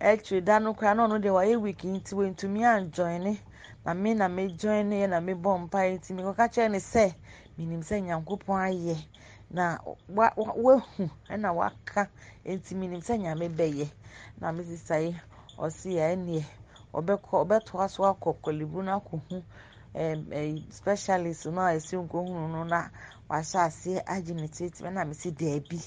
ɛtwe 0.00 0.44
da 0.44 0.58
no 0.58 0.74
koraa 0.74 0.94
na 0.96 1.06
ɔno 1.06 1.18
deɛ 1.20 1.32
wayɛ 1.36 1.60
week 1.60 1.82
nti 1.84 2.14
wantumi 2.14 2.60
anjoine 2.64 3.38
na 3.84 3.94
me 3.94 4.14
na 4.14 4.28
me 4.28 4.48
join 4.56 4.90
yɛ 4.90 5.08
na 5.08 5.20
me 5.20 5.32
bɔ 5.34 5.58
mpae 5.68 5.98
nti 5.98 6.12
mekɔka 6.14 6.48
kyerɛ 6.52 6.70
ne 6.70 6.78
sɛ 6.78 7.14
menim 7.58 7.82
sɛ 7.82 8.00
nyankopɔn 8.02 8.58
ayɛ. 8.68 8.96
Na 9.52 9.78
wahu 10.08 10.80
ɛna 11.28 11.52
waka. 11.54 12.08
Nti 12.46 12.74
menim 12.74 13.00
sɛ 13.00 13.18
nyame 13.18 13.48
bɛyɛ. 13.48 13.90
Na 14.40 14.52
me 14.52 14.62
sista 14.64 14.96
yi 15.02 15.12
ɔsi 15.58 15.96
yɛ 15.98 16.14
ɛneɛ 16.16 16.44
ɔbɛkɔ 16.94 17.34
ɔbɛtoa 17.44 17.90
so 17.90 18.04
akɔ 18.04 18.36
kɔlibu 18.42 18.82
no 18.84 19.00
akɔhu 19.00 19.42
specialist 20.70 21.46
no 21.46 21.60
a 21.62 21.74
esi 21.74 21.96
nkohunu 21.96 22.48
no 22.48 22.64
na 22.64 22.90
wahyɛ 23.28 23.58
aseɛ 23.66 24.02
agye 24.06 24.34
ne 24.34 24.48
treatment 24.48 24.94
na 24.94 25.04
mesi 25.04 25.30
daabi 25.32 25.80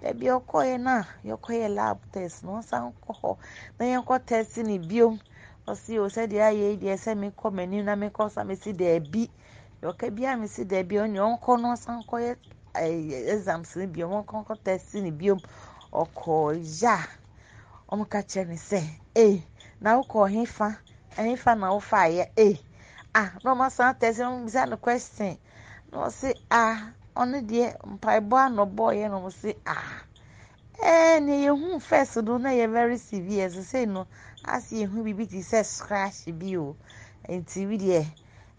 baabi 0.00 0.26
ɔkɔɛ 0.26 0.80
no 0.80 1.04
a 1.64 1.68
lab 1.68 1.98
test 2.12 2.44
na 2.44 2.60
ɔsan 2.60 2.94
kɔ 3.02 3.12
hɔ 3.20 3.36
na 3.78 3.84
yɛnkɔ 3.86 4.24
test 4.26 4.58
ne 4.58 4.78
biom. 4.78 5.18
Ɔsi 5.66 5.98
o 5.98 6.06
sɛdeɛ 6.08 6.42
ayɛ 6.48 6.70
yi 6.70 6.76
deɛ 6.78 6.96
sɛ 6.96 7.14
mekɔ 7.18 7.50
m'anim 7.52 7.84
na 7.84 7.94
mekɔ 7.96 8.30
sa 8.30 8.44
mesi 8.44 8.72
daabi. 8.72 9.28
Ɔka 9.82 10.14
bi 10.14 10.24
a 10.24 10.36
mesi 10.36 10.64
daabi 10.64 10.96
ɔne 10.96 11.18
ɔnkɔ 11.18 11.60
no 11.60 11.74
ɔsan 11.74 12.06
kɔyɛ 12.06 12.36
ɛɛ 12.74 13.28
exams 13.34 13.76
ne 13.76 13.86
biom 13.86 14.10
ɔnkɔ 14.24 14.44
nkɔ 14.46 14.56
test 14.64 14.94
ne 14.94 15.10
biom. 15.10 15.40
Ɔkɔ 15.92 16.80
ya. 16.82 16.96
Ɔmo 17.90 18.08
ka 18.08 18.22
kyerɛ 18.22 18.46
ne 18.48 18.54
sɛ 18.56 18.80
ee 19.16 19.42
na 19.80 20.00
wokɔ 20.00 20.28
ɔhefa 20.30 20.78
ɛhefa 21.16 21.58
na 21.58 21.72
wofa 21.74 21.96
ayɛ 22.06 22.26
ee 22.38 22.56
ah 23.14 23.30
na 23.42 23.50
ɔmo 23.52 23.64
asan 23.64 23.98
test 23.98 24.18
na 24.18 24.26
ɔmo 24.30 24.44
bisa 24.46 24.66
no 24.68 24.76
question. 24.76 25.38
Na 25.92 25.98
ɔsi 26.06 26.34
ah 26.50 26.92
ɔno 27.16 27.38
deɛ 27.48 27.76
mpaebɔ 27.94 28.36
anɔbɔ 28.46 28.84
yɛ 28.98 29.08
na 29.10 29.16
ɔmo 29.18 29.30
si 29.32 29.54
ah. 29.66 30.02
Ɛɛ 30.82 31.22
nea 31.24 31.50
yɛhu 31.50 31.80
first 31.80 32.16
no 32.22 32.38
na 32.38 32.50
yɛ 32.50 32.70
very 32.70 32.98
severe 32.98 33.48
sisei 33.50 33.86
no 33.88 34.06
asi 34.44 34.84
yɛhu 34.84 35.02
biribi 35.04 35.26
ti 35.30 35.40
sɛ 35.40 35.64
scratch 35.64 36.26
bi 36.38 36.56
o. 36.56 36.76
Nti 37.28 37.66
wi 37.66 37.76
deɛ 37.78 38.04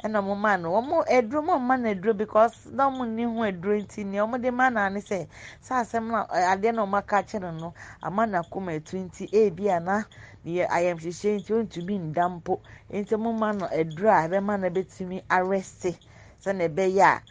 ɛna 0.04 0.20
ɔmo 0.22 0.36
ma 0.43 0.56
no 0.58 0.70
ɔmo 0.80 0.97
aduro 1.18 1.41
mo 1.43 1.54
ɔmo 1.58 1.66
ma 1.68 1.76
no 1.78 1.89
aduro 1.89 2.14
because 2.18 2.66
na 2.72 2.88
ɔmo 2.89 3.04
nni 3.06 3.24
ho 3.26 3.41
aduro 3.43 3.76
nti 3.84 4.06
nea 4.06 4.24
ɔmo 4.26 4.41
de 4.41 4.50
ma 4.52 4.70
no 4.70 4.88
ne 4.89 5.00
sɛ 5.02 5.28
saa 5.60 5.82
asɛm 5.84 6.08
na 6.12 6.26
adeɛ 6.28 6.74
na 6.74 6.86
ɔmo 6.86 6.97
aka 6.97 7.24
kyerɛ 7.24 7.52
no 7.60 7.74
ama 8.02 8.26
na 8.26 8.41
kɔma 8.43 8.72
etu 8.80 8.97
nti 8.97 9.28
ebi 9.32 9.70
ana 9.70 10.06
yɛ 10.45 10.68
ayamhyehyɛ 10.70 11.39
nti 11.39 11.52
ɔntumi 11.54 12.00
nda 12.00 12.30
mpo. 12.30 12.62
Nti 12.89 13.12
ɔmo 13.16 13.38
ma 13.38 13.52
no 13.52 13.66
aduro 13.68 14.10
a 14.10 14.28
ɛbɛma 14.28 14.60
no 14.60 14.70
ɛbɛtumi 14.70 15.24
arɛste 15.30 15.97
sɛnea 16.41 16.70
ɛbɛyɛ 16.70 17.04
a 17.04 17.22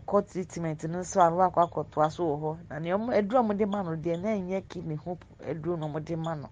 ɔkɔ 0.00 0.26
treatment 0.32 0.84
no 0.84 1.00
nso 1.00 1.20
a 1.20 1.28
no 1.30 1.36
akɔ 1.44 1.60
akɔtoa 1.68 2.10
so 2.10 2.24
wɔ 2.24 2.40
hɔ. 2.40 2.58
Na 2.70 2.78
nea 2.78 2.96
ɔmo 2.96 3.12
aduro 3.12 3.40
a 3.40 3.42
ɔmo 3.44 3.56
de 3.58 3.66
ma 3.66 3.82
no 3.82 3.96
deɛ 3.96 4.18
na 4.18 4.28
ɛnyɛ 4.30 4.62
kidney 4.68 4.96
ho 4.96 5.18
aduro 5.46 5.76
na 5.78 5.86
ɔmo 5.86 6.02
de 6.02 6.16
ma 6.16 6.34
no. 6.34 6.48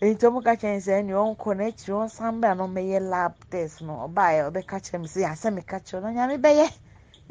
Nti 0.00 0.26
ɔmo 0.26 0.40
ka 0.44 0.54
kyerɛ 0.60 0.80
sɛ 0.86 0.94
nea 1.06 1.16
ɔnkɔ 1.22 1.50
n'akyiri 1.58 1.94
ɔnsan 2.02 2.40
bɛ 2.40 2.46
a 2.50 2.54
na 2.54 2.64
ɔmɛyɛ 2.66 2.98
lab 3.10 3.34
test 3.50 3.82
no 3.82 3.94
ɔbaayɛ 4.08 4.50
ɔbɛka 4.50 4.76
kyerɛ 4.84 4.98
me 5.02 5.06
sɛ 5.08 5.20
asɛ 5.32 5.48
meka 5.54 5.78
kyerɛ 5.86 6.02
no 6.02 6.08
nyame 6.10 6.36
bɛyɛ 6.42 6.68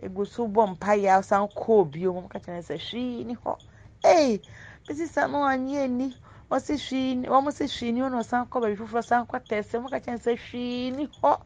egu 0.04 0.26
so 0.26 0.48
bɔ 0.48 0.76
mpaeɛ 0.78 1.20
ɔsan 1.20 1.48
kɔɔ 1.54 1.92
bio 1.92 2.14
ɔmo 2.14 2.30
ka 2.30 2.40
kyerɛ 2.40 2.62
sɛ 2.64 2.76
hwii 2.80 3.26
ni 3.26 3.36
hɔ 3.36 3.58
ee 4.06 4.42
bisi 4.88 5.08
sa 5.08 5.28
no 5.28 5.44
anyɛ 5.44 5.90
ni 5.90 6.16
ɔsi 6.52 6.74
hwii 6.80 7.16
ni 7.18 7.28
ɔmo 7.28 7.52
si 7.54 7.66
hwii 7.66 7.94
ni 7.94 8.02
ɔna 8.02 8.20
ɔsan 8.24 8.48
kɔ 8.50 8.62
baabi 8.62 8.76
foforɔ 8.80 9.00
ɔsan 9.04 9.28
kɔ 9.28 9.48
test 9.48 9.74
ɔmo 9.76 9.90
ka 9.92 10.00
kyerɛ 10.00 10.20
sɛ 10.24 10.32
hwii 10.40 10.92
ni 10.96 11.08
hɔ 11.22 11.38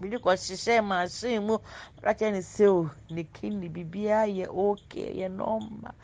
bibi 0.00 0.16
kɔ 0.18 0.32
hyehyɛ 0.34 0.82
machine 0.84 1.40
mu 1.46 1.58
ɔka 2.02 2.32
ne 2.32 2.40
sɛ 2.40 2.90
ne 3.10 3.22
kidney 3.24 3.68
biribiara 3.68 4.26
yɛ 4.26 4.46
okay 4.48 5.12
yɛ 5.20 5.28
normal 5.30 5.94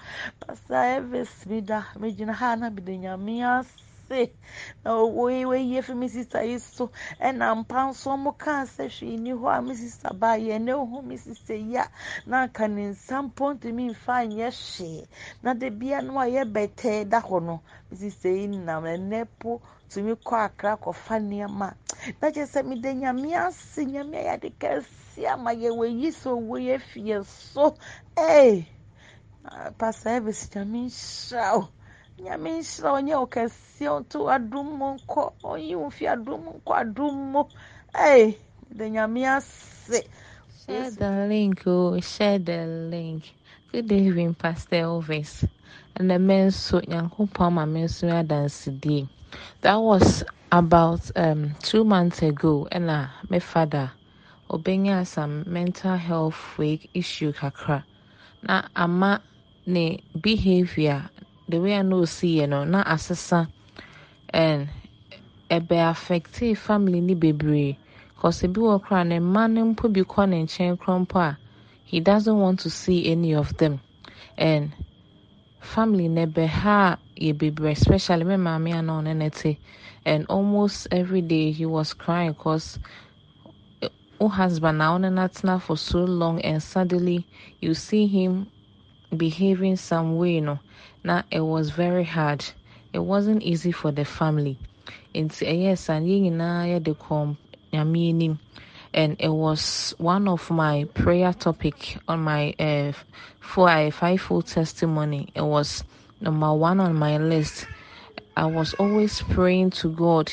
pasa 0.41 1.01
ɛvis 1.01 1.47
mi 1.47 1.61
da 1.62 1.84
mi 1.99 2.12
gyina 2.12 2.34
ha 2.34 2.55
na 2.57 2.70
mi 2.70 2.82
de 2.82 2.93
nyame 2.99 3.43
ase 3.43 3.86
na 4.85 4.91
owó 5.03 5.25
yi 5.31 5.45
wɔyi 5.45 5.79
efi 5.79 5.95
mi 5.95 6.09
sista 6.09 6.41
yi 6.49 6.59
so 6.59 6.91
ɛna 7.21 7.47
mpa 7.61 7.79
nso 7.91 8.11
ɔmo 8.15 8.31
kaa 8.39 8.63
sɛ 8.65 8.85
hwee 8.89 9.17
ni 9.19 9.33
hɔ 9.33 9.59
a 9.59 9.63
mi 9.63 9.75
sista 9.75 10.13
ba 10.21 10.37
yɛ 10.39 10.61
na 10.61 10.73
ehu 10.73 11.03
mi 11.03 11.17
sista 11.17 11.55
yi 11.55 11.77
a 11.77 11.91
na 12.27 12.47
nka 12.47 12.69
ne 12.69 12.85
nsa 12.93 13.23
mpo 13.27 13.55
ntumi 13.55 13.91
nfa 13.91 14.27
nyɛ 14.31 14.49
hwee 14.51 15.07
na 15.43 15.55
de 15.55 15.71
bia 15.71 16.03
no 16.03 16.19
a 16.21 16.27
yɛ 16.27 16.45
bɛtɛɛ 16.53 17.09
da 17.09 17.21
hɔ 17.21 17.43
no 17.43 17.61
mi 17.91 17.97
sista 17.97 18.29
yi 18.29 18.47
nam 18.47 18.85
ɛnɛ 18.85 19.27
po 19.39 19.61
tumi 19.91 20.15
kɔ 20.15 20.35
akra 20.47 20.77
kɔfa 20.77 21.19
nneɛma 21.21 21.75
na 22.21 22.31
kyerɛ 22.31 22.47
sɛ 22.47 22.65
mi 22.65 22.81
de 22.81 22.95
nyame 22.95 23.35
ase 23.35 23.85
nyame 23.85 24.15
ayɛ 24.23 24.33
ade 24.35 24.51
kɛse 24.61 25.27
ama 25.33 25.51
yɛ 25.51 25.71
wɔ 25.75 25.87
yi 26.01 26.11
so 26.13 26.39
owó 26.39 26.59
yɛ 26.59 26.81
fi 26.81 27.01
yɛ 27.01 27.25
so 27.25 27.75
ɛɛ 28.17 28.67
pasa 29.79 30.21
ɛbɛsi 30.21 30.47
nyame 30.55 30.87
nhyira 30.87 31.57
o 31.59 31.69
nyame 32.25 32.51
nhyira 32.59 32.89
ɔnyɛ 32.99 33.14
wo 33.21 33.27
kɛseɛ 33.35 33.89
ɔto 33.99 34.19
adom 34.35 34.69
mu 34.79 34.87
nkɔ 34.97 35.23
ɔyi 35.51 35.73
wo 35.81 35.87
fi 35.97 36.05
adom 36.14 36.41
mu 36.45 36.51
nkɔ 36.59 36.73
adom 36.83 37.14
mu 37.33 37.43
ɛy 37.95 38.23
de 38.77 38.85
nyame 38.95 39.23
ase 39.37 40.01
Share 40.67 40.91
the 40.91 41.27
link, 41.29 41.62
oh, 41.67 42.01
share 42.01 42.39
the 42.41 42.67
link. 42.67 43.35
Good 43.71 43.93
evening, 43.93 44.35
Pastor 44.35 44.77
Elvis. 44.77 45.49
And 45.95 46.11
the 46.11 46.19
men 46.19 46.51
so 46.51 46.81
Yankupon 46.81 47.53
my 47.53 47.64
men 47.64 47.89
so 47.89 48.09
adansidie. 48.09 49.09
That 49.61 49.77
was 49.77 50.25
about 50.51 51.11
um 51.17 51.55
two 51.62 51.85
months 51.85 52.23
ago, 52.23 52.67
and 52.73 52.91
uh, 52.91 53.07
my 53.29 53.39
father 53.39 53.93
obenya 54.51 55.07
some 55.07 55.45
mental 55.47 55.97
health 55.97 56.59
week 56.59 56.91
issue 56.95 57.33
kakra. 57.33 57.85
Na 58.43 58.62
ama 58.75 59.23
ne 59.67 60.03
behavior 60.21 61.11
the 61.49 61.59
way 61.61 61.75
I 61.75 61.83
know 61.83 62.05
see 62.05 62.41
you 62.41 62.47
know 62.47 62.65
na 62.65 62.85
asesa 62.85 63.49
and 64.31 64.69
ɛbɛ 65.51 65.77
affecte 65.93 66.57
family 66.57 67.01
ni 67.01 67.15
cause 68.19 68.43
ebi 68.43 68.61
wɔ 68.61 68.83
koraa 68.85 69.07
ne 69.07 69.19
mma 69.21 69.43
ne 69.53 69.61
mpo 69.63 69.89
bi 69.93 70.03
kɔ 70.03 70.29
ne 70.29 70.43
nkyɛn 70.45 71.15
a 71.15 71.39
he 71.85 72.01
doesn't 72.01 72.39
want 72.41 72.59
to 72.59 72.69
see 72.69 73.07
any 73.07 73.33
of 73.33 73.57
them. 73.59 73.81
And 74.37 74.73
family 75.61 76.09
ne 76.09 76.27
ha 76.47 76.99
yɛ 77.17 77.33
bebree 77.39 77.73
especially 77.73 78.25
me 78.25 78.35
maame 78.35 78.75
a 78.77 78.83
na 78.83 79.55
and 80.05 80.27
almost 80.29 80.89
every 80.91 81.23
day 81.23 81.53
he 81.53 81.65
was 81.67 81.95
crying 81.95 82.35
cause 82.35 82.79
eh, 83.83 83.89
o 84.21 84.29
husband 84.29 84.79
na 84.79 84.97
ɔne 84.97 85.13
n'atena 85.13 85.61
for 85.61 85.77
so 85.77 86.03
long 86.05 86.41
and 86.41 86.63
suddenly 86.63 87.25
you 87.61 87.75
see 87.75 88.07
him 88.07 88.49
behaving 89.17 89.77
some 89.77 90.17
way 90.17 90.35
you 90.37 90.41
no 90.41 90.59
na 91.07 91.23
it 91.31 91.45
was 91.55 91.71
very 91.71 92.05
hard 92.17 92.43
it 92.93 93.03
wasn't 93.13 93.43
easy 93.51 93.73
for 93.81 93.91
the 93.93 94.05
family 94.05 94.57
nti 95.15 95.43
ɛyɛ 95.53 95.73
saa 95.85 96.01
yɛn 96.09 96.23
nyinaa 96.25 96.63
yɛde 96.73 96.93
anim 97.73 98.39
and 98.97 99.17
it 99.21 99.29
was 99.29 99.95
one 99.99 100.27
of 100.27 100.51
my 100.51 100.85
prayer 100.95 101.33
topic 101.33 101.99
on 102.09 102.21
my 102.21 102.55
uh, 102.59 102.93
for 103.41 103.69
a 103.69 103.91
five 103.91 104.21
full 104.21 104.43
testimony. 104.43 105.29
It 105.35 105.43
was 105.43 105.85
number 106.21 106.53
one 106.55 106.81
on 106.81 106.95
my 106.95 107.19
list. 107.19 107.67
I 108.37 108.47
was 108.47 108.73
always 108.75 109.21
praying 109.23 109.71
to 109.83 109.89
God 109.91 110.33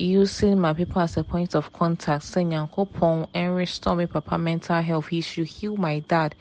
using 0.00 0.58
my 0.60 0.72
people 0.72 1.02
as 1.02 1.16
a 1.16 1.24
point 1.24 1.54
of 1.54 1.72
contact, 1.72 2.24
saying, 2.24 2.50
Yankopon 2.50 3.28
and 3.34 3.56
restore 3.56 3.96
me 3.96 4.06
papa 4.06 4.38
mental 4.38 4.80
health. 4.80 5.08
He 5.08 5.20
should 5.20 5.46
heal 5.46 5.76
my 5.76 6.00
dad. 6.00 6.34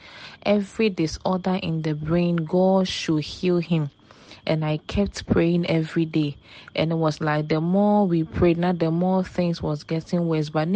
Every 0.44 0.90
disorder 0.90 1.60
in 1.62 1.82
the 1.82 1.94
brain, 1.94 2.38
God 2.38 2.88
should 2.88 3.24
heal 3.24 3.58
him. 3.58 3.90
And 4.46 4.64
I 4.64 4.78
kept 4.78 5.26
praying 5.28 5.66
every 5.68 6.06
day. 6.06 6.38
And 6.76 6.92
it 6.92 6.96
was 6.96 7.20
like 7.20 7.48
the 7.50 7.60
more 7.60 8.06
we 8.08 8.24
prayed, 8.24 8.58
not 8.58 8.80
the 8.80 8.92
more 8.92 9.24
things 9.24 9.62
was 9.62 9.84
getting 9.84 10.28
worse. 10.28 10.50
But 10.50 10.68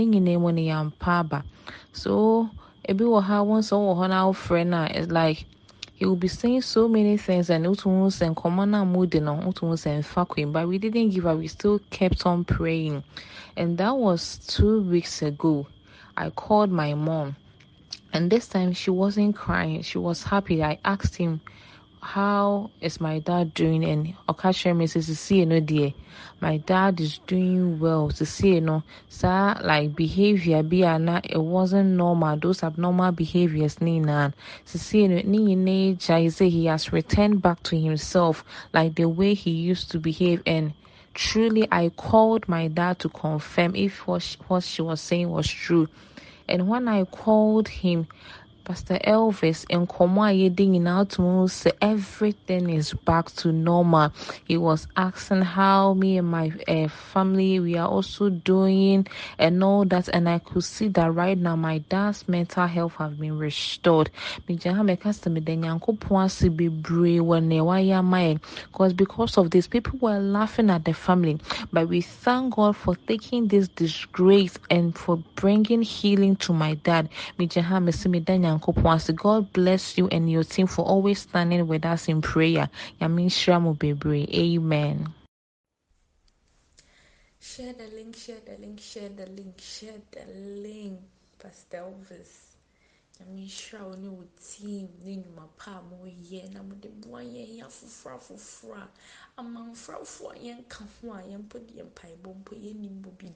so 1.94 2.50
ebi 2.90 3.06
wɔ 3.06 3.22
ha 3.24 3.38
wɔn 3.44 3.60
nso 3.62 3.76
wɔ 3.78 3.94
hɔ 4.00 4.10
na 4.10 4.26
wofrɛ 4.28 4.68
no 4.68 4.78
a 4.78 4.82
ah, 4.82 4.86
it's 4.90 5.12
like 5.12 5.46
will 6.08 6.16
be 6.16 6.28
saying 6.28 6.62
so 6.62 6.88
many 6.88 7.16
things 7.18 7.50
and 7.50 7.66
wotumu 7.66 8.22
and 8.22 8.36
nkɔmɔ 8.36 8.70
na 8.70 8.84
mu 8.84 9.06
di 9.06 9.20
no 9.20 9.36
wotumu 9.36 9.76
sɛ 9.78 10.52
but 10.52 10.68
we 10.68 10.78
didn't 10.78 11.10
give 11.10 11.28
up. 11.28 11.38
We 11.38 11.48
still 11.48 11.80
kept 11.92 12.26
on 12.26 12.44
praying. 12.44 13.04
And 13.56 13.78
that 13.78 13.96
was 13.96 14.40
two 14.48 14.82
weeks 14.82 15.22
ago. 15.22 15.68
I 16.18 16.30
called 16.32 16.72
my 16.72 16.94
mom. 16.94 17.36
And 18.14 18.32
this 18.32 18.48
time 18.48 18.74
she 18.74 18.90
wasn't 18.90 19.36
crying. 19.36 19.82
She 19.84 19.98
was 19.98 20.24
happy. 20.24 20.64
I 20.64 20.80
asked 20.84 21.16
him 21.16 21.42
how 22.02 22.72
is 22.82 23.00
my 23.00 23.20
dad 23.20 23.54
doing? 23.54 23.86
And 23.86 24.16
Okasha 24.28 24.76
me 24.76 24.88
says 24.88 25.08
see 25.20 25.46
know 25.46 25.60
dear. 25.60 25.94
My 26.40 26.58
dad 26.58 27.00
is 27.00 27.20
doing 27.28 27.80
well. 27.80 28.10
To 28.10 28.26
see 28.26 28.60
know 28.60 28.84
sir 29.08 29.56
like 29.64 29.96
behavior 29.96 30.64
be 30.64 30.82
it 30.82 31.42
wasn't 31.42 31.92
normal. 31.92 32.38
Those 32.38 32.64
abnormal 32.64 33.12
behaviors 33.12 33.80
nina 33.80 34.34
to 34.66 34.80
see 34.80 35.08
know 35.08 35.22
nature 35.22 36.14
I 36.14 36.28
say 36.30 36.50
he 36.50 36.66
has 36.66 36.92
returned 36.92 37.42
back 37.42 37.62
to 37.64 37.80
himself 37.80 38.44
like 38.74 38.96
the 38.96 39.06
way 39.08 39.36
he 39.36 39.52
used 39.52 39.92
to 39.92 40.00
behave. 40.00 40.42
And 40.46 40.74
truly 41.14 41.68
I 41.72 41.90
called 41.90 42.50
my 42.50 42.68
dad 42.68 42.98
to 43.00 43.10
confirm 43.10 43.76
if 43.76 44.08
what 44.08 44.38
what 44.48 44.64
she 44.64 44.82
was 44.82 45.02
saying 45.02 45.30
was 45.30 45.48
true. 45.48 45.88
And 46.50 46.68
when 46.68 46.88
I 46.88 47.06
called 47.06 47.70
him 47.70 48.08
Pastor 48.72 49.00
Elvis 49.04 49.66
and 49.70 49.84
a 49.84 49.86
yɛdi 49.86 50.70
nyinaa 50.70 51.06
to 51.10 51.46
say 51.50 51.74
everything 51.82 52.70
is 52.70 52.94
back 53.06 53.30
to 53.34 53.52
normal. 53.52 54.14
He 54.46 54.56
was 54.56 54.88
asking 54.96 55.42
how 55.42 55.94
me 55.94 56.18
and 56.18 56.32
my 56.32 56.54
uh, 56.70 56.88
family 56.88 57.60
we 57.60 57.76
are 57.76 57.90
also 57.90 58.30
doing 58.30 59.08
and 59.38 59.62
all 59.62 59.84
that, 59.84 60.08
and 60.14 60.30
I 60.30 60.40
could 60.40 60.64
see 60.64 60.88
that 60.88 61.14
right 61.14 61.38
now 61.38 61.58
my 61.58 61.80
dad's 61.90 62.26
mental 62.30 62.66
health 62.66 62.94
have 62.96 63.20
been 63.20 63.38
restored. 63.38 64.10
Because 64.48 64.64
because 68.94 69.38
of 69.38 69.52
this, 69.52 69.68
people 69.68 70.00
were 70.00 70.20
laughing 70.20 70.70
at 70.70 70.86
the 70.86 70.94
family, 70.94 71.40
but 71.74 71.90
we 71.90 72.00
thank 72.00 72.56
God 72.56 72.78
for 72.78 72.96
taking 73.06 73.50
this 73.50 73.68
disgrace 73.68 74.58
and 74.70 74.98
for 74.98 75.18
bringing 75.36 75.82
healing 75.82 76.38
to 76.38 76.54
my 76.54 76.76
dad. 76.76 77.10
Nyankopɔn 78.62 79.16
God 79.16 79.54
bless 79.54 79.98
you 79.98 80.08
and 80.10 80.30
your 80.30 80.44
team 80.44 80.68
for 80.68 80.86
always 80.86 81.22
standing 81.22 81.68
with 81.68 81.84
us 81.86 82.08
in 82.08 82.22
prayer. 82.22 82.70
Nyame 83.00 83.26
nhyira 83.26 83.60
mo 83.60 83.76
Amen. 83.82 85.14
Share 87.40 87.74
the 87.74 87.88
link, 87.88 88.16
share 88.16 88.40
the 88.46 88.58
link, 88.62 88.80
share 88.80 89.10
the 89.10 89.26
link, 89.26 89.60
share 89.60 90.02
the 90.12 90.26
link. 90.62 91.00
Pastor 91.40 91.78
Elvis. 91.78 92.54
Nyame 93.20 93.42
nhyira 93.48 93.82
wo 93.84 93.96
ne 93.96 94.10
wo 94.10 94.24
team 94.40 94.90
ne 95.04 95.16
nnwuma 95.18 95.48
pa 95.58 95.80
a 95.80 95.82
moyɛ 95.82 96.54
na 96.54 96.62
mode 96.62 96.90
boa 97.02 97.22
yɛn 97.22 97.58
yɛ 97.58 97.66
afoforɔ 97.66 98.18
afoforɔ 98.18 98.78
a 98.78 98.90
amanfrafoɔ 99.42 100.36
a 100.36 100.40
yɛnka 100.40 100.88
ho 101.02 101.14
a 101.14 101.22
yɛmpo 101.24 101.58
de 101.66 101.74
yɛ 101.82 101.84
mpaebɔ 101.90 102.30
mpo 102.38 102.56
yɛnnim 102.56 103.02
bɔ 103.02 103.10
bi 103.18 103.34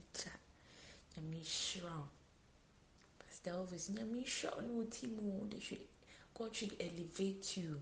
da. 3.46 3.52
Nyame 3.94 4.22
nhyira 4.22 4.52
wo. 4.56 4.84
Elvis, 4.84 5.50
they 5.52 5.60
should 5.60 5.82
God 6.38 6.54
should 6.54 6.76
elevate 6.82 7.56
you 7.56 7.80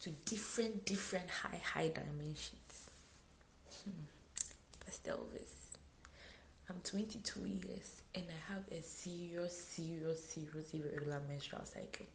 to 0.00 0.10
different, 0.24 0.86
different 0.86 1.28
high, 1.28 1.60
high 1.62 1.88
dimensions. 1.88 2.88
Hmm. 3.84 3.90
Pastor 4.84 5.10
Elvis, 5.12 5.76
I'm 6.70 6.80
22 6.84 7.40
years 7.40 8.00
and 8.14 8.24
I 8.28 8.52
have 8.52 8.62
a 8.72 8.82
serious, 8.82 9.54
serious, 9.56 10.24
serious 10.24 10.72
irregular 10.72 11.20
menstrual 11.28 11.64
cycle. 11.66 12.06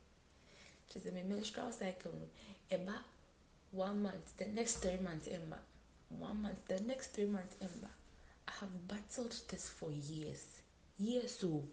Just 0.92 1.06
my 1.06 1.22
menstrual 1.28 1.72
cycle, 1.72 2.14
about 2.72 2.96
one 3.72 4.02
month, 4.02 4.38
the 4.38 4.46
next 4.46 4.78
three 4.78 4.98
months, 5.04 5.28
Emma. 5.28 5.58
One 6.10 6.42
month, 6.42 6.58
the 6.68 6.80
next 6.82 7.14
three 7.14 7.26
months, 7.26 7.56
Emma. 7.62 7.90
I 8.48 8.52
have 8.62 8.88
battled 8.88 9.36
this 9.50 9.70
for 9.70 9.92
years. 9.92 10.44
Years, 10.98 11.38
so 11.40 11.64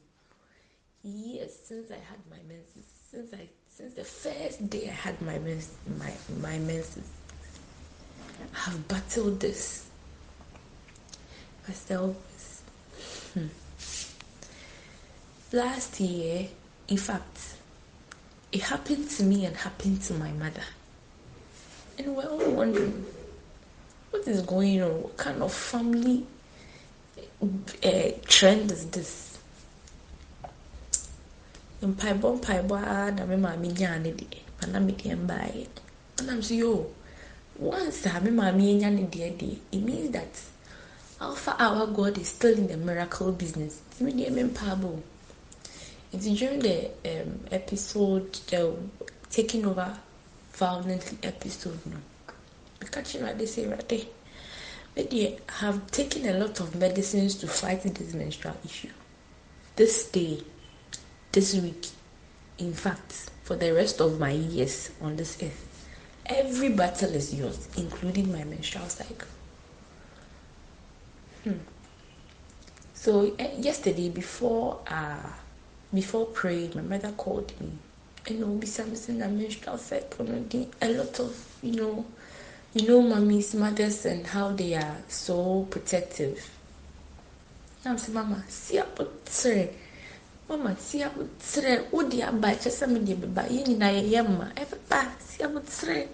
years 1.03 1.51
since 1.65 1.91
I 1.91 1.95
had 1.95 2.19
my 2.31 2.37
menses. 2.49 2.87
Since 3.11 3.35
I 3.35 3.49
since 3.69 3.95
the 3.95 4.05
first 4.05 4.69
day 4.71 4.89
I 4.89 4.93
had 4.93 5.21
my 5.23 5.39
mens 5.39 5.71
my 5.99 6.13
my 6.41 6.59
menses. 6.59 7.09
I 8.55 8.59
have 8.71 8.89
battled 8.89 9.41
this 9.41 9.89
myself. 11.67 12.17
Hmm. 13.35 13.47
Last 15.53 16.01
year, 16.01 16.49
in 16.89 16.97
fact, 16.97 17.55
it 18.53 18.63
happened 18.63 19.09
to 19.11 19.23
me 19.25 19.45
and 19.47 19.57
happened 19.57 20.03
to 20.03 20.15
my 20.15 20.31
mother. 20.33 20.63
And 21.99 22.17
we're 22.17 22.27
all 22.27 22.51
wondering 22.51 23.05
what 24.11 24.27
is 24.27 24.43
going 24.43 24.83
on? 24.83 25.03
What 25.03 25.17
kind 25.17 25.43
of 25.43 25.53
family 25.53 26.27
uh, 27.43 28.11
trend 28.27 28.73
is 28.73 28.87
this? 28.87 29.30
Mpaebɔ 31.83 32.39
mpaebɔ 32.39 32.77
a 32.77 33.11
na 33.13 33.25
me 33.27 33.37
maame 33.37 33.69
nyaa 33.73 33.99
ne 34.03 34.13
deɛ 34.13 34.39
ma 34.61 34.67
na 34.73 34.79
me 34.81 34.93
deɛ 34.93 35.17
mbaeɛ 35.17 35.67
ɛnam 36.19 36.43
so 36.45 36.55
yo 36.55 36.91
once 37.59 38.05
a 38.07 38.21
me 38.21 38.31
maame 38.31 38.63
anya 38.73 38.91
ne 38.91 39.03
deɛ 39.07 39.39
deɛ 39.39 39.59
it 39.73 39.81
means 39.81 40.11
that 40.11 40.35
alpha 41.21 41.57
our 41.59 41.87
god 41.87 42.19
is 42.19 42.29
still 42.29 42.57
in 42.57 42.67
the 42.69 42.77
miracle 42.77 43.33
business. 43.33 43.81
Me 43.99 44.13
deɛ 44.13 44.31
me 44.31 44.43
mpaebɔ 44.43 45.01
nti 46.13 46.39
during 46.39 46.61
the 46.61 46.91
um, 47.13 47.41
episode 47.51 48.33
the 48.49 48.75
taking 49.31 49.65
over 49.65 49.97
violently 50.53 51.19
episode 51.23 51.79
no. 51.87 51.97
Meka 52.81 53.01
kyerɛ 53.03 53.31
ade 53.31 53.47
sɛ 53.49 53.65
awurade 53.65 54.07
me 54.97 55.03
deɛ 55.05 55.39
have 55.61 55.91
taken 55.91 56.27
a 56.27 56.35
lot 56.39 56.61
of 56.61 56.75
medicines 56.75 57.37
to 57.37 57.47
fight 57.49 57.83
this 57.83 58.13
menstrual 58.13 58.57
issue. 58.67 58.93
This 59.77 60.09
day 60.09 60.43
this 61.33 61.55
week, 61.55 61.89
in 62.59 62.73
fact, 62.73 63.31
for 63.45 63.57
the 63.57 63.73
rest 63.73 64.01
of 64.01 64.19
my 64.19 64.33
years 64.33 64.91
on 65.01 65.17
this 65.17 65.41
earth. 65.43 65.67
Every 66.27 66.71
battle 66.71 67.11
is 67.15 67.35
yours, 67.35 67.69
including 67.77 68.33
my 68.33 68.45
menstrual 68.45 68.89
cycle. 68.89 69.29
Hmm. 71.45 71.59
So 72.95 73.35
uh, 73.39 73.49
yesterday, 73.59 74.11
before 74.11 74.81
uh, 74.87 75.31
before 75.93 76.27
praying, 76.27 76.73
my 76.75 76.83
mother 76.83 77.13
called 77.13 77.53
me. 77.61 77.73
You 78.29 78.39
know, 78.39 78.47
be 78.49 78.67
something 78.67 79.23
a 79.23 79.29
menstrual 79.29 79.79
cycle, 79.79 80.29
a 80.83 80.89
lot 80.89 81.19
of 81.21 81.59
you 81.63 81.73
know, 81.73 82.05
you 82.75 82.87
know, 82.87 83.01
mummies, 83.01 83.55
mothers, 83.55 84.05
and 84.05 84.27
how 84.27 84.53
they 84.53 84.75
are 84.75 84.99
so 85.09 85.67
protective. 85.71 86.51
I'm 87.85 87.97
saying, 87.97 88.15
Mama, 88.15 88.45
see, 88.49 88.81
but 88.95 89.29
sorry 89.29 89.71
mama 90.51 90.75
si 90.77 90.99
abotrɛ 91.03 91.73
wode 91.93 92.19
aba 92.23 92.49
kyɛ 92.61 92.71
sɛ 92.79 92.87
mede 92.91 93.15
beba 93.15 93.43
yɛ 93.47 93.63
nyinaa 93.69 93.93
yɛyɛ 93.95 94.21
mma. 94.29 94.47
Ɛbɛba 94.63 94.99
si 95.23 95.39
abotrɛ 95.47 96.09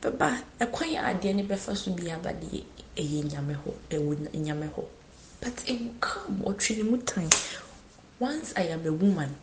bɛba 0.00 0.28
ɛkwan 0.58 0.96
a 0.96 1.12
adeɛ 1.12 1.34
no 1.36 1.42
bɛfa 1.44 1.76
so 1.76 1.90
bi 1.92 2.08
aba 2.10 2.32
deɛ 2.32 2.64
ɛyɛ 2.96 3.20
nyame 3.30 3.54
hɔ 3.62 3.70
ɛwɔ 3.90 4.32
nyame 4.32 4.68
hɔ 4.74 4.84
but 5.42 5.68
it 5.68 5.80
will 5.80 5.94
come 6.00 6.40
ɔtwe 6.46 6.82
mu 6.82 6.96
time 7.02 7.28
once 8.18 8.54
i 8.56 8.62
am 8.62 8.86
a 8.86 8.92
woman 8.92 9.36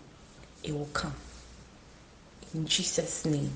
it 0.63 0.71
will 0.73 0.89
come. 0.93 1.13
In 2.53 2.65
jesus 2.65 3.25
name. 3.25 3.51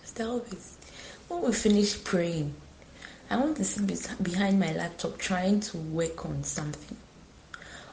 Pastor 0.00 0.24
Elvis, 0.24 0.74
when 1.28 1.42
we 1.42 1.52
finish 1.52 2.02
praying 2.04 2.54
i 3.30 3.36
want 3.38 3.56
to 3.56 3.64
sit 3.64 3.86
behind 4.22 4.60
my 4.60 4.72
laptop 4.74 5.16
trying 5.16 5.60
to 5.60 5.78
work 5.78 6.26
on 6.26 6.44
something 6.44 6.96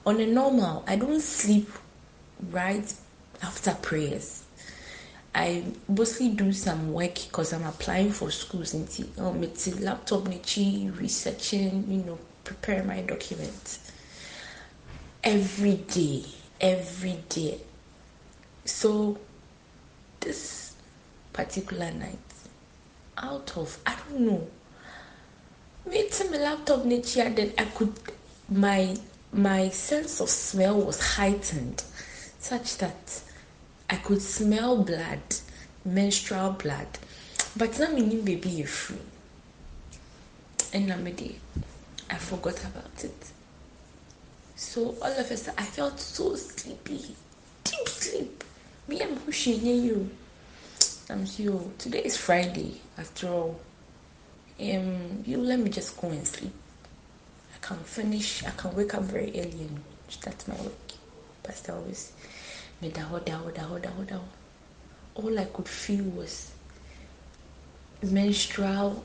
on 0.06 0.20
a 0.20 0.28
normal, 0.28 0.84
I 0.88 0.96
don't 0.96 1.22
sleep 1.22 1.70
right 2.52 2.94
after 3.42 3.74
prayers. 3.76 4.44
I 5.34 5.64
mostly 5.88 6.30
do 6.30 6.52
some 6.52 6.92
work 6.92 7.16
because 7.16 7.54
I'm 7.54 7.64
applying 7.64 8.12
for 8.12 8.32
schools 8.32 8.74
in 8.74 8.88
um, 9.18 9.44
it's 9.44 9.80
laptop 9.80 10.28
nichi 10.28 10.90
researching, 10.90 11.86
you 11.90 12.04
know, 12.04 12.20
prepare 12.44 12.84
my 12.84 13.02
documents. 13.02 13.92
every 15.24 15.76
day, 15.76 16.24
every 16.60 17.18
day. 17.30 17.60
So 18.66 19.18
this 20.20 20.74
particular 21.34 21.92
night, 21.92 22.18
out 23.18 23.56
of 23.58 23.78
I 23.86 23.96
don't 24.10 24.22
know, 24.22 24.48
meeting 25.90 26.32
my 26.32 26.38
laptop 26.38 26.86
nature, 26.86 27.30
then 27.30 27.54
I 27.58 27.66
could 27.66 27.94
my 28.50 28.96
my 29.34 29.70
sense 29.70 30.20
of 30.20 30.30
smell 30.30 30.82
was 30.82 31.16
heightened, 31.16 31.84
such 32.40 32.78
that 32.78 33.22
I 33.90 33.96
could 33.96 34.22
smell 34.22 34.84
blood, 34.84 35.22
menstrual 35.86 36.54
blood, 36.54 36.88
but 37.56 37.78
now 37.80 37.92
meaning 37.92 38.24
baby 38.24 38.64
free. 38.64 38.98
And 40.74 40.88
now 40.88 40.98
I 42.10 42.16
forgot 42.16 42.60
about 42.64 43.04
it. 43.04 43.32
So 44.56 44.96
all 45.02 45.12
of 45.12 45.32
a 45.32 45.38
sudden, 45.38 45.56
I 45.58 45.64
felt 45.64 46.00
so 46.00 46.36
sleepy, 46.36 47.16
deep 47.64 47.88
sleep. 47.88 48.44
Me, 48.88 49.02
I'm 49.02 49.16
pushing 49.18 49.66
you. 49.66 50.10
I'm 51.10 51.26
you. 51.38 51.74
Today 51.78 52.04
is 52.04 52.18
Friday, 52.18 52.80
after 52.98 53.28
all. 53.28 53.60
Um, 54.60 55.24
you 55.26 55.38
let 55.38 55.60
me 55.60 55.70
just 55.70 56.00
go 56.00 56.10
and 56.10 56.26
sleep. 56.28 56.54
Can 57.72 57.84
finish. 57.86 58.44
I 58.44 58.50
can 58.50 58.76
wake 58.76 58.94
up 58.96 59.04
very 59.04 59.30
early 59.30 59.62
and 59.64 59.80
start 60.10 60.46
my 60.46 60.56
work. 60.56 60.92
Pastor 61.42 61.72
always 61.72 62.12
me 62.82 62.92
daho 62.92 63.18
daho 63.24 63.50
daho 63.54 63.80
daho 63.80 64.06
daho. 64.06 64.22
All 65.16 65.40
I 65.40 65.46
could 65.46 65.70
feel 65.70 66.04
was 66.04 66.52
menstrual 68.04 69.02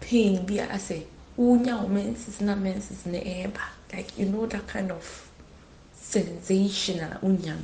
pain. 0.00 0.44
Be 0.44 0.60
I 0.60 0.76
say, 0.76 1.06
unya 1.38 1.88
menses 1.88 2.40
na 2.40 2.56
menses 2.56 3.06
ne 3.06 3.20
eba. 3.44 3.62
Like 3.92 4.18
you 4.18 4.26
know 4.26 4.46
that 4.46 4.66
kind 4.66 4.90
of 4.90 5.06
sensation 5.94 6.98
unya. 7.22 7.54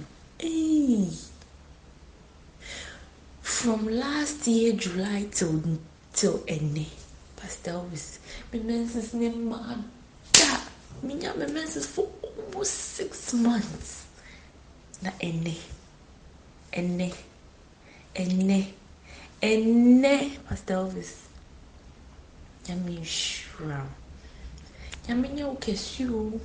From 3.41 3.89
last 3.89 4.47
year 4.47 4.75
July 4.75 5.27
till 5.33 5.61
till 6.13 6.45
ene, 6.49 6.87
Pastor 7.43 7.73
Elvis, 7.73 8.19
my 8.53 8.61
menses 8.61 9.15
ne 9.15 9.29
mad. 9.31 9.83
Minya 11.03 11.35
my 11.37 11.47
menses 11.51 11.87
for 11.87 12.07
almost 12.23 12.71
six 12.95 13.35
months. 13.35 14.07
Na 15.03 15.11
ene, 15.21 15.57
ene, 16.73 17.11
ene, 18.15 18.75
ene, 19.43 20.39
Pastor 20.49 20.75
Elvis. 20.87 21.27
Nyame 22.69 23.03
nhyira. 23.03 23.83
Nyame 25.09 25.29
nyɛ 25.35 25.45
wo 25.45 25.57
kɛse 25.59 26.07
o. 26.15 26.39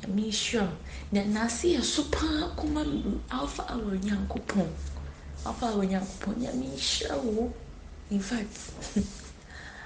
Nyame 0.00 0.22
nhyira. 0.32 0.72
Na 1.12 1.20
n'ase 1.24 1.76
yɛ 1.76 1.82
so 1.84 2.04
paa 2.04 2.48
kɔma 2.56 2.82
me 2.88 3.20
alpha 3.30 3.62
hour 3.68 3.98
Nyankopɔn. 4.00 4.68
Alpha 5.44 5.66
hour 5.66 5.84
Nyankopɔn. 5.84 6.34
Nyame 6.40 6.72
nhyira 6.72 7.22
wo. 7.22 7.52
In 8.10 8.20
fact, 8.20 8.72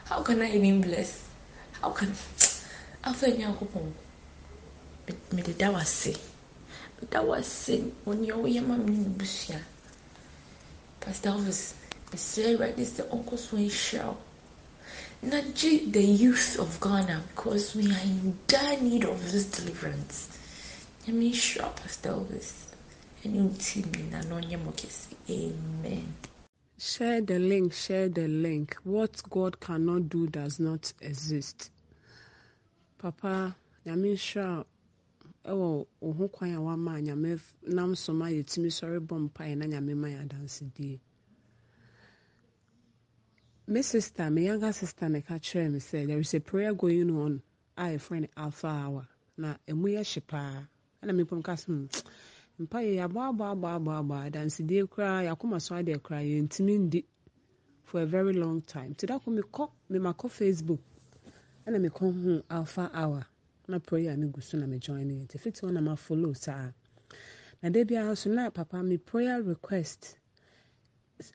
how 0.08 0.22
can 0.22 0.40
I 0.42 0.50
even 0.56 0.80
bless? 0.80 1.28
How 1.80 1.90
can 1.90 2.08
I 2.12 3.08
alpha 3.08 3.26
Nyankopɔn? 3.26 3.92
Me- 5.08 5.14
Mede 5.32 5.56
da 5.58 5.70
wo 5.70 5.76
ase. 5.78 6.16
Meda 7.00 7.22
wo 7.22 7.34
ase 7.34 7.92
wɔ 8.06 8.18
nea 8.18 8.34
woyɛ 8.34 8.66
ma 8.66 8.76
me 8.76 8.92
ne 8.96 9.04
m'abusua. 9.04 9.60
Pastor 11.00 11.30
Elvis, 11.30 11.74
mesrɛ 12.10 12.56
Awurade 12.56 12.84
sɛ 12.84 13.02
ɔnkɔ 13.08 13.38
so 13.38 13.56
nhyira 13.56 14.04
wo. 14.06 14.16
na 15.22 15.40
gye 15.54 15.90
the 15.90 16.02
youth 16.02 16.58
of 16.58 16.80
Ghana 16.80 17.22
because 17.34 17.74
we 17.74 17.90
are 17.92 18.00
in 18.00 18.38
dire 18.46 18.80
need 18.80 19.04
of 19.04 19.30
this 19.30 19.44
deliverance. 19.46 20.28
Nyame 21.06 21.30
nhyira 21.32 21.74
Pastor 21.76 22.10
Elvis 22.10 22.52
ɛne 23.24 23.42
wo 23.44 23.54
team 23.58 23.84
ɔnyɛ 23.92 24.64
mo 24.64 24.72
kɛse. 24.72 25.12
Amen. 25.28 26.14
Share 26.78 27.20
the 27.20 27.40
link, 27.40 27.72
share 27.72 28.08
the 28.08 28.28
link. 28.28 28.76
What 28.84 29.20
God 29.28 29.58
cannot 29.58 30.08
do 30.08 30.28
does 30.28 30.60
not 30.60 30.92
exist. 31.00 31.72
Papa, 32.98 33.56
nyame 33.84 34.12
nhyira 34.14 34.64
ɛwɔ 35.44 35.86
wo 36.00 36.12
ho 36.12 36.28
kwan 36.28 36.54
a 36.54 36.58
wama 36.60 36.98
a 36.98 37.02
nyame 37.02 37.40
nam 37.66 37.94
so 37.96 38.12
ma 38.12 38.26
yɛtumi 38.26 38.70
sɔre 38.70 39.00
bɔ 39.04 39.28
mpaeɛ 39.30 39.56
na 39.56 39.66
nyame 39.66 39.96
ma 39.96 40.06
yɛ 40.08 40.28
adansedie. 40.28 41.00
Sister, 43.82 44.30
me 44.30 44.44
younger 44.46 44.72
sister 44.72 45.08
na 45.08 45.18
ɛka 45.18 45.40
kyerɛɛ 45.40 45.72
me 45.72 45.78
sɛ 45.80 46.06
there 46.06 46.20
is 46.20 46.32
a 46.34 46.40
prayer 46.40 46.74
going 46.74 47.10
on 47.10 47.42
a 47.76 47.98
no 48.10 48.26
alpha 48.36 48.66
hour 48.68 49.08
na 49.36 49.56
ɛmu 49.66 49.86
yɛ 49.94 50.04
hye 50.14 50.20
paa 50.26 50.66
ɛna 51.02 51.12
mepam 51.24 51.42
ka 51.42 51.54
so 51.56 51.72
mpa 52.62 52.78
yɛ 52.86 52.92
yɛaboaboaboaboaboa 53.00 54.18
adansedie 54.26 54.82
koraa 54.92 55.22
yɛakoma 55.26 55.60
so 55.62 55.74
adeɛ 55.76 55.98
koraa. 56.02 56.24
Yɛntumi 56.32 56.74
ndi 56.86 57.04
for 57.84 58.00
a 58.02 58.06
very 58.06 58.32
long 58.32 58.62
time. 58.62 58.90
Nti 58.94 59.06
da 59.06 59.18
ko 59.18 59.30
mekɔ 59.30 59.70
memakɔ 59.90 60.26
facebook 60.38 60.80
ɛna 61.66 61.78
mekɔ 61.84 62.04
hu 62.22 62.42
alpha 62.50 62.90
hour. 62.94 63.26
Na 63.68 63.78
prayer 63.78 64.16
no 64.16 64.26
gu 64.28 64.40
so 64.40 64.58
na 64.58 64.66
mejoin 64.66 65.06
no. 65.06 65.14
Nti 65.24 65.38
fiti 65.38 65.60
hɔ 65.60 65.72
na 65.72 65.80
mafollow 65.80 66.36
saa. 66.36 66.72
Na 67.62 67.68
da 67.70 67.84
biara 67.84 68.16
so 68.16 68.28
na 68.30 68.50
papa 68.50 68.82
me 68.82 68.96
prayer 68.96 69.40
request 69.42 70.16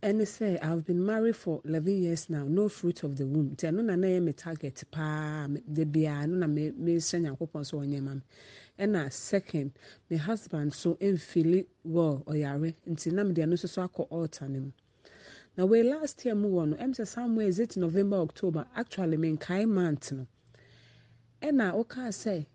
ɛne 0.01 0.23
sɛ 0.23 0.59
i've 0.61 0.85
been 0.85 1.05
married 1.05 1.35
for 1.37 1.61
11 1.63 2.01
years 2.03 2.29
now. 2.29 2.43
No 2.43 2.67
fruit 2.67 3.03
of 3.03 3.15
the 3.17 3.25
womb. 3.25 3.51
Nti 3.55 3.71
ɛno 3.71 3.83
na 3.83 3.95
na 3.95 4.07
ɛyɛ 4.07 4.23
me 4.23 4.33
target 4.33 4.83
paa. 4.91 5.47
Da 5.47 5.83
biara 5.85 6.27
no 6.27 6.35
na 6.35 6.47
me- 6.47 6.71
mehyɛ 6.71 7.21
nyankopɔn 7.21 7.63
sɛ 7.63 7.73
ɔnyɛ 7.87 8.01
ma 8.03 8.13
me 8.15 8.21
ɛna 8.79 9.11
second 9.11 9.71
me 10.09 10.17
husband 10.17 10.73
so 10.73 10.95
mfili 10.95 11.65
well 11.83 12.23
ɔyare. 12.27 12.73
Nti 12.87 13.11
na 13.13 13.23
mede 13.23 13.41
ɛno 13.41 13.53
nso 13.53 13.67
so 13.69 13.81
akɔ 13.87 14.07
altar 14.11 14.47
no 14.49 14.59
mu. 14.61 14.71
Na 15.57 15.65
wei 15.65 15.83
last 15.83 16.25
year 16.25 16.35
mu 16.35 16.49
wɔ 16.49 16.69
no 16.69 16.75
ɛm 16.77 16.91
sɛ 16.93 17.07
somewhere 17.07 17.47
is 17.47 17.59
it 17.59 17.77
november 17.77 18.17
october? 18.17 18.65
Actually 18.75 19.17
menkae 19.17 19.67
month 19.69 20.11
no. 20.11 20.25
Ɛna 21.41 21.73
wokaa 21.73 22.09
sɛ 22.09 22.45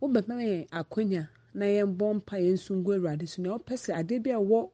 wobɛma 0.00 0.36
yɛn 0.44 0.68
akwanya 0.68 1.28
na 1.54 1.64
yɛmbɔ 1.66 2.14
mpa 2.20 2.36
yɛn 2.36 2.52
nso 2.54 2.74
ngu 2.76 2.92
awurade 2.98 3.26
so. 3.28 3.40
Nea 3.42 3.52
wopɛ 3.58 3.74
sɛ 3.74 3.94
adeɛ 4.04 4.22
bi 4.22 4.30
a 4.30 4.36
ɛwɔ 4.38 4.70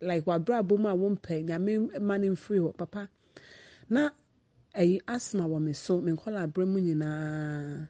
like 0.00 0.24
wabrabɔ 0.24 0.78
mu 0.78 0.88
a 0.88 0.94
wompɛ 0.96 1.44
nyame 1.44 2.00
ma 2.00 2.16
no 2.16 2.32
mfiri 2.32 2.60
hɔ. 2.60 2.76
Papa 2.76 3.08
na 3.90 4.10
ɛyi 4.74 5.00
asma 5.06 5.44
wɔ 5.44 5.62
me 5.62 5.72
so. 5.74 6.00
Me 6.00 6.12
nkɔla 6.12 6.44
aberɛ 6.48 6.66
mu 6.66 6.80
nyinaa. 6.80 7.88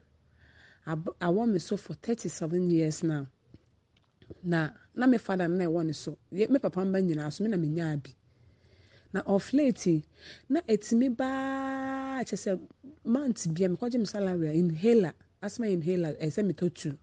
Ab- 0.87 1.15
awɔ 1.19 1.49
me 1.51 1.59
so 1.59 1.77
for 1.77 1.93
37 1.95 2.69
years 2.69 3.03
now. 3.03 3.27
Na 4.43 4.69
na 4.95 5.07
me 5.07 5.17
no 5.29 5.47
na 5.47 5.65
ɛwɔ 5.65 5.85
ne 5.85 5.93
so. 5.93 6.17
Ye- 6.31 6.47
me 6.47 6.59
papa 6.59 6.81
mba 6.81 7.01
nyinaa 7.01 7.31
so 7.33 7.43
me 7.43 7.49
na 7.49 7.57
menyaa 7.57 8.01
bi. 8.03 8.11
Na 9.13 9.21
of 9.25 9.51
late 9.53 10.03
na 10.49 10.61
ɛtumi 10.61 11.15
baa 11.15 12.23
kyɛ 12.23 12.35
sɛ 12.43 12.59
month 13.03 13.53
bia 13.53 13.69
mekɔgye 13.69 13.99
me 13.99 14.05
salary 14.05 14.57
inhaler 14.59 15.13
asma 15.41 15.67
inhaler 15.67 16.13
ɛsɛ 16.21 16.41
metɔ 16.51 16.73
two. 16.73 16.97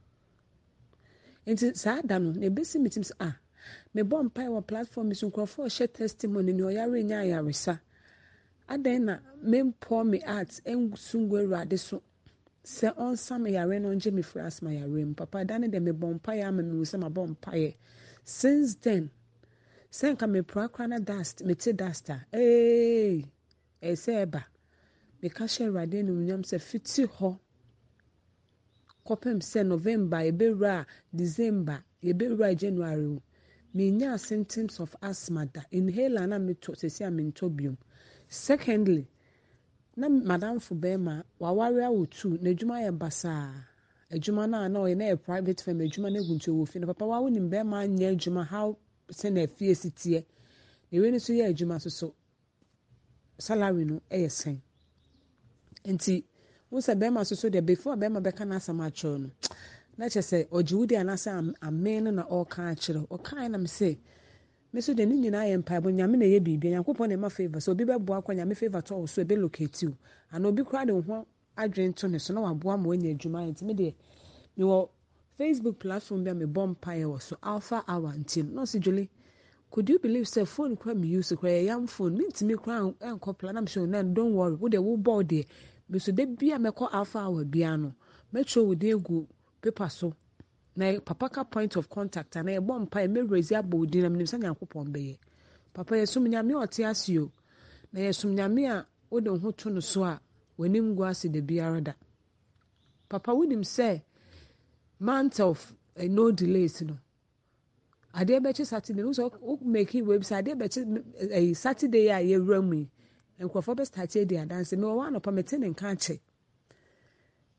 Nti 1.47 1.77
saa 1.77 2.03
da 2.03 2.19
no 2.19 2.33
na 2.33 2.47
ɛbɛsi 2.49 2.81
me 2.81 2.89
tim 2.91 3.03
ah 3.21 3.37
mebɔ 3.95 4.31
mpae 4.31 4.47
wɔ 4.49 4.67
platform 4.67 5.09
bi 5.09 5.15
so 5.15 5.29
nkurɔfoɔ 5.31 5.67
hyɛ 5.67 5.93
testimony 5.93 6.53
ne 6.53 6.63
ɔyare 6.63 7.05
nya 7.05 7.19
ayaresa. 7.25 7.81
Adɛn 8.69 9.01
na 9.03 9.19
mempɔ 9.45 10.07
me 10.09 10.23
art 10.23 10.61
nsu 10.65 11.19
ngu 11.27 11.37
awurade 11.47 11.79
so 11.79 12.03
sɛ 12.65 12.95
ɔnsa 12.97 13.41
me 13.41 13.51
yare 13.53 13.79
no 13.81 13.91
ɔngye 13.91 14.13
me 14.13 14.23
firi 14.23 14.45
asma 14.47 14.73
yare 14.73 15.05
mu. 15.05 15.15
Papa 15.15 15.45
da 15.45 15.59
ne 15.59 15.69
deɛ 15.69 15.81
mebɔ 15.83 16.15
mpaeɛ 16.21 16.45
ama 16.45 16.63
mehu 16.63 16.83
sɛ 16.85 16.99
mabɔ 17.03 17.37
mpaeɛ. 17.37 17.75
Since 18.25 18.77
then 18.77 19.11
sɛ 19.91 20.15
nka 20.17 20.27
mepra 20.31 20.71
kora 20.71 20.89
na 20.89 20.99
dust 20.99 21.45
mete 21.45 21.73
dust 21.77 22.09
a 22.11 22.25
ee 22.35 23.25
ɛyɛ 23.83 23.97
sɛ 24.05 24.27
ɛba. 24.27 24.45
Meka 25.23 25.45
hyɛ 25.45 25.67
awurade 25.69 25.95
animuonyam 25.99 26.43
sɛ 26.43 26.61
fiti 26.61 27.05
hɔ. 27.07 27.39
Kɔpem 29.07 29.39
sɛ 29.43 29.67
november 29.67 30.19
yɛbɛwura 30.19 30.81
a 30.83 30.87
december 31.17 31.83
yɛbɛwura 32.03 32.57
january 32.57 33.05
o. 33.07 33.23
Menya 33.75 34.19
symptoms 34.21 34.79
of 34.81 34.95
asthma 35.03 35.47
da. 35.47 35.63
Inhaler 35.73 36.27
na 36.29 36.39
metɔ 36.39 36.77
sɛsi 36.77 37.07
a 37.07 37.11
mentɔ 37.11 37.57
biom. 37.57 37.77
Secondly 38.29 39.09
na 39.97 40.09
madamfo 40.09 40.75
bɛrima 40.75 41.25
waware 41.41 41.85
awo 41.85 42.07
two 42.11 42.39
n'adwuma 42.39 42.81
yɛ 42.85 42.99
basaa 42.99 43.53
adwuma 44.11 44.49
no 44.49 44.59
a 44.63 44.69
na 44.69 44.79
ɔyɛ 44.81 44.97
na 44.97 45.05
yɛ 45.05 45.23
private 45.23 45.61
firm 45.61 45.79
adwuma 45.81 46.13
no 46.13 46.21
agu 46.21 46.35
nti 46.35 46.49
ɔwɔ 46.51 46.69
fie 46.69 46.79
no. 46.81 46.87
Papa 46.87 47.05
wawo 47.05 47.31
nim 47.31 47.51
bɛrima 47.51 47.85
anyɛ 47.87 48.17
adwuma 48.17 48.45
how 48.47 48.77
sɛ 49.11 49.33
na 49.33 49.41
afie 49.43 49.75
si 49.77 49.91
teɛ? 49.91 50.25
Na 50.91 50.99
ewei 50.99 51.11
no 51.11 51.17
nso 51.17 51.33
yɛ 51.35 51.53
adwuma 51.55 51.81
so 51.81 51.89
so. 51.91 52.15
Salary 53.39 53.85
no 53.85 54.01
yɛ 54.11 54.27
sɛn. 54.29 54.61
Nti 55.85 56.25
wo 56.71 56.79
sɛ 56.79 56.95
bɛrima 56.99 57.27
so 57.27 57.35
so 57.35 57.51
deɛ 57.51 57.65
before 57.65 57.97
bɛrima 57.97 58.23
bɛka 58.23 58.47
n'asɛm 58.49 58.81
akyerɛw 58.87 59.21
no 59.21 59.31
na 59.99 60.07
kyerɛ 60.07 60.25
sɛ 60.25 60.49
ɔgye 60.49 60.73
wo 60.79 60.87
di 60.87 60.95
anaasɛ 60.97 61.31
am- 61.39 61.55
amen 61.63 62.05
no 62.05 62.11
na 62.13 62.25
ɔreka 62.25 62.73
akyerɛ 62.73 63.09
ɔkae 63.09 63.51
nam 63.51 63.65
sɛ 63.65 63.99
me 64.73 64.81
so 64.81 64.95
deɛ 64.95 65.07
ne 65.07 65.15
nyinaa 65.17 65.45
yɛ 65.51 65.57
mpaebɔ 65.63 65.93
nyame 65.93 66.17
na 66.19 66.25
ɛyɛ 66.25 66.41
biribi. 66.41 66.71
Nyankopɔn 66.73 67.09
na 67.09 67.15
ɛma 67.17 67.31
favor. 67.31 67.59
Sɛ 67.61 67.71
obi 67.73 67.85
bɛboa 67.85 68.25
kɔ 68.25 68.37
nyame 68.37 68.57
favor 68.57 68.81
tɔ 68.81 68.93
wo 69.01 69.07
so 69.07 69.23
ɛbɛlocate 69.23 69.85
wo 69.89 69.97
anaa 70.33 70.49
obi 70.49 70.63
koraa 70.63 70.87
de 70.87 70.95
wo 70.95 71.03
ho 71.03 71.27
adwene 71.59 71.95
to 71.95 72.09
ne 72.09 72.19
so 72.19 72.33
na 72.33 72.41
waboa 72.41 72.79
ma 72.81 72.89
woanya 72.89 73.15
adwuma 73.15 73.45
ayɛ 73.45 73.51
nti 73.53 73.63
me 73.65 73.75
deɛ 73.75 73.95
mewɔ 74.59 74.89
facebook 75.39 75.79
platform 75.79 76.25
bi 76.25 76.31
a 76.31 76.35
mebɔ 76.35 76.75
mpaeɛ 76.77 77.05
wɔ 77.05 77.21
so 77.21 77.37
alpha 77.43 77.85
hour 77.87 78.13
nti 78.17 78.43
no. 78.45 78.53
Na 78.55 78.63
ɔsi 78.63 78.81
dwele 78.81 79.09
could 79.71 79.89
you 79.91 79.99
believe 79.99 80.25
sɛ 80.25 80.47
phone 80.47 80.77
kora 80.77 80.95
mi 80.95 81.09
use 81.09 81.33
kora 81.37 81.53
yɛ 81.53 81.65
yam 81.67 81.87
phone? 81.87 82.17
Mi 82.17 82.25
ntumi 82.25 82.57
kora 82.57 82.81
nkɔ 83.01 83.39
plan 83.39 83.57
am 83.59 83.67
sɛ 83.67 83.87
ɔnɛ 83.87 84.15
don't 84.15 84.33
worry. 84.35 84.55
Wo 84.55 84.69
deɛ 84.69 84.83
wo 84.83 84.97
bɔ 84.97 85.23
deɛ 85.23 85.47
biso 85.91 86.13
de 86.15 86.25
bi 86.25 86.47
a 86.53 86.59
mɛkɔ 86.59 86.89
alpha 86.93 87.19
hour 87.19 87.45
bia 87.45 87.77
no 87.77 87.93
mɛtwerɛ 88.33 88.67
wo 88.67 88.75
de 88.75 88.89
egu 88.93 89.27
paper 89.61 89.89
so 89.91 90.15
na 90.77 91.01
papa 91.01 91.29
ka 91.29 91.45
point 91.45 91.77
of 91.77 91.89
contact 91.89 92.37
ana 92.37 92.53
yɛbɔ 92.53 92.87
mpaeɛ 92.89 93.09
mɛwura 93.13 93.59
abɔ 93.59 93.75
wo 93.79 93.85
din 93.87 94.03
na 94.03 94.09
menim 94.09 94.27
sɛ 94.27 94.39
nyankopɔn 94.41 94.89
bɛyɛ. 94.93 95.19
Papa 95.73 95.95
yɛsom 95.95 96.29
nyame 96.29 96.53
ɔte 96.55 96.85
ase 96.89 97.19
o. 97.19 97.31
Na 97.93 98.01
yɛsom 98.01 98.35
nyame 98.35 98.71
a 98.71 98.87
wode 99.11 99.29
wo 99.29 99.39
ho 99.39 99.51
to 99.53 99.71
no 99.71 99.81
so 99.81 100.05
a 100.05 100.21
w'anim 100.59 100.95
gu 100.97 101.05
ase 101.05 101.25
da 101.29 101.41
biara 101.41 101.81
da. 101.83 101.93
Papa 103.09 103.33
wonim 103.33 103.61
sɛ 103.63 104.03
month 104.99 105.41
of 105.41 105.75
uh, 105.99 106.05
no 106.05 106.31
delays 106.33 106.81
no. 106.83 106.99
Adeɛ 108.15 108.41
bɛkye 108.41 108.67
saturday. 108.67 109.03
Nso 109.03 109.31
wo 109.41 109.59
make 109.63 109.93
wei 109.93 110.19
sɛ 110.19 110.43
adeɛ 110.43 110.55
bɛkye 110.59 111.31
ɛyi 111.33 111.57
saturday 111.57 112.09
a 112.09 112.21
yɛwura 112.21 112.65
mu 112.67 112.77
yi 112.77 112.91
nkurɔfoɔ 113.41 113.77
bɛ 113.77 113.87
start 113.87 114.17
edi 114.17 114.37
adanse. 114.37 114.73
Mɛ 114.73 114.85
wɔwɔ 114.89 115.09
anɔpa 115.09 115.33
mɛ 115.33 115.47
te 115.47 115.59
ne 115.59 115.69
nka 115.69 115.87
akyɛ 115.93 116.21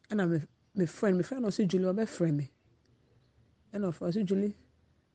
ɛna 0.09 0.23
mɛ 0.29 0.47
mɛ 0.77 0.85
frɛ 0.89 1.11
no 1.11 1.17
mɛ 1.19 1.23
frɛ 1.23 1.41
no 1.41 1.47
ɔso 1.49 1.67
julie 1.67 1.85
ɔbɛfrɛ 1.93 2.33
me 2.35 2.49
ɛna 3.73 3.85
ɔfrɛ 3.91 4.07
ɔso 4.09 4.23
julie 4.25 4.53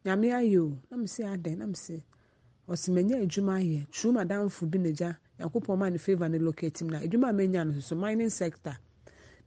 nyame 0.04 0.28
ayɛ 0.32 0.58
o. 0.60 0.78
Na 0.90 0.96
mɛ 0.96 1.08
si 1.08 1.22
adan 1.22 1.58
na 1.58 1.66
mɛ 1.66 1.76
si 1.76 2.02
ɔsi 2.68 2.88
mɛ 2.94 3.00
nyɛ 3.08 3.16
adwuma 3.24 3.54
ayɛ 3.60 3.90
true 3.90 4.12
madamfo 4.12 4.66
bi 4.70 4.78
na 4.78 4.90
gya 4.90 5.16
yakopɔn 5.38 5.78
ma 5.78 5.88
ne 5.90 5.98
favour 5.98 6.28
ne 6.28 6.38
locate 6.38 6.82
mu 6.82 6.90
na. 6.90 6.98
Adwuma 7.00 7.28
a 7.30 7.32
mɛ 7.32 7.48
nya 7.50 7.64
no 7.66 7.72
soso 7.72 7.96
mining 7.96 8.30
sector. 8.30 8.76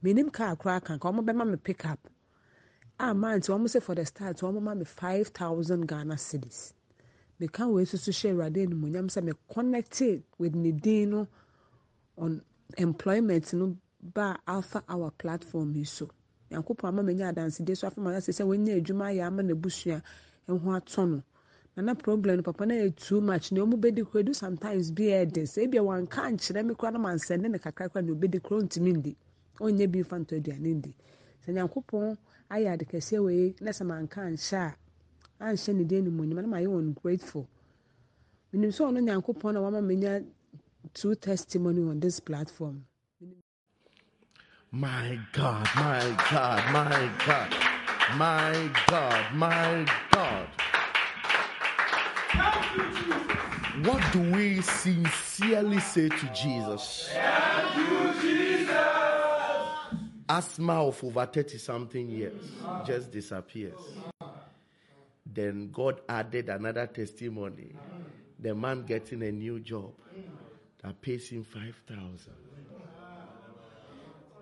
Mɛ 0.02 0.14
nim 0.14 0.30
kaa 0.30 0.54
koraa 0.56 0.82
kan 0.84 0.98
ka 0.98 1.10
wɔn 1.12 1.24
bɛma 1.26 1.44
mɛ 1.54 1.62
pick 1.62 1.84
up. 1.84 2.08
A 2.98 3.14
month 3.14 3.48
wɔn 3.48 3.64
sɛ 3.64 3.82
for 3.82 3.94
the 3.94 4.06
start 4.06 4.36
wɔn 4.38 4.62
ma 4.62 4.74
me 4.74 4.84
five 4.84 5.28
thousand 5.28 5.86
ghana 5.86 6.14
cedis. 6.14 6.72
Meka 7.40 7.70
wei 7.70 7.82
nso 7.84 7.98
so 7.98 8.10
hyɛ 8.12 8.34
awurade 8.34 8.66
animonyam 8.66 9.08
sɛ 9.08 9.22
me 9.24 9.32
connected 9.52 10.22
with 10.38 10.54
ne 10.54 10.72
din 10.72 11.10
no 11.10 11.28
on 12.16 12.42
employment 12.78 13.52
no 13.54 13.76
ba 14.00 14.38
alpha 14.46 14.82
hour 14.88 15.10
platform 15.12 15.74
yi 15.76 15.84
so 15.84 16.08
nyankopɔn 16.52 16.88
ama 16.88 17.02
manya 17.02 17.28
adansedie 17.32 17.76
so 17.76 17.86
afama 17.88 18.16
sɛ 18.20 18.32
sɛ 18.32 18.44
wɔnya 18.44 18.76
adwuma 18.78 19.04
ayɛ 19.10 19.22
ama 19.26 19.42
n'abusua 19.42 20.02
ho 20.46 20.54
atɔ 20.70 21.08
no. 21.10 21.22
Na 21.76 21.82
na 21.82 21.94
problem 21.94 22.36
no 22.36 22.42
papa 22.42 22.66
na 22.66 22.74
yɛ 22.74 22.94
too 22.96 23.20
much 23.20 23.52
na 23.52 23.60
ɔmo 23.62 23.80
bɛdi 23.80 24.04
kura 24.06 24.22
do 24.22 24.34
sometimes 24.34 24.90
bi 24.90 25.04
yɛ 25.04 25.32
de 25.32 25.42
sɛ 25.42 25.64
ebi 25.64 25.78
a 25.78 25.82
wanka 25.82 26.20
nkyerɛ 26.30 26.66
me 26.66 26.74
kora 26.74 26.92
na 26.92 26.98
mansɛnde 26.98 27.50
ne 27.50 27.58
kakra 27.58 27.88
kora 27.90 28.02
na 28.04 28.12
obɛdi 28.12 28.42
kura 28.42 28.62
ntumi 28.62 28.92
ndi. 28.96 29.16
Ɔnyɛ 29.58 29.90
bi 29.90 29.98
nfa 30.00 30.16
ntɔ 30.20 30.36
aduane 30.40 30.74
ndi. 30.76 30.94
Sɛ 31.46 31.52
nyankopɔn 31.54 32.16
ayɛ 32.50 32.72
ade 32.72 32.84
kɛseɛ 32.84 33.24
wei 33.24 33.54
na 33.60 33.70
sɛ 33.70 33.86
manka 33.86 34.20
anhyɛ 34.20 34.74
a 35.40 35.44
anhyɛ 35.44 35.74
ne 35.74 35.84
din 35.84 36.04
animonyam 36.04 36.42
na 36.42 36.48
mayɛ 36.48 36.66
wɔn 36.68 36.94
grateful. 37.00 37.48
Menim 38.52 38.70
sɛ 38.70 38.82
ɔno 38.92 39.00
nyankopɔn 39.00 39.54
na 39.54 39.60
wama 39.60 39.80
menya 39.80 40.22
true 40.92 41.14
testimony 41.14 41.80
on 41.88 42.00
this 42.00 42.20
platform 42.20 42.84
My 44.74 45.18
God, 45.32 45.68
my 45.76 46.16
God, 46.30 46.72
my 46.72 47.10
God, 47.26 47.54
my 48.16 48.70
God, 48.86 49.34
my 49.34 49.86
God. 50.10 50.48
What 53.84 54.12
do 54.14 54.20
we 54.32 54.62
sincerely 54.62 55.78
say 55.78 56.08
to 56.08 56.32
Jesus? 56.32 57.10
Asthma 60.26 60.86
of 60.86 61.04
over 61.04 61.26
30 61.26 61.58
something 61.58 62.08
years 62.08 62.32
just 62.86 63.10
disappears. 63.10 63.78
Then 65.26 65.68
God 65.70 66.00
added 66.08 66.48
another 66.48 66.86
testimony. 66.86 67.74
The 68.38 68.54
man 68.54 68.86
getting 68.86 69.22
a 69.22 69.32
new 69.32 69.60
job 69.60 69.92
that 70.82 71.02
pays 71.02 71.28
him 71.28 71.44
5,000. 71.44 72.32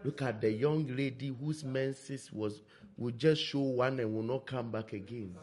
Look 0.05 0.23
at 0.23 0.41
the 0.41 0.51
young 0.51 0.87
lady 0.97 1.29
whose 1.29 1.65
menses 1.65 2.33
was 2.33 2.61
will 2.97 3.13
just 3.13 3.43
show 3.43 3.61
one 3.61 4.01
and 4.01 4.15
will 4.15 4.23
not 4.23 4.47
come 4.47 4.71
back 4.71 4.93
again 4.93 5.35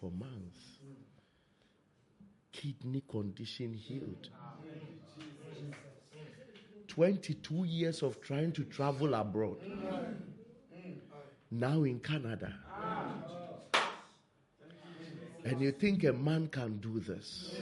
for 0.00 0.10
months. 0.10 0.78
Kidney 2.52 3.02
condition 3.08 3.74
healed. 3.74 4.28
22 6.88 7.64
years 7.64 8.02
of 8.02 8.20
trying 8.20 8.52
to 8.52 8.64
travel 8.64 9.14
abroad. 9.14 9.56
Now 11.50 11.84
in 11.84 11.98
Canada. 12.00 12.54
And 15.44 15.60
you 15.60 15.72
think 15.72 16.04
a 16.04 16.12
man 16.12 16.48
can 16.48 16.78
do 16.78 17.00
this? 17.00 17.54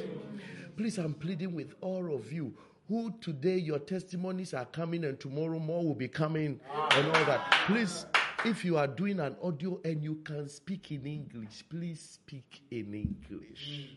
Please, 0.76 0.98
I'm 0.98 1.14
pleading 1.14 1.54
with 1.54 1.74
all 1.80 2.14
of 2.14 2.32
you 2.32 2.52
who 2.90 3.14
today 3.20 3.56
your 3.56 3.78
testimonies 3.78 4.52
are 4.52 4.64
coming 4.64 5.04
and 5.04 5.20
tomorrow 5.20 5.60
more 5.60 5.84
will 5.84 5.94
be 5.94 6.08
coming 6.08 6.58
and 6.90 7.06
all 7.06 7.24
that. 7.24 7.48
Please, 7.66 8.04
if 8.44 8.64
you 8.64 8.76
are 8.76 8.88
doing 8.88 9.20
an 9.20 9.36
audio 9.40 9.80
and 9.84 10.02
you 10.02 10.16
can 10.24 10.48
speak 10.48 10.90
in 10.90 11.06
English, 11.06 11.62
please 11.70 12.00
speak 12.00 12.62
in 12.72 12.92
English 12.92 13.90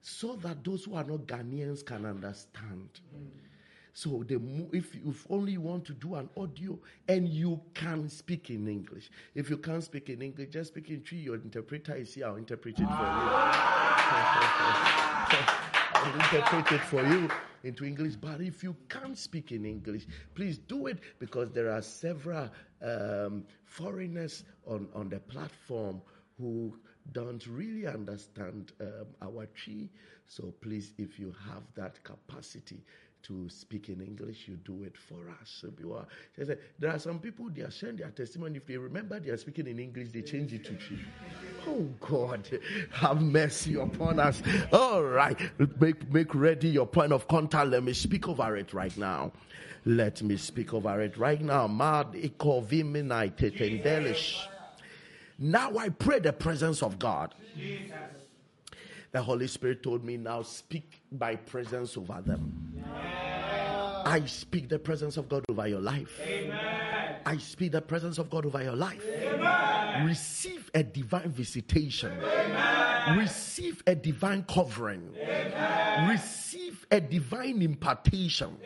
so 0.00 0.36
that 0.36 0.64
those 0.64 0.84
who 0.84 0.94
are 0.94 1.04
not 1.04 1.26
Ghanaians 1.26 1.84
can 1.84 2.06
understand. 2.06 2.88
So 3.92 4.24
the 4.26 4.40
if 4.72 4.94
you 4.94 5.02
if 5.10 5.26
only 5.28 5.52
you 5.52 5.60
want 5.60 5.84
to 5.84 5.92
do 5.92 6.14
an 6.14 6.30
audio 6.34 6.78
and 7.08 7.28
you 7.28 7.60
can 7.74 8.08
speak 8.08 8.48
in 8.48 8.66
English. 8.68 9.10
If 9.34 9.50
you 9.50 9.58
can't 9.58 9.84
speak 9.84 10.08
in 10.08 10.22
English, 10.22 10.48
just 10.48 10.68
speak 10.68 10.88
in 10.88 11.02
Twi. 11.02 11.18
Your 11.18 11.34
interpreter 11.34 11.94
is 11.94 12.14
here. 12.14 12.28
I'll 12.28 12.36
interpret 12.36 12.78
it 12.78 12.78
for 12.78 12.84
you. 12.84 12.88
I'll 15.92 16.14
interpret 16.14 16.72
it 16.72 16.80
for 16.86 17.06
you 17.06 17.28
into 17.68 17.84
English. 17.84 18.16
But 18.16 18.40
if 18.40 18.62
you 18.62 18.74
can't 18.88 19.16
speak 19.16 19.52
in 19.52 19.64
English, 19.64 20.06
please 20.34 20.58
do 20.58 20.86
it 20.86 20.98
because 21.18 21.50
there 21.50 21.70
are 21.70 21.82
several 21.82 22.50
um, 22.82 23.44
foreigners 23.64 24.44
on, 24.66 24.88
on 24.94 25.08
the 25.08 25.20
platform 25.20 26.02
who 26.38 26.76
don't 27.12 27.46
really 27.46 27.86
understand 27.86 28.72
um, 28.80 29.06
our 29.22 29.46
Twi. 29.46 29.88
So 30.26 30.52
please, 30.60 30.92
if 30.98 31.18
you 31.18 31.34
have 31.48 31.62
that 31.74 32.02
capacity 32.04 32.82
to 33.24 33.48
speak 33.48 33.88
in 33.88 34.00
English, 34.00 34.48
you 34.48 34.56
do 34.64 34.84
it 34.84 34.96
for 34.96 35.28
us. 35.40 35.64
You 35.80 35.94
are, 35.94 36.06
there 36.78 36.90
are 36.90 36.98
some 36.98 37.18
people, 37.18 37.50
they 37.50 37.62
are 37.62 37.70
sharing 37.70 37.96
their 37.96 38.10
testimony. 38.10 38.56
If 38.56 38.66
they 38.66 38.76
remember 38.76 39.20
they 39.20 39.30
are 39.30 39.36
speaking 39.36 39.66
in 39.66 39.78
English, 39.78 40.10
they 40.12 40.22
change 40.22 40.52
it 40.52 40.64
to 40.64 40.72
Twi. 40.72 40.98
Oh 41.66 41.88
God, 42.00 42.48
have 42.92 43.20
mercy 43.20 43.74
upon 43.74 44.18
us. 44.18 44.42
All 44.72 45.02
right, 45.02 45.38
make, 45.80 46.10
make 46.12 46.34
ready 46.34 46.68
your 46.68 46.86
point 46.86 47.12
of 47.12 47.28
contact. 47.28 47.68
Let 47.68 47.82
me 47.82 47.92
speak 47.92 48.28
over 48.28 48.56
it 48.56 48.72
right 48.72 48.96
now. 48.96 49.32
Let 49.84 50.22
me 50.22 50.36
speak 50.36 50.74
over 50.74 51.00
it 51.00 51.16
right 51.16 51.40
now. 51.40 51.66
Now 55.40 55.78
I 55.78 55.88
pray 55.88 56.18
the 56.18 56.32
presence 56.32 56.82
of 56.82 56.98
God. 56.98 57.34
The 59.10 59.22
Holy 59.22 59.46
Spirit 59.46 59.82
told 59.82 60.04
me 60.04 60.18
now 60.18 60.42
speak 60.42 61.00
by 61.12 61.36
presence 61.36 61.96
over 61.96 62.20
them. 62.20 62.77
I 64.04 64.24
speak 64.26 64.68
the 64.68 64.78
presence 64.78 65.16
of 65.16 65.28
God 65.28 65.44
over 65.48 65.66
your 65.66 65.80
life. 65.80 66.20
Amen. 66.22 67.16
I 67.26 67.36
speak 67.38 67.72
the 67.72 67.82
presence 67.82 68.18
of 68.18 68.30
God 68.30 68.46
over 68.46 68.62
your 68.62 68.76
life. 68.76 69.04
Amen. 69.06 70.06
Receive 70.06 70.70
a 70.74 70.82
divine 70.82 71.30
visitation. 71.30 72.12
Amen. 72.12 73.18
Receive 73.18 73.82
a 73.86 73.94
divine 73.94 74.44
covering. 74.44 75.14
Receive 76.08 76.86
a 76.90 77.00
divine 77.00 77.62
impartation. 77.62 78.56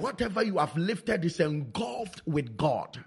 Whatever 0.00 0.42
you 0.42 0.58
have 0.58 0.76
lifted 0.76 1.24
is 1.24 1.40
engulfed 1.40 2.22
with 2.26 2.56
God. 2.56 2.98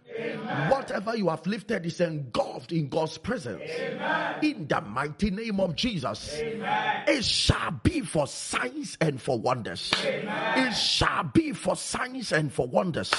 Whatever 0.69 1.15
you 1.15 1.29
have 1.29 1.45
lifted 1.45 1.85
is 1.85 2.01
engulfed 2.01 2.71
in 2.71 2.89
God's 2.89 3.17
presence. 3.17 3.61
Amen. 3.63 4.35
In 4.41 4.67
the 4.67 4.81
mighty 4.81 5.31
name 5.31 5.59
of 5.59 5.75
Jesus. 5.75 6.39
Amen. 6.39 7.03
It 7.07 7.23
shall 7.23 7.71
be 7.83 8.01
for 8.01 8.27
signs 8.27 8.97
and 8.99 9.21
for 9.21 9.39
wonders. 9.39 9.91
Amen. 10.03 10.67
It 10.67 10.73
shall 10.73 11.23
be 11.23 11.53
for 11.53 11.75
signs 11.75 12.31
and 12.31 12.51
for 12.51 12.67
wonders. 12.67 13.11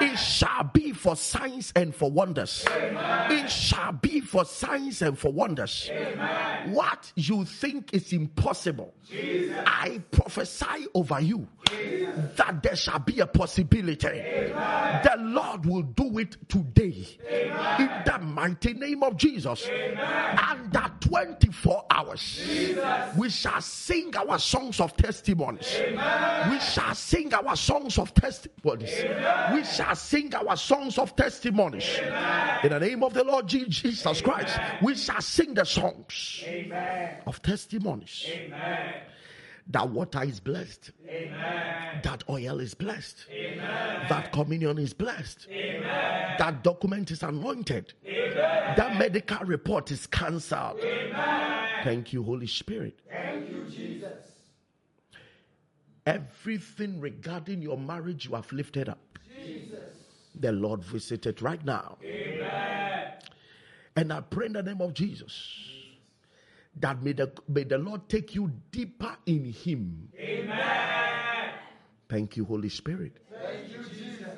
It 0.00 0.16
shall 0.18 0.64
be 0.64 0.92
for 0.92 1.16
signs 1.16 1.72
and 1.74 1.94
for 1.94 2.10
wonders. 2.10 2.64
It 2.68 3.50
shall 3.50 3.92
be 3.92 4.20
for 4.20 4.44
signs 4.44 5.02
and 5.02 5.18
for 5.18 5.32
wonders. 5.32 5.90
What 6.66 7.12
you 7.16 7.44
think 7.44 7.94
is 7.94 8.12
impossible, 8.12 8.94
Jesus. 9.08 9.56
I 9.66 10.02
prophesy 10.10 10.86
over 10.94 11.20
you 11.20 11.48
that 12.36 12.62
there 12.62 12.76
shall 12.76 12.98
be 12.98 13.20
a 13.20 13.26
possibility. 13.26 14.08
The 14.08 15.16
Lord 15.18 15.66
will 15.66 15.82
do 15.82 16.18
it 16.18 16.27
today. 16.48 17.18
In 17.78 18.02
the 18.04 18.18
mighty 18.20 18.74
name 18.74 19.02
of 19.02 19.16
Jesus. 19.16 19.68
Under 20.48 20.90
24 21.00 21.84
hours, 21.90 22.46
we 23.16 23.30
shall 23.30 23.60
sing 23.60 24.14
our 24.16 24.38
songs 24.38 24.80
of 24.80 24.96
testimonies. 24.96 25.80
We 26.50 26.58
shall 26.60 26.94
sing 26.94 27.32
our 27.34 27.56
songs 27.56 27.98
of 27.98 28.12
testimonies. 28.14 28.94
We 29.52 29.64
shall 29.64 29.94
sing 29.96 30.34
our 30.34 30.56
songs 30.56 30.98
of 30.98 31.16
testimonies. 31.16 31.98
In 32.62 32.70
the 32.70 32.80
name 32.80 33.02
of 33.02 33.14
the 33.14 33.24
Lord 33.24 33.46
Jesus 33.46 34.20
Christ, 34.20 34.58
we 34.82 34.94
shall 34.94 35.20
sing 35.20 35.54
the 35.54 35.64
songs 35.64 36.44
of 37.26 37.40
testimonies. 37.42 38.26
That 39.70 39.90
water 39.90 40.22
is 40.22 40.40
blessed. 40.40 40.92
That 42.02 42.24
oil 42.28 42.60
is 42.60 42.74
blessed. 42.74 43.26
That 44.08 44.32
communion 44.32 44.78
is 44.78 44.94
blessed. 44.94 45.46
That 45.50 46.62
document 46.62 47.10
is 47.10 47.22
anointed. 47.22 47.92
That 48.04 48.96
medical 48.96 49.44
report 49.44 49.90
is 49.90 50.06
cancelled. 50.06 50.80
Thank 51.84 52.12
you, 52.12 52.22
Holy 52.22 52.46
Spirit. 52.46 52.98
Thank 53.10 53.50
you, 53.50 53.64
Jesus. 53.64 54.12
Everything 56.06 57.00
regarding 57.00 57.60
your 57.60 57.76
marriage 57.76 58.26
you 58.26 58.34
have 58.34 58.50
lifted 58.52 58.88
up. 58.88 59.18
Jesus. 59.44 59.80
The 60.40 60.52
Lord 60.52 60.82
visited 60.82 61.42
right 61.42 61.62
now. 61.64 61.98
Amen. 62.02 63.12
And 63.96 64.12
I 64.12 64.20
pray 64.20 64.46
in 64.46 64.54
the 64.54 64.62
name 64.62 64.80
of 64.80 64.94
Jesus 64.94 65.77
that 66.76 67.02
may 67.02 67.12
the, 67.12 67.32
may 67.48 67.64
the 67.64 67.78
Lord 67.78 68.08
take 68.08 68.34
you 68.34 68.52
deeper 68.70 69.16
in 69.26 69.52
Him. 69.52 70.08
Amen. 70.18 71.50
Thank 72.08 72.36
you, 72.36 72.44
Holy 72.44 72.68
Spirit. 72.68 73.16
Thank 73.30 73.70
you, 73.70 73.82
Jesus. 73.84 74.28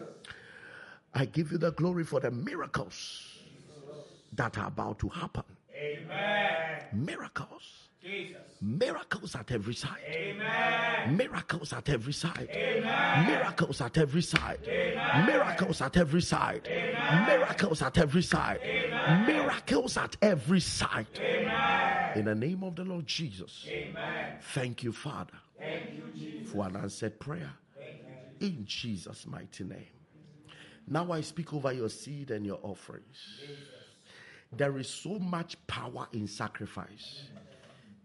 I 1.15 1.25
give 1.25 1.53
you 1.53 1.59
the 1.59 1.73
glory 1.73 2.05
for 2.05 2.21
the 2.21 2.31
miracles 2.31 3.27
that 4.33 4.59
are 4.59 4.69
about 4.69 4.99
to 5.01 5.09
happen. 5.09 5.45
Amen. 5.77 6.83
Miracles. 6.93 7.89
Jesus. 8.03 8.39
Miracles 8.63 9.35
at 9.35 9.51
every 9.51 9.75
side. 9.75 9.99
Amen. 10.09 11.17
Miracles 11.17 11.73
at 11.73 11.89
every 11.89 12.13
side. 12.13 12.49
Amen. 12.51 13.27
Miracles 13.27 13.81
at 13.81 13.99
every 13.99 14.23
side. 14.23 14.59
Amen. 14.67 15.27
Miracles 15.27 15.81
at 15.83 15.97
every 15.97 16.23
side. 16.23 16.67
Amen. 16.67 17.27
Miracles 17.27 17.83
at 17.83 17.99
every 17.99 18.23
side. 18.23 18.61
Amen. 18.63 19.27
Miracles 19.27 19.97
at 19.97 20.17
every 20.23 20.61
side. 20.61 21.07
Amen. 21.19 22.00
In 22.17 22.25
the 22.25 22.35
name 22.35 22.63
of 22.65 22.77
the 22.77 22.85
Lord 22.85 23.07
Jesus. 23.07 23.67
Amen. 23.69 24.39
Thank 24.41 24.83
you, 24.83 24.93
Father, 24.93 25.39
Thank 25.59 25.91
you, 25.95 26.03
Jesus. 26.15 26.53
for 26.53 26.67
an 26.67 26.77
answered 26.77 27.19
prayer. 27.21 27.53
In 28.41 28.65
Jesus' 28.65 29.27
mighty 29.27 29.65
name. 29.65 29.87
Now 30.89 31.13
I 31.13 31.21
speak 31.21 31.53
over 31.53 31.73
your 31.73 31.89
seed 31.89 32.31
and 32.31 32.45
your 32.45 32.59
offerings. 32.63 33.41
There 34.53 34.79
is 34.79 34.89
so 34.89 35.19
much 35.19 35.57
power 35.67 36.09
in 36.13 36.27
sacrifice. 36.27 37.25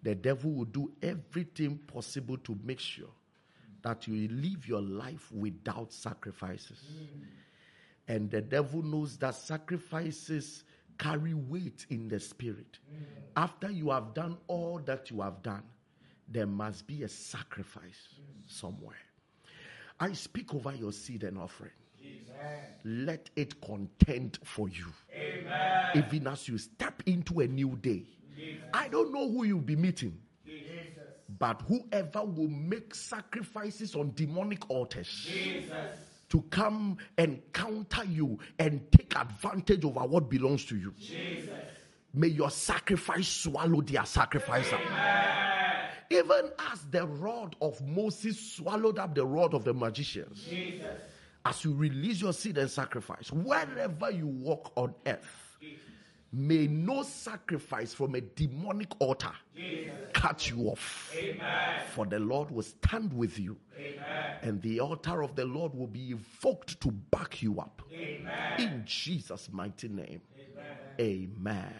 The 0.03 0.13
devil 0.13 0.51
will 0.51 0.65
do 0.65 0.91
everything 1.01 1.77
possible 1.87 2.37
to 2.37 2.57
make 2.63 2.79
sure 2.79 3.09
that 3.81 4.07
you 4.07 4.27
live 4.27 4.67
your 4.67 4.81
life 4.81 5.31
without 5.31 5.91
sacrifices. 5.91 6.79
Mm. 6.91 7.27
And 8.07 8.31
the 8.31 8.41
devil 8.41 8.83
knows 8.83 9.17
that 9.17 9.33
sacrifices 9.35 10.63
carry 10.97 11.33
weight 11.33 11.85
in 11.89 12.07
the 12.07 12.19
spirit. 12.19 12.79
Mm. 12.93 13.03
After 13.37 13.69
you 13.71 13.89
have 13.89 14.13
done 14.13 14.37
all 14.47 14.79
that 14.85 15.09
you 15.11 15.21
have 15.21 15.41
done, 15.41 15.63
there 16.27 16.47
must 16.47 16.87
be 16.87 17.03
a 17.03 17.09
sacrifice 17.09 18.07
somewhere. 18.47 18.95
I 19.99 20.13
speak 20.13 20.53
over 20.53 20.73
your 20.73 20.91
seed 20.91 21.23
and 21.23 21.37
offering. 21.37 21.71
Let 22.83 23.29
it 23.35 23.59
contend 23.61 24.39
for 24.43 24.69
you. 24.69 24.85
Amen. 25.13 25.91
Even 25.95 26.27
as 26.27 26.47
you 26.47 26.57
step 26.57 27.01
into 27.05 27.39
a 27.39 27.47
new 27.47 27.75
day. 27.81 28.03
I 28.73 28.87
don't 28.89 29.11
know 29.13 29.29
who 29.31 29.45
you'll 29.45 29.61
be 29.61 29.75
meeting, 29.75 30.17
Jesus. 30.45 31.03
but 31.39 31.61
whoever 31.67 32.23
will 32.25 32.49
make 32.49 32.93
sacrifices 32.93 33.95
on 33.95 34.11
demonic 34.13 34.69
altars 34.69 35.07
Jesus. 35.07 35.73
To 36.35 36.41
come 36.49 36.97
and 37.17 37.41
counter 37.53 38.03
you 38.03 38.37
and 38.59 38.81
take 38.91 39.15
advantage 39.17 39.85
over 39.85 40.01
what 40.01 40.29
belongs 40.29 40.65
to 40.65 40.75
you. 40.75 40.93
Jesus. 40.99 41.49
May 42.13 42.27
your 42.27 42.49
sacrifice 42.49 43.27
swallow 43.27 43.81
their 43.81 44.05
sacrifice 44.05 44.71
up. 44.73 44.81
Even 46.09 46.51
as 46.73 46.81
the 46.91 47.07
rod 47.07 47.55
of 47.61 47.81
Moses 47.87 48.37
swallowed 48.53 48.99
up 48.99 49.15
the 49.15 49.25
rod 49.25 49.53
of 49.53 49.63
the 49.63 49.73
magicians. 49.73 50.43
Jesus. 50.43 50.85
as 51.45 51.63
you 51.63 51.73
release 51.73 52.21
your 52.21 52.33
seed 52.33 52.57
and 52.57 52.69
sacrifice, 52.69 53.31
wherever 53.31 54.11
you 54.11 54.27
walk 54.27 54.73
on 54.75 54.93
earth, 55.05 55.57
may 56.35 56.67
no 56.67 57.03
sacrifice 57.03 57.93
from 57.93 58.15
a 58.15 58.21
demonic 58.21 58.89
altar 58.99 59.31
Jesus. 59.55 59.93
cut 60.13 60.49
you 60.49 60.67
off. 60.67 61.11
Amen. 61.15 61.81
For 61.93 62.05
the 62.05 62.19
Lord 62.19 62.51
will 62.51 62.63
stand 62.63 63.13
with 63.13 63.39
you, 63.39 63.57
Amen. 63.77 64.37
and 64.41 64.61
the 64.61 64.79
altar 64.79 65.23
of 65.23 65.35
the 65.35 65.45
Lord 65.45 65.73
will 65.73 65.87
be 65.87 66.11
invoked 66.11 66.79
to 66.81 66.91
back 66.91 67.41
you 67.41 67.59
up. 67.59 67.81
Amen. 67.93 68.59
In 68.59 68.83
Jesus' 68.85 69.49
mighty 69.51 69.87
name. 69.87 70.21
Amen. 70.99 71.73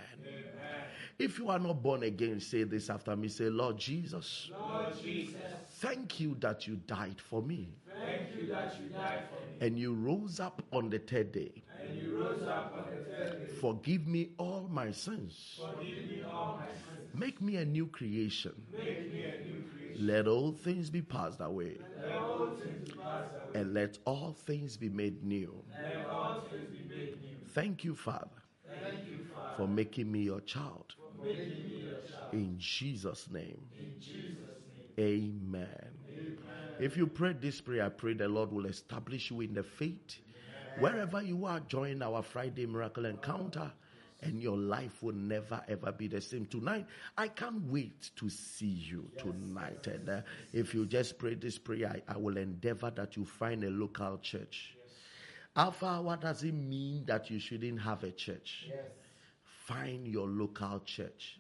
If 1.17 1.39
you 1.39 1.49
are 1.49 1.59
not 1.59 1.81
born 1.81 2.03
again, 2.03 2.41
say 2.41 2.63
this 2.63 2.89
after 2.89 3.15
me. 3.15 3.29
Say, 3.29 3.45
Lord 3.45 3.77
Jesus, 3.77 4.49
Lord 4.51 5.01
Jesus, 5.01 5.37
thank 5.79 6.19
you 6.19 6.35
that 6.41 6.67
you 6.67 6.75
died 6.87 7.21
for 7.21 7.41
me 7.41 7.69
thank 8.05 8.35
you 8.35 8.47
that 8.47 8.75
you 8.81 8.89
died 8.89 9.23
for 9.29 9.45
me 9.47 9.65
and 9.65 9.79
you 9.79 9.93
rose 9.93 10.39
up 10.39 10.61
on 10.71 10.89
the 10.89 10.99
third 10.99 11.31
day. 11.31 11.51
And 11.89 12.01
you 12.01 12.17
rose 12.19 12.43
up 12.47 12.73
on 12.77 12.85
the 12.95 13.03
third 13.03 13.47
day. 13.47 13.53
Forgive 13.61 14.07
me 14.07 14.29
all 14.37 14.67
my 14.71 14.91
sins. 14.91 15.59
Forgive 15.59 16.09
me 16.09 16.23
all 16.31 16.59
my 16.59 16.67
sins. 16.67 17.13
Make 17.13 17.41
me 17.41 17.55
a 17.57 17.65
new 17.65 17.87
creation. 17.87 18.53
Make 18.77 19.11
me 19.13 19.23
a 19.23 19.45
new 19.45 19.63
creation. 19.73 20.07
Let 20.07 20.27
all 20.27 20.51
things 20.51 20.89
be 20.89 21.01
passed 21.01 21.39
away, 21.39 21.77
Let 22.01 22.17
all 22.17 22.49
things 22.61 22.89
pass 22.91 23.23
away. 23.31 23.61
and 23.61 23.73
let 23.73 23.97
all 24.05 24.33
things 24.45 24.75
be 24.75 24.89
made 24.89 25.23
new. 25.23 25.53
Let 25.81 26.05
all 26.09 26.41
things 26.51 26.67
be 26.69 26.93
made 26.95 27.21
new. 27.21 27.37
Thank 27.53 27.83
you, 27.85 27.95
Father, 27.95 28.27
Thank 28.67 29.07
you, 29.09 29.19
Father, 29.33 29.53
for 29.55 29.67
making 29.67 30.11
me 30.11 30.19
your 30.23 30.41
child. 30.41 30.95
for 30.97 31.23
making 31.25 31.63
me 31.63 31.83
your 31.87 31.99
child. 32.01 32.33
In 32.33 32.55
Jesus' 32.59 33.29
name, 33.31 33.61
In 33.79 33.93
Jesus' 34.01 34.59
name. 34.97 35.39
amen. 35.53 35.91
If 36.77 36.97
you 36.97 37.07
pray 37.07 37.31
this 37.31 37.61
prayer, 37.61 37.85
I 37.85 37.89
pray 37.89 38.13
the 38.15 38.27
Lord 38.27 38.51
will 38.51 38.65
establish 38.65 39.31
you 39.31 39.39
in 39.39 39.53
the 39.53 39.63
faith. 39.63 40.17
Wherever 40.79 41.21
you 41.21 41.45
are, 41.45 41.59
join 41.61 42.01
our 42.01 42.21
Friday 42.21 42.65
miracle 42.65 43.05
encounter, 43.05 43.71
and 44.21 44.41
your 44.41 44.57
life 44.57 45.01
will 45.03 45.13
never 45.15 45.61
ever 45.67 45.91
be 45.91 46.07
the 46.07 46.19
same. 46.21 46.45
Tonight, 46.45 46.85
I 47.17 47.27
can't 47.27 47.61
wait 47.69 48.09
to 48.17 48.29
see 48.29 48.65
you 48.65 49.09
tonight. 49.17 49.87
And 49.87 50.09
uh, 50.09 50.21
if 50.53 50.73
you 50.73 50.85
just 50.85 51.17
pray 51.17 51.35
this 51.35 51.57
prayer, 51.57 52.01
I, 52.07 52.13
I 52.13 52.17
will 52.17 52.37
endeavor 52.37 52.91
that 52.91 53.15
you 53.15 53.25
find 53.25 53.63
a 53.63 53.69
local 53.69 54.17
church. 54.19 54.75
Alpha, 55.55 56.01
what 56.01 56.21
does 56.21 56.43
it 56.43 56.53
mean 56.53 57.05
that 57.05 57.29
you 57.29 57.39
shouldn't 57.39 57.79
have 57.81 58.03
a 58.03 58.11
church? 58.11 58.65
Yes. 58.67 58.77
Find 59.43 60.07
your 60.07 60.27
local 60.27 60.81
church. 60.85 61.39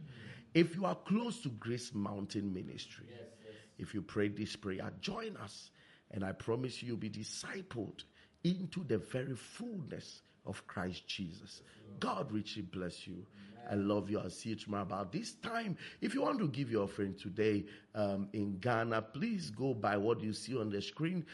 If 0.53 0.75
you 0.75 0.85
are 0.85 0.95
close 0.95 1.41
to 1.41 1.49
Grace 1.49 1.93
Mountain 1.93 2.53
Ministry, 2.53 3.05
Yes, 3.09 3.19
yes. 3.43 3.53
if 3.77 3.93
you 3.93 4.01
pray 4.01 4.29
this 4.29 4.55
prayer, 4.55 4.89
join 5.01 5.35
us. 5.37 5.69
And 6.11 6.23
I 6.23 6.31
promise 6.31 6.81
you, 6.81 6.89
you'll 6.89 6.97
be 6.97 7.09
discipled 7.09 8.03
into 8.45 8.83
the 8.83 8.99
very 8.99 9.35
fullness 9.35 10.21
of 10.45 10.65
Christ 10.67 11.07
Jesus. 11.07 11.63
God 11.99 12.31
richly 12.31 12.61
bless 12.61 13.07
you. 13.07 13.25
I 13.69 13.73
love 13.73 14.11
you. 14.11 14.19
I'll 14.19 14.29
see 14.29 14.49
you 14.49 14.55
tomorrow 14.55 14.83
about 14.83 15.11
this 15.11 15.33
time. 15.33 15.75
If 15.99 16.13
you 16.13 16.21
want 16.21 16.37
to 16.39 16.47
give 16.47 16.69
your 16.69 16.83
offering 16.83 17.15
today 17.15 17.65
um, 17.95 18.29
in 18.33 18.59
Ghana, 18.59 19.01
please 19.01 19.49
go 19.49 19.73
by 19.73 19.97
what 19.97 20.21
you 20.21 20.33
see 20.33 20.55
on 20.55 20.69
the 20.69 20.81
screen 20.83 21.25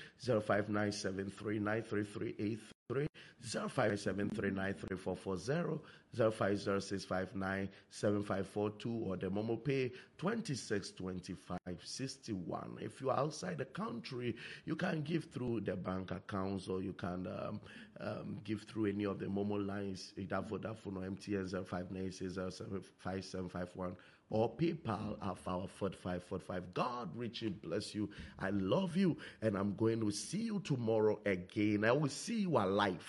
0597393383. 2.92 3.08
0573934440, 3.44 5.80
0506597542, 6.16 9.08
or 9.08 9.18
the 9.18 9.30
Momo 9.30 9.62
Pay 9.64 9.92
262561. 10.18 12.78
If 12.82 13.00
you 13.02 13.10
are 13.10 13.20
outside 13.20 13.58
the 13.58 13.66
country, 13.66 14.36
you 14.66 14.76
can 14.76 15.02
give 15.02 15.24
through 15.26 15.62
the 15.62 15.76
bank 15.76 16.12
accounts 16.12 16.68
or 16.68 16.84
you 16.84 16.94
can 16.94 17.26
um, 17.28 17.60
um, 18.00 18.40
give 18.44 18.62
through 18.64 18.86
any 18.88 19.06
of 19.06 19.20
the 19.20 19.26
Momo 19.26 19.66
lines, 19.66 20.14
either 20.18 20.42
Vodafone 20.42 20.98
or 20.98 21.10
MTN 21.10 21.50
0596075751 23.04 23.96
or 24.32 24.50
PayPal 24.50 25.18
Alpha 25.22 25.68
4545. 25.78 26.74
God 26.74 27.10
richly 27.16 27.50
bless 27.50 27.94
you. 27.94 28.10
I 28.40 28.50
love 28.50 28.98
you, 28.98 29.18
and 29.42 29.56
I'm 29.56 29.76
going 29.76 30.00
to 30.00 30.10
see 30.10 30.42
you 30.42 30.62
tomorrow 30.62 31.20
again. 31.26 31.84
I 31.84 31.92
will 31.92 32.10
see 32.10 32.42
you 32.42 32.58
alive. 32.58 33.06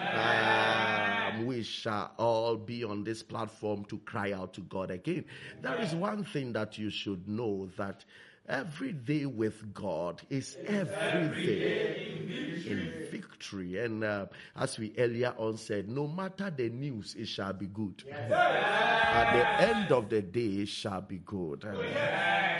Um, 0.00 1.46
we 1.46 1.62
shall 1.62 2.12
all 2.18 2.56
be 2.56 2.82
on 2.82 3.04
this 3.04 3.22
platform 3.22 3.84
to 3.86 3.98
cry 3.98 4.32
out 4.32 4.54
to 4.54 4.62
God 4.62 4.90
again. 4.90 5.24
There 5.60 5.78
is 5.80 5.94
one 5.94 6.24
thing 6.24 6.52
that 6.54 6.78
you 6.78 6.88
should 6.90 7.28
know 7.28 7.68
that 7.76 8.04
Every 8.50 8.92
day 8.92 9.26
with 9.26 9.72
God 9.72 10.22
is 10.28 10.58
every 10.66 11.46
day 11.46 12.64
in 12.66 12.92
victory. 13.08 13.78
And 13.78 14.02
uh, 14.02 14.26
as 14.56 14.76
we 14.76 14.92
earlier 14.98 15.32
on 15.38 15.56
said, 15.56 15.88
no 15.88 16.08
matter 16.08 16.50
the 16.50 16.68
news, 16.68 17.14
it 17.16 17.28
shall 17.28 17.52
be 17.52 17.68
good. 17.68 18.02
At 18.10 19.32
the 19.32 19.68
end 19.68 19.92
of 19.92 20.08
the 20.08 20.20
day, 20.20 20.62
it 20.62 20.68
shall 20.68 21.00
be 21.00 21.18
good. 21.18 21.64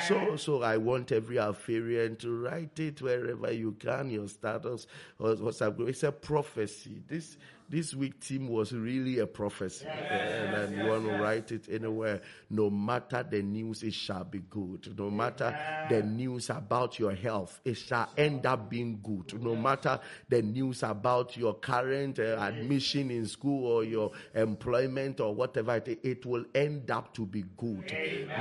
So, 0.07 0.37
so 0.37 0.63
I 0.63 0.77
want 0.77 1.11
every 1.11 1.41
Alpharian 1.41 2.15
to 2.19 2.37
write 2.37 2.79
it 2.79 3.03
wherever 3.03 3.53
you 3.53 3.73
can, 3.73 4.11
your 4.11 4.29
status 4.29 4.87
or 5.19 5.35
WhatsApp 5.35 5.77
group. 5.77 5.89
It's 5.89 6.05
a 6.05 6.13
prophecy. 6.13 7.03
This 7.09 7.37
this 7.71 7.95
week 7.95 8.19
team 8.21 8.49
was 8.49 8.73
really 8.73 9.21
a 9.21 9.27
prophecy. 9.27 9.87
And, 9.87 10.55
and 10.55 10.77
you 10.77 10.91
want 10.91 11.07
to 11.07 11.13
write 11.23 11.53
it 11.53 11.69
anywhere. 11.71 12.21
No 12.51 12.69
matter 12.69 13.25
the 13.29 13.43
news, 13.43 13.85
it 13.85 13.95
shall 13.95 14.25
be 14.25 14.41
good. 14.51 14.99
No 14.99 15.09
matter 15.09 15.57
the 15.89 16.03
news 16.03 16.51
about 16.51 16.99
your 16.99 17.15
health, 17.15 17.61
it 17.65 17.75
shall 17.75 18.09
end 18.17 18.45
up 18.45 18.69
being 18.69 18.99
good. 19.03 19.41
No 19.41 19.55
matter 19.55 20.01
the 20.29 20.43
news 20.43 20.83
about 20.83 21.37
your 21.37 21.55
current 21.55 22.19
uh, 22.19 22.37
admission 22.41 23.11
in 23.11 23.27
school 23.27 23.67
or 23.67 23.85
your 23.85 24.11
employment 24.35 25.21
or 25.21 25.33
whatever, 25.33 25.77
it, 25.77 26.01
it 26.03 26.27
will 26.27 26.45
end 26.55 26.91
up 26.91 27.15
to 27.15 27.25
be 27.25 27.45
good. 27.57 27.93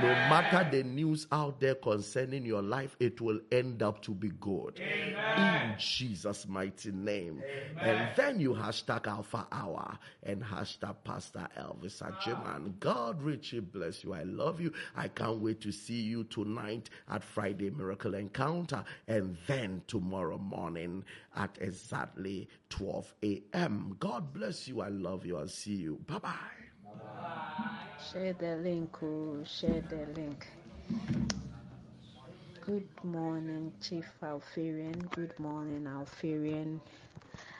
No 0.02 0.08
matter 0.08 0.68
the 0.70 0.82
news 0.82 1.28
out 1.30 1.60
there 1.60 1.76
concerning 1.76 2.44
your 2.44 2.62
life, 2.62 2.96
it 2.98 3.20
will 3.20 3.38
end 3.52 3.82
up 3.82 4.02
to 4.02 4.10
be 4.10 4.30
good. 4.40 4.80
In 4.80 5.74
Jesus' 5.78 6.48
mighty 6.48 6.90
name. 6.90 7.42
And 7.80 8.10
then 8.16 8.40
you 8.40 8.54
hashtag 8.54 9.06
Alpha 9.20 9.46
Hour 9.52 9.98
and 10.22 10.42
hashtag 10.42 10.96
Pastor 11.04 11.46
Elvis 11.58 12.00
Agyemang. 12.00 12.80
God 12.80 13.20
richly 13.20 13.60
bless 13.60 14.02
you. 14.02 14.14
I 14.14 14.22
love 14.22 14.62
you. 14.62 14.72
I 14.96 15.08
can't 15.08 15.40
wait 15.40 15.60
to 15.60 15.72
see 15.72 16.00
you 16.00 16.24
tonight 16.24 16.88
at 17.10 17.22
Friday 17.22 17.68
Miracle 17.68 18.14
Encounter 18.14 18.82
and 19.08 19.36
then 19.46 19.82
tomorrow 19.88 20.38
morning 20.38 21.04
at 21.36 21.50
exactly 21.60 22.48
12 22.70 23.14
a.m. 23.22 23.94
God 24.00 24.32
bless 24.32 24.66
you. 24.66 24.80
I 24.80 24.88
love 24.88 25.26
you. 25.26 25.36
I'll 25.36 25.46
see 25.48 25.74
you. 25.74 26.00
Bye 26.06 26.18
bye. 26.18 26.32
Share 28.10 28.32
the 28.32 28.56
link, 28.56 28.96
oh, 29.02 29.44
share 29.44 29.82
the 29.90 30.06
link. 30.18 30.46
Good 32.64 32.88
morning, 33.04 33.70
Chief 33.82 34.06
Alpharian. 34.22 34.98
Good 35.14 35.38
morning, 35.38 35.86
Alpharian. 35.86 36.80